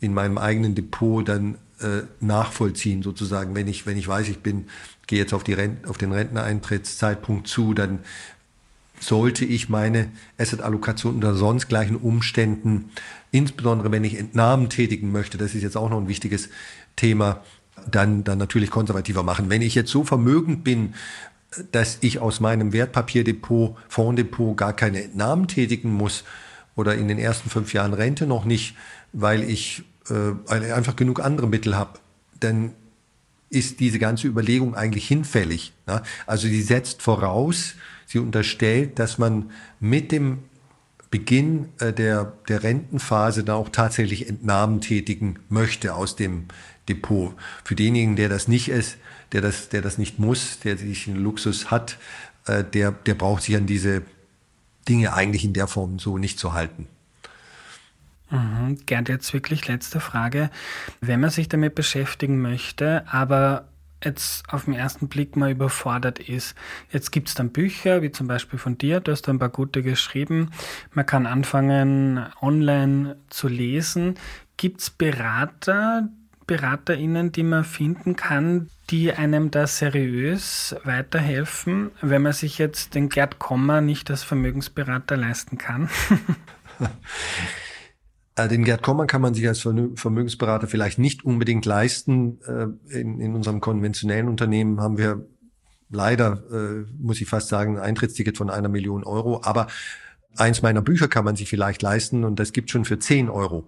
in 0.01 0.15
meinem 0.15 0.39
eigenen 0.39 0.75
Depot 0.75 1.27
dann 1.27 1.57
äh, 1.81 2.03
nachvollziehen 2.21 3.03
sozusagen. 3.03 3.55
Wenn 3.55 3.69
ich, 3.69 3.87
wenn 3.87 3.97
ich 3.97 4.09
weiß, 4.09 4.29
ich 4.29 4.39
bin, 4.39 4.67
gehe 5.07 5.19
jetzt 5.19 5.35
auf, 5.35 5.45
die 5.45 5.53
Rent, 5.53 5.87
auf 5.87 5.99
den 5.99 6.13
Renteneintrittszeitpunkt 6.13 7.49
zu, 7.49 7.75
dann 7.75 8.01
sollte 8.99 9.45
ich 9.45 9.69
meine 9.69 10.09
Asset-Allokation 10.39 11.17
unter 11.17 11.35
sonst 11.35 11.69
gleichen 11.69 11.97
Umständen, 11.97 12.91
insbesondere 13.31 13.93
wenn 13.93 14.05
ich 14.05 14.19
Entnahmen 14.19 14.71
tätigen 14.71 15.13
möchte, 15.13 15.37
das 15.37 15.55
ist 15.55 15.63
jetzt 15.63 15.77
auch 15.77 15.91
noch 15.91 16.01
ein 16.01 16.09
wichtiges 16.09 16.49
Thema, 16.97 17.43
dann, 17.91 18.25
dann 18.25 18.39
natürlich 18.39 18.71
konservativer 18.71 19.23
machen. 19.23 19.51
Wenn 19.51 19.63
ich 19.63 19.75
jetzt 19.75 19.91
so 19.91 20.03
vermögend 20.03 20.65
bin, 20.65 20.95
dass 21.73 21.99
ich 22.01 22.19
aus 22.19 22.41
meinem 22.41 22.73
Wertpapierdepot, 22.73 23.77
Fonddepot 23.89 24.57
gar 24.57 24.75
keine 24.75 25.03
Entnahmen 25.03 25.49
tätigen 25.49 25.93
muss 25.93 26.25
oder 26.75 26.95
in 26.95 27.09
den 27.09 27.19
ersten 27.19 27.51
fünf 27.51 27.73
Jahren 27.73 27.95
Rente 27.95 28.27
noch 28.27 28.45
nicht, 28.45 28.77
weil 29.13 29.43
ich, 29.43 29.85
äh, 30.11 30.53
einfach 30.73 30.97
genug 30.97 31.21
andere 31.21 31.49
Mittel 31.49 31.77
habe, 31.77 31.99
dann 32.39 32.73
ist 33.49 33.81
diese 33.81 33.99
ganze 33.99 34.27
Überlegung 34.27 34.75
eigentlich 34.75 35.07
hinfällig. 35.07 35.73
Ne? 35.87 36.03
Also 36.27 36.49
sie 36.49 36.63
setzt 36.63 37.03
voraus, 37.03 37.75
sie 38.07 38.19
unterstellt, 38.19 38.99
dass 38.99 39.19
man 39.19 39.51
mit 39.81 40.13
dem 40.13 40.39
Beginn 41.11 41.69
äh, 41.79 41.93
der, 41.93 42.33
der 42.49 42.63
Rentenphase 42.63 43.45
da 43.45 43.55
auch 43.55 43.69
tatsächlich 43.69 44.29
Entnahmen 44.29 44.81
tätigen 44.81 45.39
möchte 45.49 45.95
aus 45.95 46.17
dem 46.17 46.47
Depot. 46.89 47.35
Für 47.65 47.75
denjenigen, 47.75 48.17
der 48.17 48.29
das 48.29 48.49
nicht 48.49 48.69
ist, 48.69 48.99
der 49.33 49.41
das, 49.41 49.69
der 49.69 49.83
das 49.83 49.99
nicht 49.99 50.19
muss, 50.19 50.61
der 50.61 50.77
sich 50.77 51.09
einen 51.09 51.23
Luxus 51.23 51.71
hat, 51.71 51.99
äh, 52.47 52.65
der, 52.65 52.93
der 52.93 53.15
braucht 53.15 53.43
sich 53.43 53.57
an 53.57 53.67
diese 53.67 54.03
Dinge 54.89 55.13
eigentlich 55.13 55.45
in 55.45 55.53
der 55.53 55.67
Form 55.67 55.99
so 55.99 56.19
nicht 56.19 56.39
zu 56.39 56.53
halten. 56.53 56.87
Mhm. 58.31 58.79
Gerd, 58.87 59.09
jetzt 59.09 59.33
wirklich 59.33 59.69
letzte 59.69 60.01
Frage. 60.01 60.51
Wenn 61.01 61.21
man 61.21 61.31
sich 61.31 61.49
damit 61.49 61.75
beschäftigen 61.75 62.41
möchte, 62.41 63.05
aber 63.07 63.69
jetzt 64.05 64.49
auf 64.53 64.67
den 64.67 64.75
ersten 64.75 65.09
Blick 65.09 65.37
mal 65.37 65.51
überfordert 65.51 66.19
ist. 66.19 66.55
Jetzt 66.93 67.13
gibt 67.13 67.29
es 67.29 67.35
dann 67.35 67.51
Bücher, 67.51 68.03
wie 68.03 68.11
zum 68.11 68.27
Beispiel 68.27 68.59
von 68.59 68.77
dir, 68.77 69.01
du 69.01 69.13
hast 69.13 69.29
ein 69.29 69.39
paar 69.39 69.49
gute 69.49 69.83
geschrieben. 69.83 70.51
Man 70.93 71.07
kann 71.07 71.27
anfangen, 71.27 72.27
online 72.41 73.17
zu 73.31 73.49
lesen. 73.49 74.15
Gibt 74.57 74.81
es 74.81 74.91
Berater, 74.91 76.09
BeraterInnen, 76.47 77.33
die 77.33 77.43
man 77.43 77.65
finden 77.65 78.17
kann, 78.17 78.71
die 78.91 79.13
einem 79.13 79.51
da 79.51 79.67
seriös 79.67 80.77
weiterhelfen, 80.85 81.91
wenn 82.01 82.23
man 82.23 82.33
sich 82.33 82.59
jetzt 82.59 82.95
den 82.95 83.09
Gerd 83.09 83.39
Kommer 83.39 83.81
nicht 83.81 84.11
als 84.11 84.23
Vermögensberater 84.23 85.17
leisten 85.17 85.59
kann? 85.59 85.89
Äh, 88.39 88.49
den 88.49 88.65
Gerd 88.65 88.83
Kommer 88.83 89.07
kann 89.07 89.23
man 89.23 89.33
sich 89.33 89.49
als 89.49 89.61
Vermögensberater 89.61 90.67
vielleicht 90.67 90.99
nicht 90.99 91.25
unbedingt 91.25 91.65
leisten. 91.65 92.39
Äh, 92.43 92.99
in, 93.01 93.19
in 93.19 93.35
unserem 93.35 93.61
konventionellen 93.61 94.29
Unternehmen 94.29 94.79
haben 94.83 94.99
wir 94.99 95.27
leider, 95.89 96.43
äh, 96.53 96.85
muss 96.99 97.21
ich 97.21 97.29
fast 97.29 97.49
sagen, 97.49 97.79
ein 97.79 97.83
Eintrittsticket 97.83 98.37
von 98.37 98.51
einer 98.51 98.69
Million 98.69 99.05
Euro. 99.05 99.41
Aber 99.43 99.69
eins 100.37 100.63
meiner 100.63 100.83
Bücher 100.83 101.09
kann 101.09 101.25
man 101.25 101.37
sich 101.37 101.49
vielleicht 101.49 101.83
leisten 101.83 102.25
und 102.25 102.39
das 102.39 102.53
gibt 102.53 102.71
schon 102.71 102.85
für 102.85 102.99
10 102.99 103.29
Euro. 103.31 103.65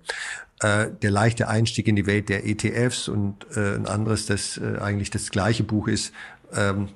der 0.61 1.11
leichte 1.11 1.47
Einstieg 1.47 1.87
in 1.87 1.95
die 1.95 2.07
Welt 2.07 2.29
der 2.29 2.45
ETFs 2.45 3.07
und 3.07 3.47
ein 3.57 3.87
anderes, 3.87 4.27
das 4.27 4.61
eigentlich 4.61 5.11
das 5.11 5.31
gleiche 5.31 5.63
Buch 5.63 5.87
ist, 5.87 6.13
ähm, 6.53 6.89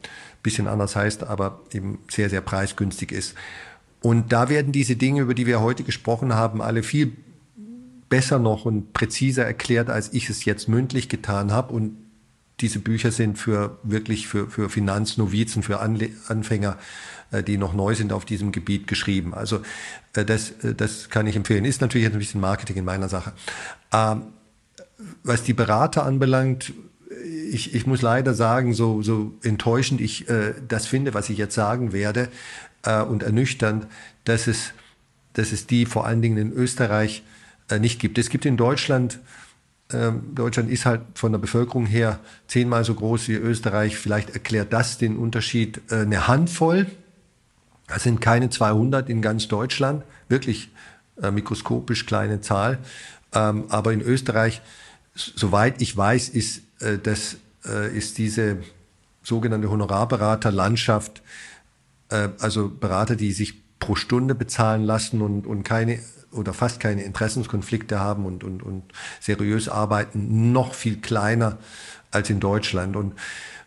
bisschen 0.43 0.67
anders 0.67 0.97
heißt, 0.97 1.25
aber 1.25 1.61
eben 1.73 1.99
sehr, 2.11 2.29
sehr 2.29 2.41
preisgünstig 2.41 3.13
ist. 3.13 3.35
Und 4.01 4.33
da 4.33 4.49
werden 4.49 4.73
diese 4.73 4.97
Dinge, 4.97 5.23
über 5.23 5.35
die 5.35 5.47
wir 5.47 5.61
heute 5.61 5.85
gesprochen 5.85 6.35
haben, 6.35 6.61
alle 6.61 6.83
viel 6.83 7.13
besser 8.09 8.39
noch 8.39 8.65
und 8.65 8.93
präziser 8.93 9.45
erklärt, 9.45 9.89
als 9.89 10.13
ich 10.13 10.29
es 10.29 10.45
jetzt 10.45 10.69
mündlich 10.69 11.09
getan 11.09 11.53
habe. 11.53 11.73
Und 11.73 11.97
diese 12.61 12.81
Bücher 12.81 13.13
sind 13.13 13.39
für 13.39 13.79
wirklich 13.85 14.27
für, 14.27 14.51
für 14.51 14.69
Finanznovizen, 14.69 15.63
für 15.63 15.81
Anle 15.81 16.11
Anfänger, 16.27 16.73
äh, 16.73 16.77
die 17.41 17.57
noch 17.57 17.73
neu 17.73 17.95
sind 17.95 18.13
auf 18.13 18.25
diesem 18.25 18.53
Gebiet 18.53 18.87
geschrieben. 18.87 19.35
Also 19.35 19.63
äh, 20.15 20.25
das, 20.25 20.51
äh, 20.63 20.75
das 20.75 21.09
kann 21.09 21.27
ich 21.27 21.37
empfehlen. 21.37 21.65
Ist 21.65 21.81
natürlich 21.81 22.05
jetzt 22.05 22.15
ein 22.15 22.19
bisschen 22.19 22.41
Marketing 22.41 22.77
in 22.77 22.85
meiner 22.85 23.09
Sache. 23.09 23.33
Ähm, 23.93 24.23
was 25.25 25.43
die 25.43 25.55
Berater 25.55 26.05
anbelangt, 26.05 26.73
ich, 27.51 27.75
ich 27.75 27.87
muss 27.87 28.03
leider 28.03 28.35
sagen, 28.35 28.75
so, 28.75 29.03
so 29.03 29.35
enttäuschend 29.43 30.01
ich 30.01 30.29
äh, 30.29 30.55
das 30.67 30.87
finde, 30.87 31.15
was 31.15 31.31
ich 31.31 31.39
jetzt 31.39 31.55
sagen 31.55 31.93
werde, 31.93 32.29
äh, 32.85 33.03
und 33.03 33.23
ernüchternd, 33.23 33.87
dass 34.25 34.47
es, 34.47 34.73
dass 35.35 35.53
es 35.53 35.67
die 35.67 35.87
vor 35.87 36.07
allen 36.07 36.23
Dingen 36.23 36.39
in 36.39 36.53
Österreich 36.53 37.23
äh, 37.71 37.79
nicht 37.79 38.01
gibt. 38.01 38.19
Es 38.19 38.29
gibt 38.29 38.45
in 38.45 38.57
Deutschland, 38.57 39.19
ähm, 39.93 40.35
Deutschland 40.35 40.71
ist 40.71 40.87
halt 40.87 41.03
von 41.15 41.33
der 41.33 41.39
Bevölkerung 41.39 41.87
her 41.87 42.19
zehnmal 42.47 42.85
so 42.85 42.95
groß 42.95 43.29
wie 43.29 43.35
Österreich. 43.35 43.97
Vielleicht 43.97 44.31
erklärt 44.31 44.73
das 44.73 44.99
den 44.99 45.17
Unterschied. 45.17 45.81
Äh, 45.91 46.03
eine 46.03 46.29
Handvoll, 46.29 46.87
das 47.93 48.03
sind 48.03 48.21
keine 48.21 48.51
200 48.51 49.09
in 49.09 49.23
ganz 49.23 49.49
Deutschland, 49.49 50.05
wirklich 50.29 50.71
äh, 51.23 51.31
mikroskopisch 51.31 52.07
kleine 52.07 52.41
Zahl. 52.41 52.79
Ähm, 53.35 53.65
aber 53.69 53.93
in 53.93 54.01
Österreich, 54.01 54.63
soweit 55.15 55.81
ich 55.83 55.97
weiß, 55.97 56.31
ist, 56.31 56.63
das, 57.05 57.37
ist 57.95 58.19
diese 58.19 58.59
sogenannte 59.23 59.71
Honorarberaterlandschaft, 59.71 61.23
also 62.09 62.69
Berater, 62.69 63.15
die 63.15 63.31
sich 63.31 63.63
pro 63.79 63.95
Stunde 63.95 64.35
bezahlen 64.35 64.83
lassen 64.83 65.23
und, 65.23 65.47
und 65.47 65.63
keine 65.63 66.01
oder 66.33 66.55
fast 66.55 66.81
keine 66.81 67.03
Interessenskonflikte 67.03 68.01
haben 68.01 68.25
und, 68.25 68.45
und, 68.45 68.63
und 68.63 68.85
seriös 69.21 69.69
arbeiten, 69.69 70.53
noch 70.53 70.75
viel 70.75 71.01
kleiner 71.01 71.59
als 72.11 72.31
in 72.31 72.41
Deutschland. 72.41 72.97
Und 72.97 73.15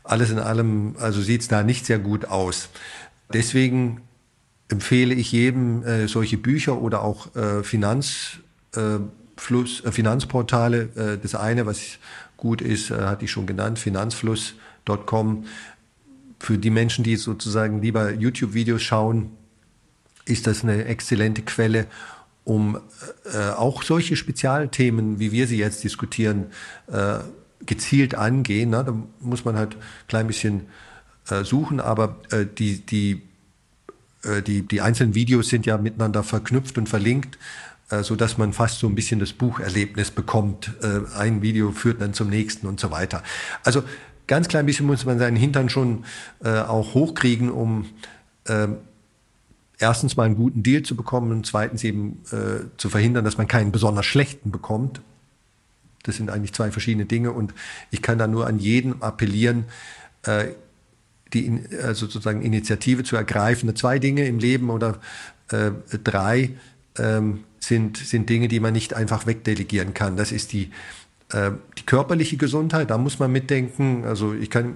alles 0.03 0.31
in 0.31 0.39
allem, 0.39 0.95
also 0.99 1.21
sieht 1.21 1.41
es 1.41 1.47
da 1.47 1.63
nicht 1.63 1.85
sehr 1.85 1.99
gut 1.99 2.25
aus. 2.25 2.69
Deswegen 3.33 4.01
empfehle 4.69 5.13
ich 5.13 5.31
jedem 5.31 5.83
äh, 5.83 6.07
solche 6.07 6.37
Bücher 6.37 6.81
oder 6.81 7.03
auch 7.03 7.35
äh, 7.35 7.63
Finanzfluss, 7.63 8.41
äh, 8.75 9.91
Finanzportale. 9.91 10.89
Äh, 10.95 11.17
das 11.21 11.35
eine, 11.35 11.65
was 11.65 11.99
gut 12.37 12.61
ist, 12.61 12.91
äh, 12.91 12.95
hatte 12.95 13.25
ich 13.25 13.31
schon 13.31 13.45
genannt, 13.45 13.79
finanzfluss.com. 13.79 15.45
Für 16.39 16.57
die 16.57 16.69
Menschen, 16.69 17.03
die 17.03 17.15
sozusagen 17.15 17.81
lieber 17.81 18.11
YouTube-Videos 18.11 18.81
schauen, 18.81 19.31
ist 20.25 20.47
das 20.47 20.63
eine 20.63 20.85
exzellente 20.85 21.43
Quelle, 21.43 21.85
um 22.43 22.79
äh, 23.31 23.49
auch 23.51 23.83
solche 23.83 24.15
Spezialthemen, 24.15 25.19
wie 25.19 25.31
wir 25.31 25.47
sie 25.47 25.57
jetzt 25.57 25.83
diskutieren, 25.83 26.47
äh, 26.87 27.19
gezielt 27.65 28.15
angehen. 28.15 28.71
Ne? 28.71 28.83
Da 28.83 28.95
muss 29.19 29.45
man 29.45 29.55
halt 29.55 29.75
ein 29.75 30.07
klein 30.07 30.27
bisschen 30.27 30.67
äh, 31.29 31.43
suchen, 31.43 31.79
aber 31.79 32.17
äh, 32.31 32.45
die, 32.45 32.85
die, 32.85 33.23
äh, 34.25 34.41
die, 34.41 34.61
die 34.61 34.81
einzelnen 34.81 35.15
Videos 35.15 35.49
sind 35.49 35.65
ja 35.65 35.77
miteinander 35.77 36.23
verknüpft 36.23 36.77
und 36.77 36.89
verlinkt, 36.89 37.37
äh, 37.89 38.03
so 38.03 38.15
dass 38.15 38.37
man 38.37 38.53
fast 38.53 38.79
so 38.79 38.87
ein 38.87 38.95
bisschen 38.95 39.19
das 39.19 39.33
Bucherlebnis 39.33 40.11
bekommt. 40.11 40.73
Äh, 40.81 41.01
ein 41.17 41.41
Video 41.41 41.71
führt 41.71 42.01
dann 42.01 42.13
zum 42.13 42.29
nächsten 42.29 42.67
und 42.67 42.79
so 42.79 42.91
weiter. 42.91 43.23
Also 43.63 43.83
ganz 44.27 44.47
klein 44.47 44.65
bisschen 44.65 44.87
muss 44.87 45.05
man 45.05 45.19
seinen 45.19 45.37
Hintern 45.37 45.69
schon 45.69 46.05
äh, 46.43 46.49
auch 46.49 46.93
hochkriegen, 46.95 47.51
um 47.51 47.85
äh, 48.45 48.67
erstens 49.77 50.17
mal 50.17 50.23
einen 50.23 50.35
guten 50.35 50.63
Deal 50.63 50.81
zu 50.83 50.95
bekommen 50.95 51.31
und 51.31 51.45
zweitens 51.45 51.83
eben 51.83 52.21
zu 52.77 52.89
verhindern, 52.89 53.25
dass 53.25 53.37
man 53.37 53.45
keinen 53.49 53.73
besonders 53.73 54.05
schlechten 54.05 54.49
bekommt. 54.49 55.01
Das 56.03 56.15
sind 56.15 56.29
eigentlich 56.29 56.53
zwei 56.53 56.71
verschiedene 56.71 57.05
Dinge 57.05 57.33
und 57.33 57.53
ich 57.91 58.01
kann 58.01 58.17
da 58.17 58.25
nur 58.25 58.47
an 58.47 58.57
jeden 58.57 59.01
appellieren, 59.01 59.65
die 61.35 61.61
also 61.83 62.07
sozusagen 62.07 62.41
Initiative 62.41 63.03
zu 63.03 63.15
ergreifen. 63.15 63.73
Zwei 63.75 63.99
Dinge 63.99 64.25
im 64.25 64.39
Leben 64.39 64.69
oder 64.69 64.99
äh, 65.51 65.71
drei 66.03 66.51
ähm, 66.97 67.43
sind, 67.59 67.97
sind 67.97 68.29
Dinge, 68.29 68.47
die 68.47 68.59
man 68.59 68.73
nicht 68.73 68.93
einfach 68.93 69.27
wegdelegieren 69.27 69.93
kann. 69.93 70.17
Das 70.17 70.31
ist 70.31 70.53
die, 70.53 70.71
äh, 71.31 71.51
die 71.77 71.85
körperliche 71.85 72.37
Gesundheit, 72.37 72.89
da 72.89 72.97
muss 72.97 73.19
man 73.19 73.31
mitdenken. 73.31 74.05
Also 74.05 74.33
ich 74.33 74.49
kann 74.49 74.75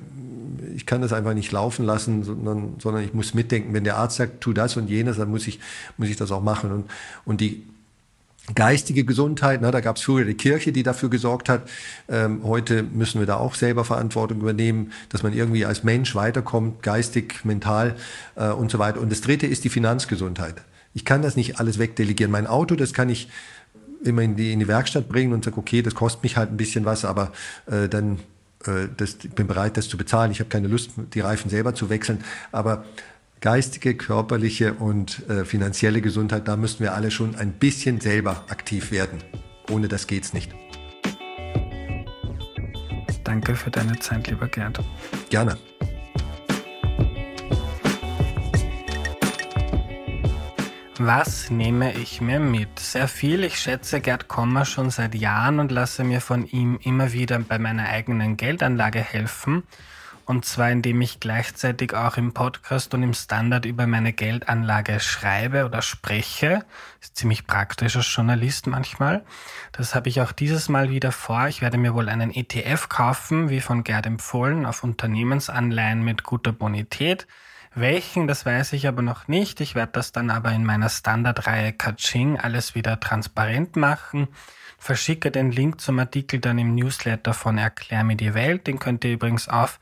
ich 0.76 0.86
kann 0.86 1.02
das 1.02 1.14
einfach 1.14 1.34
nicht 1.34 1.52
laufen 1.52 1.86
lassen, 1.86 2.24
sondern, 2.24 2.76
sondern 2.80 3.04
ich 3.04 3.14
muss 3.14 3.34
mitdenken. 3.34 3.74
Wenn 3.74 3.84
der 3.84 3.98
Arzt 3.98 4.18
sagt, 4.18 4.42
tu 4.42 4.54
das 4.54 4.78
und 4.78 4.90
jenes, 4.90 5.18
dann 5.18 5.30
muss 5.30 5.48
ich, 5.48 5.60
muss 5.98 6.10
ich 6.10 6.16
das 6.16 6.32
auch 6.32 6.42
machen. 6.42 6.72
Und, 6.72 6.86
und 7.26 7.42
die 7.42 7.64
geistige 8.56 9.04
Gesundheit, 9.04 9.62
na, 9.62 9.72
da 9.72 9.80
gab 9.80 9.98
es 9.98 10.04
früher 10.04 10.26
die 10.26 10.34
Kirche, 10.34 10.72
die 10.72 10.84
dafür 10.84 11.10
gesorgt 11.10 11.50
hat. 11.50 11.64
Ähm, 12.08 12.42
heute 12.44 12.84
müssen 12.84 13.20
wir 13.20 13.28
da 13.28 13.38
auch 13.38 13.56
selber 13.56 13.86
Verantwortung 13.86 14.40
übernehmen, 14.42 14.92
dass 15.10 15.24
man 15.24 15.34
irgendwie 15.34 15.66
als 15.66 15.84
Mensch 15.84 16.16
weiterkommt, 16.16 16.84
geistig, 16.84 17.44
mental 17.44 17.96
äh, 18.36 18.50
und 18.50 18.72
so 18.72 18.80
weiter. 18.80 19.00
Und 19.00 19.12
das 19.12 19.22
Dritte 19.22 19.48
ist 19.48 19.64
die 19.64 19.70
Finanzgesundheit. 19.70 20.56
Ich 20.94 21.06
kann 21.06 21.22
das 21.22 21.36
nicht 21.36 21.60
alles 21.60 21.80
wegdelegieren. 21.80 22.32
Mein 22.32 22.48
Auto, 22.48 22.76
das 22.76 22.94
kann 22.94 23.10
ich 23.10 23.30
immer 24.04 24.22
in 24.22 24.36
die, 24.36 24.54
in 24.54 24.60
die 24.60 24.68
Werkstatt 24.68 25.10
bringen 25.10 25.34
und 25.34 25.46
sagen, 25.46 25.60
okay, 25.60 25.82
das 25.82 25.94
kostet 25.94 26.24
mich 26.24 26.38
halt 26.38 26.52
ein 26.52 26.58
bisschen 26.58 26.86
was, 26.86 27.06
aber 27.06 27.32
äh, 27.68 27.88
dann 27.90 28.20
äh, 28.66 28.88
das, 28.96 29.18
ich 29.24 29.32
bin 29.32 29.48
bereit, 29.48 29.78
das 29.78 29.88
zu 29.88 29.98
bezahlen. 29.98 30.32
Ich 30.32 30.40
habe 30.40 30.50
keine 30.50 30.68
Lust, 30.68 30.92
die 31.14 31.20
Reifen 31.20 31.50
selber 31.50 31.74
zu 31.76 31.90
wechseln. 31.90 32.24
Aber 32.52 32.86
geistige, 33.42 33.96
körperliche 33.96 34.74
und 34.74 35.28
äh, 35.30 35.46
finanzielle 35.46 36.02
Gesundheit, 36.02 36.48
da 36.48 36.58
müssen 36.58 36.82
wir 36.82 36.94
alle 36.94 37.12
schon 37.12 37.36
ein 37.36 37.54
bisschen 37.54 38.02
selber 38.02 38.46
aktiv 38.50 38.92
werden. 38.92 39.24
Ohne 39.70 39.88
das 39.88 40.08
geht's 40.08 40.34
nicht. 40.34 40.54
Danke 43.24 43.56
für 43.56 43.70
deine 43.70 43.98
Zeit, 44.00 44.28
lieber 44.28 44.48
Gerd. 44.48 44.80
Gerne. 45.30 45.58
Was 51.02 51.50
nehme 51.50 51.94
ich 51.94 52.20
mir 52.20 52.42
mit? 52.42 52.78
Sehr 52.78 53.08
viel. 53.08 53.46
Ich 53.46 53.58
schätze 53.58 54.02
Gerd 54.02 54.28
Kommer 54.28 54.66
schon 54.66 54.90
seit 54.90 55.16
Jahren 55.16 55.60
und 55.60 55.72
lasse 55.72 56.04
mir 56.04 56.20
von 56.20 56.46
ihm 56.46 56.78
immer 56.84 57.14
wieder 57.14 57.40
bei 57.40 57.58
meiner 57.58 57.88
eigenen 57.88 58.36
Geldanlage 58.36 59.00
helfen. 59.00 59.64
Und 60.30 60.46
zwar 60.46 60.70
indem 60.70 61.02
ich 61.02 61.20
gleichzeitig 61.20 61.96
auch 61.96 62.16
im 62.16 62.36
Podcast 62.36 62.94
und 62.94 63.02
im 63.02 63.16
Standard 63.16 63.66
über 63.66 63.88
meine 63.88 64.14
Geldanlage 64.14 65.00
schreibe 65.00 65.66
oder 65.66 65.82
spreche. 65.82 66.66
Ist 67.02 67.16
ziemlich 67.16 67.48
praktisch 67.48 67.96
als 67.96 68.14
Journalist 68.16 68.68
manchmal. 68.68 69.26
Das 69.72 69.96
habe 69.96 70.08
ich 70.08 70.22
auch 70.22 70.32
dieses 70.32 70.70
Mal 70.70 70.92
wieder 70.92 71.12
vor. 71.12 71.48
Ich 71.48 71.62
werde 71.62 71.80
mir 71.80 71.96
wohl 71.96 72.10
einen 72.10 72.32
ETF 72.32 72.90
kaufen, 72.90 73.50
wie 73.50 73.60
von 73.60 73.84
Gerd 73.84 74.06
empfohlen, 74.06 74.68
auf 74.68 74.84
Unternehmensanleihen 74.84 76.04
mit 76.04 76.22
guter 76.22 76.52
Bonität. 76.52 77.26
Welchen, 77.74 78.28
das 78.28 78.46
weiß 78.46 78.74
ich 78.74 78.88
aber 78.88 79.02
noch 79.02 79.28
nicht. 79.28 79.62
Ich 79.62 79.74
werde 79.74 79.94
das 79.94 80.12
dann 80.12 80.30
aber 80.30 80.52
in 80.52 80.64
meiner 80.64 80.90
Standardreihe 80.90 81.74
Kaching 81.74 82.38
alles 82.38 82.76
wieder 82.76 83.00
transparent 83.00 83.78
machen. 83.78 84.28
Verschicke 84.78 85.30
den 85.30 85.52
Link 85.52 85.82
zum 85.82 86.00
Artikel 86.00 86.40
dann 86.40 86.58
im 86.58 86.74
Newsletter 86.74 87.34
von 87.34 87.58
Erklär 87.58 88.04
mir 88.04 88.16
die 88.16 88.34
Welt. 88.34 88.68
Den 88.68 88.80
könnt 88.80 89.04
ihr 89.04 89.12
übrigens 89.12 89.50
auf 89.50 89.80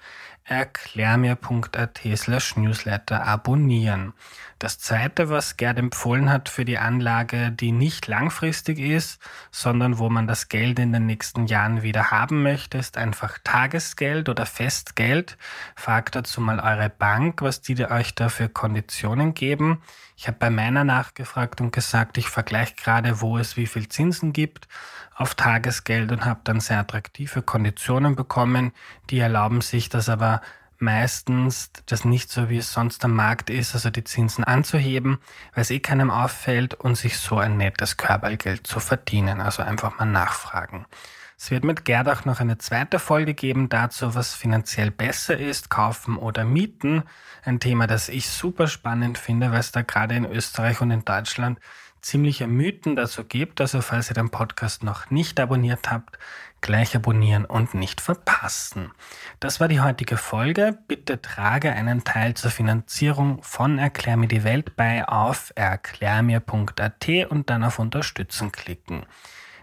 erklärmir.at 0.47 1.99
slash 2.15 2.55
newsletter 2.55 3.25
abonnieren. 3.25 4.13
Das 4.59 4.79
zweite, 4.79 5.29
was 5.29 5.57
Gerd 5.57 5.77
empfohlen 5.77 6.31
hat 6.31 6.49
für 6.49 6.65
die 6.65 6.79
Anlage, 6.79 7.51
die 7.51 7.71
nicht 7.71 8.07
langfristig 8.07 8.79
ist, 8.79 9.21
sondern 9.51 9.99
wo 9.99 10.09
man 10.09 10.25
das 10.25 10.49
Geld 10.49 10.79
in 10.79 10.93
den 10.93 11.05
nächsten 11.05 11.45
Jahren 11.45 11.83
wieder 11.83 12.09
haben 12.09 12.41
möchte, 12.41 12.79
ist 12.79 12.97
einfach 12.97 13.37
Tagesgeld 13.43 14.29
oder 14.29 14.47
Festgeld. 14.47 15.37
Fragt 15.75 16.15
dazu 16.15 16.41
mal 16.41 16.59
eure 16.59 16.89
Bank, 16.89 17.43
was 17.43 17.61
die 17.61 17.85
euch 17.85 18.15
da 18.15 18.29
für 18.29 18.49
Konditionen 18.49 19.35
geben. 19.35 19.83
Ich 20.19 20.27
habe 20.27 20.37
bei 20.39 20.49
meiner 20.49 20.83
nachgefragt 20.83 21.61
und 21.61 21.71
gesagt, 21.71 22.17
ich 22.17 22.27
vergleiche 22.27 22.73
gerade, 22.75 23.21
wo 23.21 23.37
es 23.37 23.55
wie 23.55 23.67
viel 23.67 23.87
Zinsen 23.87 24.33
gibt 24.33 24.67
auf 25.15 25.35
Tagesgeld 25.35 26.11
und 26.11 26.25
habe 26.25 26.39
dann 26.43 26.59
sehr 26.59 26.79
attraktive 26.79 27.43
Konditionen 27.43 28.15
bekommen. 28.15 28.71
Die 29.11 29.19
erlauben 29.19 29.61
sich 29.61 29.89
das 29.89 30.09
aber 30.09 30.41
meistens 30.79 31.71
das 31.85 32.03
nicht 32.03 32.31
so, 32.31 32.49
wie 32.49 32.57
es 32.57 32.73
sonst 32.73 33.05
am 33.05 33.13
Markt 33.13 33.51
ist, 33.51 33.75
also 33.75 33.91
die 33.91 34.03
Zinsen 34.03 34.43
anzuheben, 34.43 35.19
weil 35.53 35.61
es 35.61 35.69
eh 35.69 35.79
keinem 35.79 36.09
auffällt 36.09 36.73
und 36.73 36.95
sich 36.95 37.17
so 37.17 37.37
ein 37.37 37.57
nettes 37.57 37.97
Körpergeld 37.97 38.65
zu 38.65 38.79
verdienen. 38.79 39.39
Also 39.39 39.61
einfach 39.61 39.99
mal 39.99 40.05
nachfragen. 40.05 40.87
Es 41.39 41.51
wird 41.51 41.63
mit 41.63 41.85
Gerd 41.85 42.09
auch 42.09 42.25
noch 42.25 42.39
eine 42.39 42.57
zweite 42.57 42.97
Folge 42.97 43.35
geben 43.35 43.69
dazu, 43.69 44.15
was 44.15 44.33
finanziell 44.33 44.89
besser 44.89 45.37
ist, 45.37 45.69
kaufen 45.69 46.17
oder 46.17 46.43
mieten. 46.43 47.03
Ein 47.45 47.59
Thema, 47.59 47.85
das 47.85 48.09
ich 48.09 48.27
super 48.27 48.67
spannend 48.67 49.19
finde, 49.19 49.51
weil 49.51 49.59
es 49.59 49.71
da 49.71 49.83
gerade 49.83 50.15
in 50.15 50.25
Österreich 50.25 50.81
und 50.81 50.89
in 50.89 51.05
Deutschland 51.05 51.59
ziemliche 52.01 52.47
Mythen 52.47 52.95
dazu 52.95 53.23
gibt. 53.23 53.61
Also 53.61 53.81
falls 53.81 54.09
ihr 54.09 54.15
den 54.15 54.31
Podcast 54.31 54.83
noch 54.83 55.11
nicht 55.11 55.39
abonniert 55.39 55.91
habt, 55.91 56.17
gleich 56.61 56.95
abonnieren 56.95 57.45
und 57.45 57.75
nicht 57.75 58.01
verpassen. 58.01 58.91
Das 59.39 59.59
war 59.59 59.67
die 59.67 59.79
heutige 59.79 60.17
Folge. 60.17 60.79
Bitte 60.87 61.21
trage 61.21 61.71
einen 61.71 62.03
Teil 62.03 62.33
zur 62.33 62.49
Finanzierung 62.49 63.43
von 63.43 63.77
Erklär 63.77 64.17
mir 64.17 64.27
die 64.27 64.43
Welt 64.43 64.75
bei 64.75 65.07
auf 65.07 65.53
erklärmir.at 65.55 67.07
und 67.29 67.49
dann 67.51 67.63
auf 67.63 67.77
Unterstützen 67.77 68.51
klicken. 68.51 69.05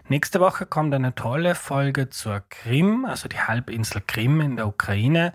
Nächste 0.07 0.39
Woche 0.39 0.67
kommt 0.67 0.93
eine 0.93 1.15
tolle 1.15 1.55
Folge 1.55 2.11
zur 2.11 2.43
Krim, 2.47 3.05
also 3.05 3.27
die 3.27 3.39
Halbinsel 3.39 4.03
Krim 4.05 4.39
in 4.39 4.55
der 4.55 4.67
Ukraine. 4.67 5.33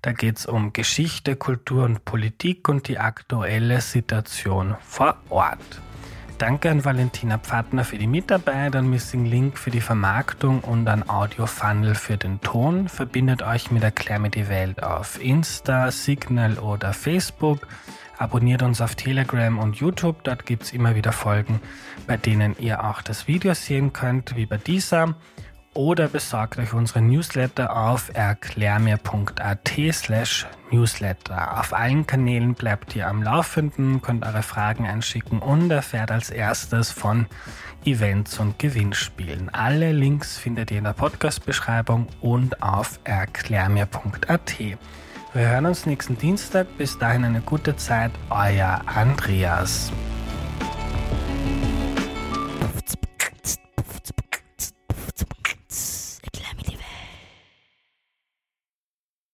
Da 0.00 0.12
geht 0.12 0.38
es 0.38 0.46
um 0.46 0.72
Geschichte, 0.72 1.34
Kultur 1.34 1.84
und 1.84 2.04
Politik 2.04 2.68
und 2.68 2.86
die 2.86 3.00
aktuelle 3.00 3.80
Situation 3.80 4.76
vor 4.80 5.16
Ort. 5.28 5.80
Danke 6.38 6.70
an 6.70 6.84
Valentina 6.84 7.38
Pfadner 7.38 7.84
für 7.84 7.98
die 7.98 8.06
Mitarbeit, 8.06 8.76
an 8.76 8.88
Missing 8.88 9.24
Link 9.24 9.58
für 9.58 9.72
die 9.72 9.80
Vermarktung 9.80 10.60
und 10.60 10.86
an 10.86 11.08
Audio 11.08 11.46
Funnel 11.46 11.96
für 11.96 12.16
den 12.16 12.40
Ton. 12.40 12.88
Verbindet 12.88 13.42
euch 13.42 13.72
mit 13.72 13.82
Erklär 13.82 14.20
mir 14.20 14.30
die 14.30 14.48
Welt 14.48 14.84
auf 14.84 15.20
Insta, 15.20 15.90
Signal 15.90 16.60
oder 16.60 16.92
Facebook. 16.92 17.66
Abonniert 18.22 18.62
uns 18.62 18.80
auf 18.80 18.94
Telegram 18.94 19.58
und 19.58 19.74
YouTube, 19.74 20.22
dort 20.22 20.46
gibt 20.46 20.62
es 20.62 20.72
immer 20.72 20.94
wieder 20.94 21.10
Folgen, 21.10 21.60
bei 22.06 22.16
denen 22.16 22.54
ihr 22.56 22.84
auch 22.84 23.02
das 23.02 23.26
Video 23.26 23.52
sehen 23.52 23.92
könnt, 23.92 24.36
wie 24.36 24.46
bei 24.46 24.58
dieser 24.58 25.16
oder 25.74 26.06
besorgt 26.06 26.56
euch 26.56 26.72
unsere 26.72 27.02
Newsletter 27.02 27.76
auf 27.76 28.12
erklärmir.at 28.14 29.72
slash 29.90 30.46
newsletter. 30.70 31.58
Auf 31.58 31.72
allen 31.72 32.06
Kanälen 32.06 32.54
bleibt 32.54 32.94
ihr 32.94 33.08
am 33.08 33.24
Laufenden, 33.24 34.02
könnt 34.02 34.24
eure 34.24 34.44
Fragen 34.44 34.86
einschicken 34.86 35.40
und 35.40 35.72
erfährt 35.72 36.12
als 36.12 36.30
erstes 36.30 36.92
von 36.92 37.26
Events 37.84 38.38
und 38.38 38.56
Gewinnspielen. 38.56 39.48
Alle 39.52 39.90
Links 39.90 40.38
findet 40.38 40.70
ihr 40.70 40.78
in 40.78 40.84
der 40.84 40.92
Podcast-Beschreibung 40.92 42.06
und 42.20 42.62
auf 42.62 43.00
erklärmir.at. 43.02 44.54
Wir 45.34 45.48
hören 45.48 45.64
uns 45.64 45.86
nächsten 45.86 46.18
Dienstag. 46.18 46.66
Bis 46.76 46.98
dahin 46.98 47.24
eine 47.24 47.40
gute 47.40 47.74
Zeit. 47.74 48.12
Euer 48.28 48.82
Andreas. 48.84 49.90